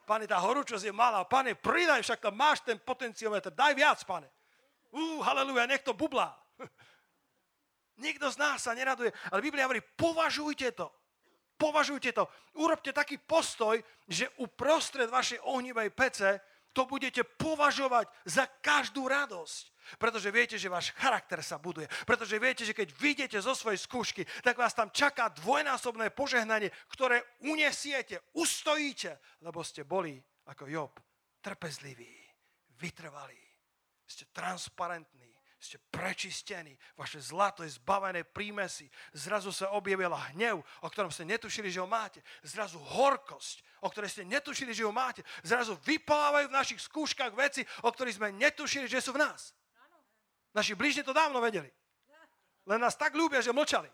Pane, 0.04 0.28
tá 0.28 0.36
horúčosť 0.36 0.84
je 0.84 0.92
malá. 0.92 1.24
Pane, 1.24 1.56
pridaj, 1.56 2.04
však 2.04 2.28
tam 2.28 2.36
máš 2.36 2.60
ten 2.60 2.76
potenciometr. 2.76 3.48
Daj 3.48 3.72
viac, 3.72 4.04
pane. 4.04 4.28
Uh, 4.92 5.24
haleluja, 5.24 5.64
nech 5.64 5.80
to 5.80 5.96
bublá. 5.96 6.28
Nikto 8.04 8.28
z 8.28 8.36
nás 8.36 8.60
sa 8.60 8.76
neraduje. 8.76 9.08
Ale 9.32 9.40
Biblia 9.40 9.64
hovorí, 9.64 9.80
považujte 9.80 10.76
to. 10.76 10.92
Považujte 11.56 12.12
to. 12.12 12.28
Urobte 12.60 12.92
taký 12.92 13.16
postoj, 13.16 13.80
že 14.04 14.28
uprostred 14.44 15.08
vašej 15.08 15.40
ohnivej 15.40 15.88
pece 15.96 16.36
to 16.74 16.84
budete 16.84 17.22
považovať 17.38 18.10
za 18.26 18.50
každú 18.60 19.06
radosť. 19.06 19.72
Pretože 20.00 20.32
viete, 20.32 20.56
že 20.56 20.72
váš 20.72 20.90
charakter 20.96 21.38
sa 21.44 21.60
buduje. 21.60 21.86
Pretože 22.08 22.40
viete, 22.40 22.64
že 22.64 22.72
keď 22.74 22.88
vyjdete 22.96 23.38
zo 23.38 23.52
svojej 23.52 23.78
skúšky, 23.78 24.22
tak 24.40 24.56
vás 24.56 24.72
tam 24.72 24.88
čaká 24.90 25.28
dvojnásobné 25.30 26.10
požehnanie, 26.10 26.72
ktoré 26.88 27.20
unesiete, 27.44 28.18
ustojíte, 28.32 29.20
lebo 29.44 29.60
ste 29.60 29.84
boli 29.84 30.16
ako 30.48 30.64
Job, 30.66 30.92
trpezliví, 31.44 32.16
vytrvalí, 32.80 33.44
ste 34.08 34.24
transparentní, 34.32 35.33
ste 35.64 35.80
prečistení, 35.88 36.76
vaše 36.92 37.16
zlato 37.24 37.64
je 37.64 37.72
zbavené 37.72 38.20
prímesy, 38.20 38.92
zrazu 39.16 39.48
sa 39.48 39.72
objavila 39.72 40.20
hnev, 40.36 40.60
o 40.60 40.88
ktorom 40.92 41.08
ste 41.08 41.24
netušili, 41.24 41.72
že 41.72 41.80
ho 41.80 41.88
máte, 41.88 42.20
zrazu 42.44 42.76
horkosť, 42.76 43.64
o 43.80 43.88
ktorej 43.88 44.12
ste 44.12 44.28
netušili, 44.28 44.76
že 44.76 44.84
ho 44.84 44.92
máte, 44.92 45.24
zrazu 45.40 45.80
vypalávajú 45.80 46.52
v 46.52 46.58
našich 46.60 46.80
skúškach 46.84 47.32
veci, 47.32 47.64
o 47.80 47.88
ktorých 47.88 48.20
sme 48.20 48.36
netušili, 48.36 48.84
že 48.84 49.00
sú 49.00 49.16
v 49.16 49.24
nás. 49.24 49.56
Naši 50.52 50.76
blížne 50.76 51.02
to 51.02 51.16
dávno 51.16 51.40
vedeli. 51.40 51.72
Len 52.68 52.80
nás 52.80 52.94
tak 52.94 53.16
ľúbia, 53.16 53.40
že 53.40 53.50
mlčali. 53.50 53.88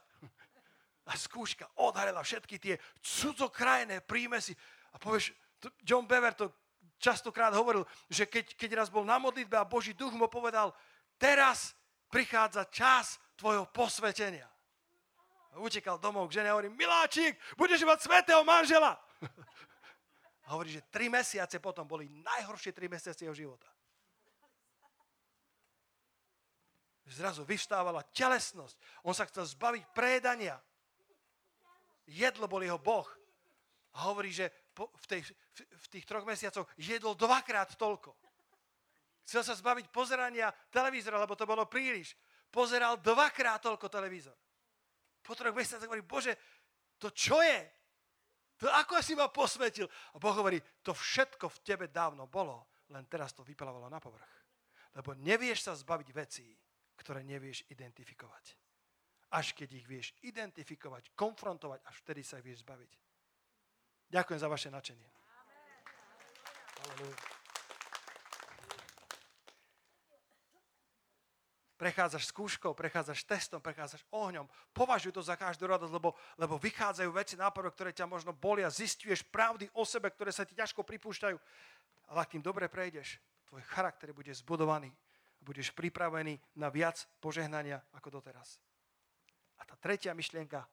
A 1.11 1.17
skúška 1.19 1.67
odhalila 1.81 2.23
všetky 2.23 2.59
tie 2.61 2.75
cudzokrajné 3.03 4.05
prímesy. 4.05 4.55
A 4.95 5.01
povieš, 5.01 5.35
John 5.83 6.07
Bever 6.07 6.35
to 6.37 6.55
častokrát 7.01 7.51
hovoril, 7.57 7.89
že 8.13 8.29
keď, 8.29 8.55
keď 8.55 8.71
raz 8.85 8.89
bol 8.93 9.03
na 9.03 9.17
modlitbe 9.17 9.57
a 9.57 9.67
Boží 9.67 9.97
duch 9.97 10.13
mu 10.13 10.29
povedal, 10.29 10.71
teraz 11.21 11.77
prichádza 12.09 12.65
čas 12.73 13.21
tvojho 13.37 13.69
posvetenia. 13.69 14.49
Utekal 15.61 16.01
domov 16.01 16.33
k 16.33 16.41
žene 16.41 16.49
a 16.49 16.57
hovorí, 16.57 16.73
miláčik, 16.73 17.37
budeš 17.61 17.85
mať 17.85 17.99
svetého 18.09 18.43
manžela. 18.47 18.97
A 20.51 20.59
hovorí, 20.59 20.75
že 20.75 20.83
tri 20.91 21.07
mesiace 21.07 21.63
potom 21.63 21.87
boli 21.87 22.11
najhoršie 22.11 22.75
tri 22.75 22.91
mesiace 22.91 23.23
jeho 23.23 23.31
života. 23.31 23.71
Zrazu 27.07 27.47
vyvstávala 27.47 28.03
telesnosť. 28.11 28.75
On 29.07 29.15
sa 29.15 29.31
chcel 29.31 29.47
zbaviť 29.47 29.95
prédania. 29.95 30.59
Jedlo 32.11 32.51
bol 32.51 32.67
jeho 32.67 32.83
boh. 32.83 33.07
A 33.95 34.11
hovorí, 34.11 34.35
že 34.35 34.51
v, 34.75 35.07
tej, 35.07 35.23
v 35.55 35.87
tých 35.87 36.03
troch 36.03 36.27
mesiacoch 36.27 36.67
jedol 36.75 37.15
dvakrát 37.15 37.71
toľko. 37.79 38.15
Chcel 39.25 39.43
sa 39.47 39.55
zbaviť 39.55 39.93
pozerania 39.93 40.51
televízora, 40.73 41.21
lebo 41.21 41.39
to 41.39 41.47
bolo 41.47 41.67
príliš. 41.67 42.19
Pozeral 42.51 42.99
dvakrát 42.99 43.63
toľko 43.63 43.87
televízor. 43.87 44.35
Po 45.23 45.37
troch 45.39 45.55
mesiacoch 45.55 45.87
hovorí, 45.87 46.03
Bože, 46.03 46.35
to 46.99 47.15
čo 47.15 47.39
je? 47.39 47.61
To 48.61 48.69
ako 48.69 49.01
si 49.01 49.17
ma 49.17 49.33
posvetil? 49.33 49.89
A 50.13 50.17
Boh 50.21 50.37
hovorí, 50.37 50.61
to 50.85 50.93
všetko 50.93 51.49
v 51.49 51.59
tebe 51.65 51.87
dávno 51.89 52.29
bolo, 52.29 52.85
len 52.93 53.09
teraz 53.09 53.33
to 53.33 53.41
vyplavalo 53.41 53.89
na 53.89 53.97
povrch. 53.97 54.29
Lebo 54.99 55.17
nevieš 55.17 55.71
sa 55.71 55.73
zbaviť 55.73 56.09
vecí, 56.13 56.49
ktoré 56.99 57.25
nevieš 57.25 57.65
identifikovať. 57.73 58.45
Až 59.33 59.55
keď 59.55 59.69
ich 59.79 59.87
vieš 59.87 60.13
identifikovať, 60.27 61.15
konfrontovať, 61.15 61.81
až 61.87 61.97
vtedy 62.03 62.21
sa 62.27 62.43
ich 62.43 62.47
vieš 62.51 62.67
zbaviť. 62.67 62.93
Ďakujem 64.11 64.41
za 64.43 64.49
vaše 64.51 64.69
načenie. 64.69 65.09
Amen. 66.91 67.40
Prechádzaš 71.81 72.29
skúškou, 72.29 72.77
prechádzaš 72.77 73.25
testom, 73.25 73.57
prechádzaš 73.57 74.05
ohňom. 74.13 74.45
Považuj 74.77 75.17
to 75.17 75.25
za 75.25 75.33
každú 75.33 75.65
radosť, 75.65 75.89
lebo, 75.89 76.13
lebo 76.37 76.61
vychádzajú 76.61 77.09
veci 77.17 77.41
na 77.41 77.49
prvé, 77.49 77.73
ktoré 77.73 77.97
ťa 77.97 78.05
možno 78.05 78.37
bolia. 78.37 78.69
Zistuješ 78.69 79.25
pravdy 79.25 79.65
o 79.73 79.89
sebe, 79.89 80.13
ktoré 80.13 80.29
sa 80.29 80.45
ti 80.45 80.53
ťažko 80.53 80.85
pripúšťajú. 80.85 81.41
Ale 82.13 82.19
ak 82.21 82.37
tým 82.37 82.45
dobre 82.45 82.69
prejdeš, 82.69 83.17
tvoj 83.49 83.65
charakter 83.65 84.13
bude 84.13 84.29
zbudovaný. 84.37 84.93
Budeš 85.41 85.73
pripravený 85.73 86.37
na 86.61 86.69
viac 86.69 87.01
požehnania 87.17 87.81
ako 87.97 88.21
doteraz. 88.21 88.61
A 89.57 89.65
tá 89.65 89.73
tretia 89.81 90.13
myšlienka, 90.13 90.69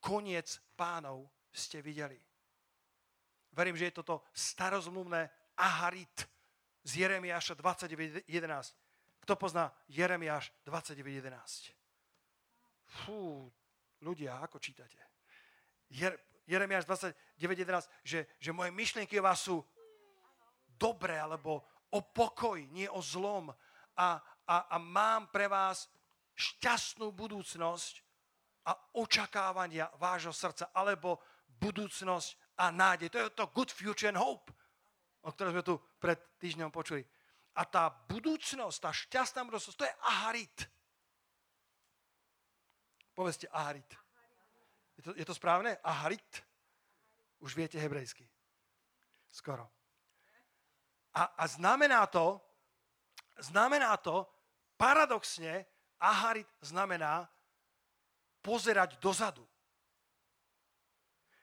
koniec 0.00 0.56
pánov 0.72 1.28
ste 1.52 1.84
videli. 1.84 2.16
Verím, 3.52 3.76
že 3.76 3.92
je 3.92 4.00
toto 4.00 4.24
starozmluvné 4.32 5.28
aharit 5.60 6.24
z 6.80 7.04
Jeremiáša 7.04 7.60
29.11 7.60 8.79
kto 9.24 9.36
pozná 9.36 9.70
Jeremiáš 9.86 10.50
29.11? 10.66 11.76
Fú, 13.04 13.46
ľudia, 14.02 14.40
ako 14.42 14.58
čítate? 14.58 14.98
Jer, 15.90 16.18
Jeremiáš 16.46 16.88
29.11, 17.38 17.86
že, 18.02 18.26
že 18.42 18.50
moje 18.50 18.74
myšlienky 18.74 19.20
o 19.20 19.26
vás 19.26 19.46
sú 19.46 19.62
dobré, 20.74 21.20
alebo 21.20 21.62
o 21.94 22.00
pokoj, 22.02 22.58
nie 22.74 22.88
o 22.90 22.98
zlom. 22.98 23.52
A, 23.94 24.18
a, 24.48 24.56
a 24.72 24.76
mám 24.80 25.28
pre 25.28 25.46
vás 25.46 25.86
šťastnú 26.34 27.12
budúcnosť 27.12 27.94
a 28.66 28.72
očakávania 28.96 29.92
vášho 30.00 30.32
srdca, 30.32 30.72
alebo 30.72 31.20
budúcnosť 31.60 32.58
a 32.60 32.72
nádej. 32.72 33.08
To 33.12 33.18
je 33.20 33.24
to 33.36 33.52
good 33.52 33.70
future 33.70 34.08
and 34.08 34.20
hope, 34.20 34.48
o 35.24 35.30
ktorom 35.32 35.52
sme 35.54 35.64
tu 35.64 35.76
pred 36.00 36.16
týždňom 36.40 36.72
počuli. 36.72 37.04
A 37.54 37.66
tá 37.66 37.90
budúcnosť, 37.90 38.78
tá 38.78 38.90
šťastná 38.94 39.42
budúcnosť, 39.44 39.78
to 39.78 39.88
je 39.88 39.94
aharit. 40.06 40.58
Povedzte 43.14 43.50
aharit. 43.50 43.90
Je 44.96 45.02
to, 45.02 45.10
je 45.16 45.24
to 45.26 45.34
správne? 45.34 45.76
Aharit? 45.82 46.44
Už 47.40 47.56
viete 47.56 47.80
hebrejsky. 47.80 48.28
Skoro. 49.32 49.66
A, 51.14 51.24
a 51.40 51.44
znamená 51.46 52.06
to, 52.06 52.38
znamená 53.38 53.96
to, 53.96 54.28
paradoxne, 54.76 55.66
aharit 56.00 56.46
znamená 56.60 57.28
pozerať 58.40 58.96
dozadu. 59.00 59.44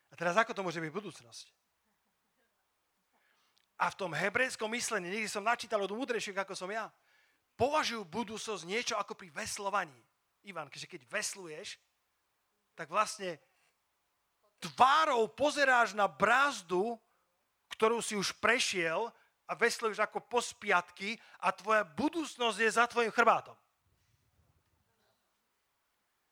A 0.10 0.14
teraz 0.16 0.38
ako 0.38 0.54
to 0.54 0.66
môže 0.66 0.82
byť 0.82 0.92
budúcnosť? 0.94 1.57
A 3.78 3.94
v 3.94 3.98
tom 3.98 4.12
hebrejskom 4.12 4.74
myslení, 4.74 5.08
niekde 5.10 5.30
som 5.30 5.46
načítal 5.46 5.78
od 5.86 5.94
múdrejších 5.94 6.38
ako 6.38 6.58
som 6.58 6.70
ja, 6.74 6.90
považujú 7.58 8.06
budúcnosť 8.06 8.64
niečo 8.66 8.96
ako 8.98 9.14
pri 9.14 9.30
veslovaní. 9.30 10.02
Ivan, 10.46 10.70
že 10.74 10.90
keď 10.90 11.06
vesluješ, 11.10 11.78
tak 12.78 12.90
vlastne 12.90 13.38
tvárou 14.62 15.30
pozeráš 15.30 15.94
na 15.94 16.10
brázdu, 16.10 16.98
ktorú 17.74 18.02
si 18.02 18.18
už 18.18 18.34
prešiel 18.38 19.10
a 19.46 19.54
vesluješ 19.54 20.02
ako 20.02 20.26
pospiatky 20.26 21.18
a 21.42 21.54
tvoja 21.54 21.86
budúcnosť 21.86 22.58
je 22.58 22.70
za 22.70 22.86
tvojim 22.90 23.14
chrbátom. 23.14 23.58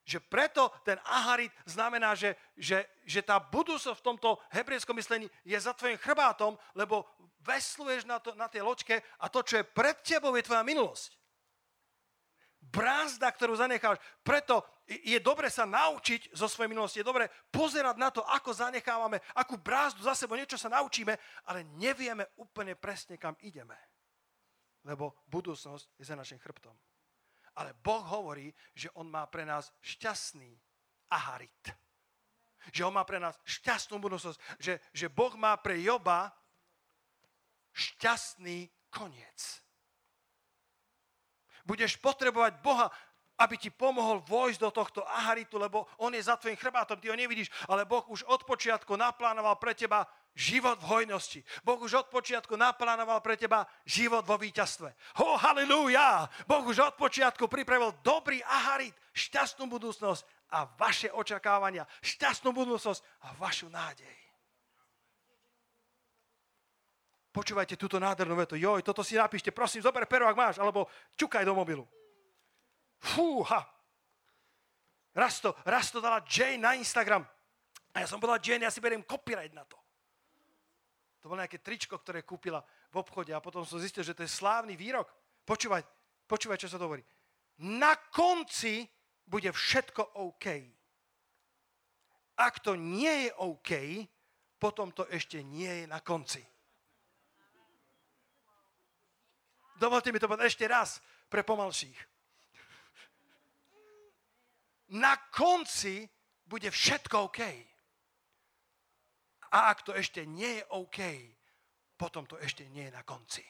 Že 0.06 0.22
preto 0.30 0.70
ten 0.86 1.02
aharit 1.02 1.50
znamená, 1.66 2.14
že, 2.14 2.38
že, 2.54 2.86
že 3.10 3.26
tá 3.26 3.42
budúcnosť 3.42 3.98
v 3.98 4.08
tomto 4.14 4.38
hebrejskom 4.54 4.94
myslení 5.02 5.26
je 5.42 5.58
za 5.58 5.74
tvojim 5.74 5.98
chrbátom, 5.98 6.54
lebo 6.78 7.10
vesluješ 7.46 8.10
na, 8.10 8.18
to, 8.18 8.34
na 8.34 8.50
tej 8.50 8.66
loďke 8.66 9.06
a 9.22 9.30
to, 9.30 9.46
čo 9.46 9.62
je 9.62 9.70
pred 9.70 10.02
tebou, 10.02 10.34
je 10.34 10.44
tvoja 10.44 10.66
minulosť. 10.66 11.14
Brázda, 12.66 13.30
ktorú 13.30 13.54
zanecháš. 13.54 14.02
Preto 14.26 14.66
je 14.90 15.18
dobre 15.22 15.54
sa 15.54 15.70
naučiť 15.70 16.34
zo 16.34 16.50
svojej 16.50 16.70
minulosti. 16.74 17.02
Je 17.02 17.08
dobre 17.08 17.30
pozerať 17.54 17.96
na 17.98 18.10
to, 18.10 18.26
ako 18.26 18.54
zanechávame, 18.54 19.22
akú 19.38 19.58
brázdu 19.58 20.02
za 20.02 20.18
sebou, 20.18 20.34
niečo 20.34 20.58
sa 20.58 20.74
naučíme, 20.74 21.14
ale 21.46 21.66
nevieme 21.78 22.26
úplne 22.42 22.74
presne, 22.74 23.22
kam 23.22 23.38
ideme. 23.46 23.78
Lebo 24.86 25.26
budúcnosť 25.30 25.98
je 25.98 26.06
za 26.06 26.18
našim 26.18 26.42
chrbtom. 26.42 26.74
Ale 27.58 27.74
Boh 27.74 28.04
hovorí, 28.04 28.54
že 28.78 28.92
On 28.98 29.08
má 29.08 29.26
pre 29.26 29.46
nás 29.46 29.74
šťastný 29.82 30.54
aharit. 31.10 31.74
Že 32.74 32.90
On 32.90 32.94
má 32.94 33.06
pre 33.06 33.18
nás 33.18 33.38
šťastnú 33.46 33.98
budúcnosť. 33.98 34.38
Že, 34.62 34.74
že 34.94 35.08
Boh 35.10 35.34
má 35.38 35.58
pre 35.58 35.82
Joba 35.82 36.34
šťastný 37.76 38.72
koniec. 38.88 39.40
Budeš 41.68 42.00
potrebovať 42.00 42.62
Boha, 42.64 42.88
aby 43.36 43.60
ti 43.60 43.68
pomohol 43.68 44.24
vojsť 44.24 44.60
do 44.64 44.72
tohto 44.72 45.02
aharitu, 45.04 45.60
lebo 45.60 45.84
on 46.00 46.16
je 46.16 46.24
za 46.24 46.40
tvojim 46.40 46.56
chrbátom, 46.56 46.96
ty 46.96 47.12
ho 47.12 47.18
nevidíš, 47.20 47.52
ale 47.68 47.84
Boh 47.84 48.08
už 48.08 48.24
od 48.32 48.48
počiatku 48.48 48.96
naplánoval 48.96 49.60
pre 49.60 49.76
teba 49.76 50.08
život 50.32 50.80
v 50.80 50.88
hojnosti. 50.88 51.40
Boh 51.64 51.80
už 51.80 52.06
od 52.06 52.08
počiatku 52.08 52.56
naplánoval 52.56 53.20
pre 53.20 53.36
teba 53.36 53.68
život 53.84 54.24
vo 54.24 54.40
víťazstve. 54.40 55.20
Ho, 55.20 55.36
halleluja! 55.36 56.32
Boh 56.48 56.64
už 56.64 56.80
od 56.80 56.96
počiatku 56.96 57.52
pripravil 57.52 57.92
dobrý 58.00 58.40
aharit, 58.44 58.96
šťastnú 59.12 59.68
budúcnosť 59.68 60.24
a 60.56 60.64
vaše 60.80 61.12
očakávania, 61.12 61.84
šťastnú 62.04 62.56
budúcnosť 62.56 63.04
a 63.28 63.36
vašu 63.36 63.68
nádej. 63.68 64.25
Počúvajte 67.36 67.76
túto 67.76 68.00
nádhernú 68.00 68.32
vetu. 68.40 68.56
Joj, 68.56 68.80
toto 68.80 69.04
si 69.04 69.20
napíšte, 69.20 69.52
prosím, 69.52 69.84
zober 69.84 70.08
pero, 70.08 70.24
ak 70.24 70.40
máš, 70.40 70.56
alebo 70.56 70.88
čukaj 71.20 71.44
do 71.44 71.52
mobilu. 71.52 71.84
Fúha. 72.96 73.60
Raz 75.12 75.44
to, 75.44 75.52
raz 75.68 75.92
to 75.92 76.00
dala 76.00 76.24
Jane 76.24 76.64
na 76.64 76.80
Instagram. 76.80 77.28
A 77.92 78.00
ja 78.00 78.08
som 78.08 78.24
povedal, 78.24 78.40
Jane, 78.40 78.64
ja 78.64 78.72
si 78.72 78.80
beriem 78.80 79.04
copyright 79.04 79.52
na 79.52 79.68
to. 79.68 79.76
To 81.20 81.28
bolo 81.28 81.44
nejaké 81.44 81.60
tričko, 81.60 82.00
ktoré 82.00 82.24
kúpila 82.24 82.64
v 82.88 83.04
obchode 83.04 83.36
a 83.36 83.44
potom 83.44 83.68
som 83.68 83.84
zistil, 83.84 84.08
že 84.08 84.16
to 84.16 84.24
je 84.24 84.32
slávny 84.32 84.80
výrok. 84.80 85.12
Počúvaj, 85.44 85.84
počúvaj, 86.32 86.56
čo 86.56 86.72
sa 86.72 86.80
to 86.80 86.88
hovorí. 86.88 87.04
Na 87.68 88.00
konci 88.16 88.88
bude 89.28 89.52
všetko 89.52 90.24
OK. 90.24 90.48
Ak 92.40 92.64
to 92.64 92.80
nie 92.80 93.28
je 93.28 93.32
OK, 93.44 93.72
potom 94.56 94.96
to 94.96 95.04
ešte 95.12 95.44
nie 95.44 95.84
je 95.84 95.86
na 95.92 96.00
konci. 96.00 96.55
Dovolte 99.76 100.12
mi 100.12 100.20
to 100.20 100.32
povedať 100.32 100.48
ešte 100.48 100.66
raz 100.72 101.04
pre 101.28 101.44
pomalších. 101.44 102.00
Na 104.96 105.18
konci 105.34 106.06
bude 106.48 106.72
všetko 106.72 107.16
OK. 107.28 107.42
A 109.56 109.72
ak 109.72 109.88
to 109.88 109.92
ešte 109.96 110.24
nie 110.28 110.60
je 110.60 110.64
OK, 110.76 111.00
potom 111.96 112.28
to 112.28 112.36
ešte 112.40 112.68
nie 112.70 112.88
je 112.88 112.96
na 112.96 113.04
konci. 113.04 113.44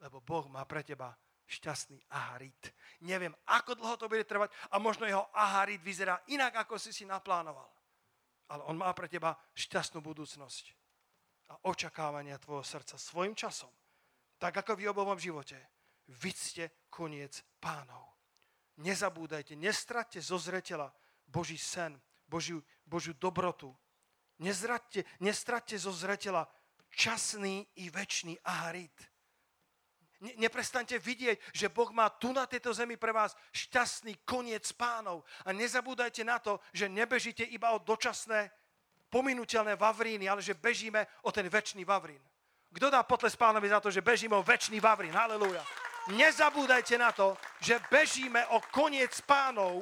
Lebo 0.00 0.20
Boh 0.20 0.44
má 0.52 0.64
pre 0.68 0.84
teba 0.84 1.12
šťastný 1.48 2.00
aharit. 2.12 2.72
Neviem, 3.04 3.32
ako 3.48 3.76
dlho 3.76 3.96
to 3.96 4.08
bude 4.08 4.24
trvať 4.24 4.52
a 4.72 4.80
možno 4.80 5.04
jeho 5.08 5.28
aharit 5.32 5.80
vyzerá 5.80 6.20
inak, 6.32 6.64
ako 6.64 6.80
si 6.80 6.92
si 6.92 7.04
naplánoval. 7.04 7.68
Ale 8.48 8.64
on 8.68 8.76
má 8.76 8.92
pre 8.92 9.08
teba 9.08 9.36
šťastnú 9.56 10.04
budúcnosť 10.04 10.64
a 11.52 11.54
očakávania 11.68 12.40
tvojho 12.40 12.64
srdca 12.64 12.96
svojim 12.96 13.36
časom. 13.36 13.72
Tak 14.44 14.60
ako 14.60 14.76
v 14.76 14.84
Jobovom 14.84 15.16
živote. 15.16 15.56
Vycte 16.20 16.84
koniec 16.92 17.40
pánov. 17.56 18.12
Nezabúdajte, 18.76 19.56
nestratte 19.56 20.20
zo 20.20 20.36
zretela 20.36 20.92
Boží 21.24 21.56
sen, 21.56 21.96
Božiu, 22.28 22.60
Božiu 22.84 23.16
dobrotu, 23.16 23.72
Nezratte, 24.44 25.08
nestratte 25.24 25.78
zo 25.78 25.94
zretela 25.96 26.44
časný 26.92 27.64
i 27.80 27.88
väčší 27.88 28.36
aharit. 28.44 28.92
Ne, 30.20 30.36
neprestaňte 30.36 30.98
vidieť, 31.00 31.40
že 31.56 31.72
Boh 31.72 31.88
má 31.94 32.12
tu 32.12 32.36
na 32.36 32.44
tejto 32.44 32.74
zemi 32.76 33.00
pre 33.00 33.16
vás 33.16 33.32
šťastný 33.54 34.28
koniec 34.28 34.68
pánov. 34.76 35.24
A 35.48 35.56
nezabúdajte 35.56 36.20
na 36.20 36.36
to, 36.36 36.60
že 36.76 36.92
nebežíte 36.92 37.48
iba 37.48 37.72
o 37.72 37.80
dočasné, 37.80 38.52
pominuteľné 39.08 39.78
vavríny, 39.78 40.28
ale 40.28 40.44
že 40.44 40.58
bežíme 40.58 41.06
o 41.24 41.32
ten 41.32 41.48
väčší 41.48 41.86
vavrín. 41.86 42.20
Kto 42.74 42.90
dá 42.90 43.06
potles 43.06 43.38
pánovi 43.38 43.70
za 43.70 43.78
to, 43.78 43.86
že 43.94 44.02
bežíme 44.02 44.34
o 44.34 44.42
väčší 44.42 44.82
vavrín? 44.82 45.14
Halelúja. 45.14 45.62
Nezabúdajte 46.10 46.98
na 46.98 47.14
to, 47.14 47.38
že 47.62 47.78
bežíme 47.88 48.42
o 48.52 48.60
koniec 48.74 49.14
pánov, 49.24 49.80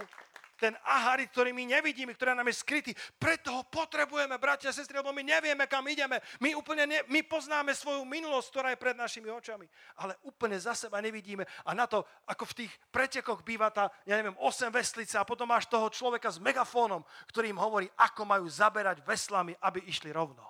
ten 0.62 0.78
aharit, 0.86 1.26
ktorý 1.34 1.50
my 1.50 1.74
nevidíme, 1.74 2.14
ktorý 2.14 2.38
nám 2.38 2.46
je 2.46 2.62
skrytý. 2.62 2.94
Preto 3.18 3.50
ho 3.50 3.62
potrebujeme, 3.66 4.38
bratia 4.38 4.70
a 4.70 4.76
sestry, 4.76 4.94
lebo 4.94 5.10
my 5.10 5.26
nevieme, 5.26 5.66
kam 5.66 5.82
ideme. 5.90 6.22
My 6.38 6.54
úplne 6.54 6.86
ne, 6.86 6.98
my 7.10 7.26
poznáme 7.26 7.74
svoju 7.74 8.06
minulosť, 8.06 8.46
ktorá 8.54 8.68
je 8.70 8.78
pred 8.78 8.94
našimi 8.94 9.26
očami, 9.26 9.66
ale 9.98 10.14
úplne 10.22 10.54
za 10.54 10.78
seba 10.78 11.02
nevidíme. 11.02 11.42
A 11.66 11.74
na 11.74 11.90
to, 11.90 12.06
ako 12.30 12.46
v 12.54 12.56
tých 12.62 12.72
pretekoch 12.94 13.42
býva 13.42 13.74
tá, 13.74 13.90
ja 14.06 14.14
neviem, 14.14 14.38
8 14.38 14.70
veslice 14.70 15.18
a 15.18 15.26
potom 15.26 15.50
máš 15.50 15.66
toho 15.66 15.90
človeka 15.90 16.30
s 16.30 16.38
megafónom, 16.38 17.02
ktorý 17.26 17.50
im 17.50 17.58
hovorí, 17.58 17.90
ako 17.98 18.22
majú 18.22 18.46
zaberať 18.46 19.02
veslami, 19.02 19.58
aby 19.58 19.82
išli 19.90 20.14
rovno. 20.14 20.46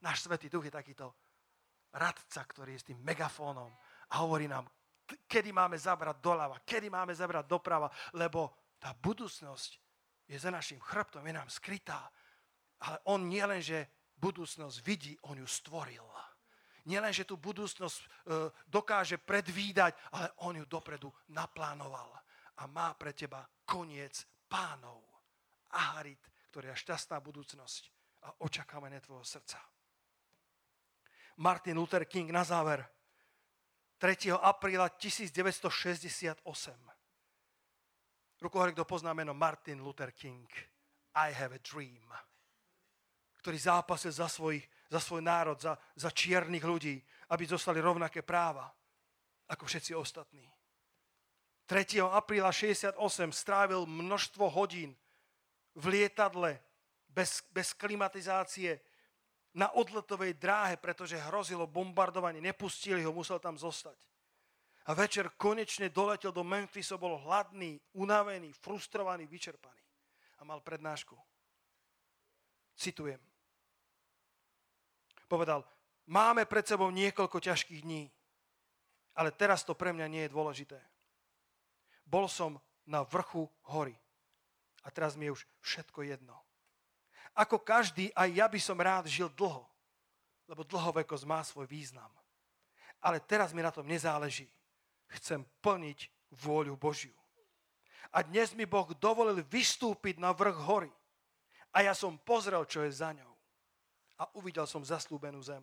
Náš 0.00 0.24
Svetý 0.24 0.48
Duch 0.48 0.64
je 0.64 0.72
takýto 0.72 1.12
radca, 1.94 2.42
ktorý 2.42 2.74
je 2.74 2.80
s 2.80 2.88
tým 2.90 3.00
megafónom 3.02 3.70
a 4.10 4.14
hovorí 4.22 4.50
nám, 4.50 4.66
kedy 5.28 5.52
máme 5.52 5.78
zabrať 5.78 6.18
doľava, 6.18 6.62
kedy 6.64 6.90
máme 6.90 7.14
zabrať 7.14 7.44
doprava, 7.46 7.88
lebo 8.16 8.74
tá 8.80 8.92
budúcnosť 8.92 9.70
je 10.28 10.36
za 10.40 10.50
našim 10.50 10.80
chrbtom, 10.80 11.24
je 11.24 11.34
nám 11.36 11.48
skrytá. 11.52 12.08
Ale 12.84 13.00
on 13.08 13.28
nielen, 13.28 13.60
že 13.60 13.88
budúcnosť 14.16 14.76
vidí, 14.84 15.12
on 15.28 15.38
ju 15.40 15.48
stvoril. 15.48 16.04
Nielen, 16.84 17.16
že 17.16 17.24
tú 17.24 17.40
budúcnosť 17.40 17.96
e, 17.96 18.06
dokáže 18.68 19.16
predvídať, 19.16 19.96
ale 20.12 20.28
on 20.44 20.60
ju 20.60 20.64
dopredu 20.68 21.08
naplánoval. 21.32 22.12
A 22.60 22.68
má 22.68 22.92
pre 22.92 23.16
teba 23.16 23.40
koniec 23.64 24.28
pánov. 24.44 25.00
Aharit, 25.72 26.20
ktorý 26.52 26.70
je 26.70 26.82
šťastná 26.84 27.24
budúcnosť 27.24 27.82
a 28.24 28.28
očakávanie 28.44 29.00
tvojho 29.00 29.24
srdca. 29.24 29.73
Martin 31.36 31.76
Luther 31.76 32.04
King 32.04 32.30
na 32.30 32.44
záver 32.44 32.84
3. 33.98 34.30
apríla 34.38 34.88
1968 34.88 36.44
Ruku 38.44 38.58
hore, 38.58 38.76
kto 38.76 38.84
pozná 38.84 39.16
meno 39.16 39.32
Martin 39.32 39.80
Luther 39.80 40.12
King. 40.12 40.44
I 41.16 41.32
have 41.32 41.56
a 41.56 41.62
dream. 41.62 42.04
Ktorý 43.40 43.56
zápasil 43.56 44.12
za 44.12 44.28
svoj, 44.28 44.60
za 44.92 45.00
svoj 45.00 45.24
národ, 45.24 45.56
za, 45.56 45.78
za 45.96 46.10
čiernych 46.12 46.60
ľudí, 46.60 47.00
aby 47.32 47.48
zostali 47.48 47.80
rovnaké 47.80 48.20
práva 48.20 48.68
ako 49.48 49.64
všetci 49.64 49.96
ostatní. 49.96 50.44
3. 51.64 52.04
apríla 52.04 52.52
68 52.52 53.00
strávil 53.32 53.88
množstvo 53.88 54.44
hodín 54.52 54.92
v 55.72 55.84
lietadle 55.96 56.60
bez, 57.08 57.40
bez 57.48 57.72
klimatizácie 57.72 58.76
na 59.54 59.70
odletovej 59.70 60.34
dráhe, 60.34 60.74
pretože 60.76 61.20
hrozilo 61.30 61.70
bombardovanie. 61.70 62.42
Nepustili 62.42 63.06
ho, 63.06 63.14
musel 63.14 63.38
tam 63.38 63.54
zostať. 63.54 63.96
A 64.84 64.92
večer 64.92 65.32
konečne 65.40 65.88
doletel 65.88 66.34
do 66.34 66.44
Memphisu, 66.44 67.00
bol 67.00 67.16
hladný, 67.24 67.80
unavený, 67.96 68.52
frustrovaný, 68.52 69.24
vyčerpaný. 69.24 69.80
A 70.38 70.44
mal 70.44 70.60
prednášku. 70.60 71.16
Citujem. 72.76 73.22
Povedal, 75.24 75.64
máme 76.10 76.44
pred 76.44 76.66
sebou 76.68 76.90
niekoľko 76.92 77.38
ťažkých 77.40 77.80
dní, 77.80 78.10
ale 79.14 79.30
teraz 79.32 79.64
to 79.64 79.72
pre 79.78 79.94
mňa 79.94 80.06
nie 80.10 80.22
je 80.26 80.34
dôležité. 80.34 80.78
Bol 82.04 82.28
som 82.28 82.60
na 82.84 83.06
vrchu 83.06 83.48
hory 83.72 83.96
a 84.84 84.92
teraz 84.92 85.16
mi 85.16 85.30
je 85.30 85.40
už 85.40 85.42
všetko 85.64 86.04
jedno. 86.04 86.36
Ako 87.34 87.58
každý, 87.58 88.14
aj 88.14 88.30
ja 88.30 88.46
by 88.46 88.60
som 88.62 88.78
rád 88.78 89.10
žil 89.10 89.26
dlho, 89.34 89.66
lebo 90.46 90.62
dlhovekosť 90.62 91.24
má 91.26 91.42
svoj 91.42 91.66
význam. 91.66 92.10
Ale 93.02 93.18
teraz 93.18 93.50
mi 93.50 93.60
na 93.60 93.74
tom 93.74 93.84
nezáleží 93.84 94.46
chcem 95.18 95.42
plniť 95.62 96.10
vôľu 96.30 96.78
Božiu. 96.78 97.14
A 98.14 98.22
dnes 98.22 98.54
mi 98.54 98.62
Boh 98.62 98.86
dovolil 98.94 99.42
vystúpiť 99.50 100.22
na 100.22 100.30
vrch 100.30 100.58
hory. 100.62 100.92
A 101.74 101.82
ja 101.82 101.90
som 101.90 102.14
pozrel, 102.14 102.62
čo 102.70 102.86
je 102.86 102.94
za 102.94 103.10
ňou. 103.10 103.34
A 104.22 104.30
uvidel 104.38 104.62
som 104.70 104.86
zaslúbenú 104.86 105.42
zem. 105.42 105.62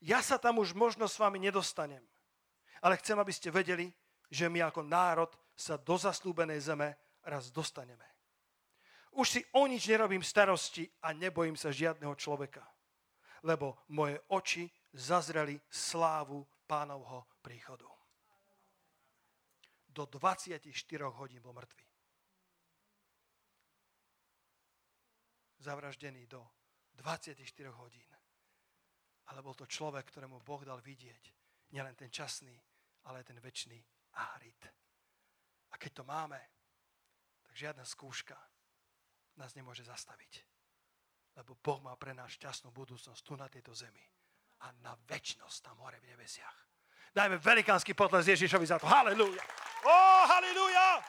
Ja 0.00 0.24
sa 0.24 0.40
tam 0.40 0.56
už 0.56 0.72
možno 0.72 1.04
s 1.04 1.20
vami 1.20 1.36
nedostanem. 1.36 2.00
Ale 2.80 2.96
chcem, 2.96 3.16
aby 3.20 3.32
ste 3.32 3.52
vedeli, 3.52 3.92
že 4.32 4.48
my 4.48 4.64
ako 4.64 4.80
národ 4.80 5.28
sa 5.52 5.76
do 5.76 6.00
zaslúbenej 6.00 6.64
zeme 6.64 6.96
raz 7.20 7.52
dostaneme. 7.52 8.15
Už 9.16 9.30
si 9.30 9.40
o 9.56 9.64
nič 9.64 9.88
nerobím 9.88 10.20
starosti 10.20 10.84
a 11.00 11.16
nebojím 11.16 11.56
sa 11.56 11.72
žiadneho 11.72 12.12
človeka, 12.20 12.60
lebo 13.48 13.88
moje 13.96 14.20
oči 14.28 14.68
zazreli 14.92 15.56
slávu 15.72 16.44
pánovho 16.68 17.24
príchodu. 17.40 17.88
Do 19.88 20.04
24 20.04 20.68
hodín 21.16 21.40
bol 21.40 21.56
mŕtvy. 21.56 21.86
Zavraždený 25.64 26.28
do 26.28 26.44
24 27.00 27.40
hodín. 27.72 28.12
Ale 29.32 29.40
bol 29.40 29.56
to 29.56 29.64
človek, 29.64 30.12
ktorému 30.12 30.44
Boh 30.44 30.60
dal 30.60 30.84
vidieť 30.84 31.24
nielen 31.72 31.96
ten 31.96 32.12
časný, 32.12 32.52
ale 33.08 33.24
ten 33.24 33.40
väčší 33.40 33.80
árit. 34.20 34.60
A 35.72 35.80
keď 35.80 35.92
to 35.92 36.04
máme, 36.04 36.38
tak 37.40 37.56
žiadna 37.56 37.82
skúška 37.88 38.36
nás 39.36 39.52
nemôže 39.56 39.84
zastaviť. 39.84 40.44
Lebo 41.36 41.56
Boh 41.60 41.80
má 41.84 41.92
pre 42.00 42.16
nás 42.16 42.32
šťastnú 42.32 42.72
budúcnosť 42.72 43.20
tu 43.20 43.36
na 43.36 43.46
tejto 43.46 43.76
zemi 43.76 44.02
a 44.64 44.72
na 44.80 44.96
väčnosť 45.04 45.58
tam 45.60 45.76
hore 45.84 46.00
v 46.00 46.08
nebesiach. 46.16 46.56
Dajme 47.12 47.40
velikánsky 47.40 47.92
potles 47.96 48.28
Ježišovi 48.28 48.66
za 48.68 48.80
to. 48.80 48.88
Halelúja. 48.88 49.44
Ó, 49.84 49.88
oh, 49.88 50.22
halelúja! 50.28 51.00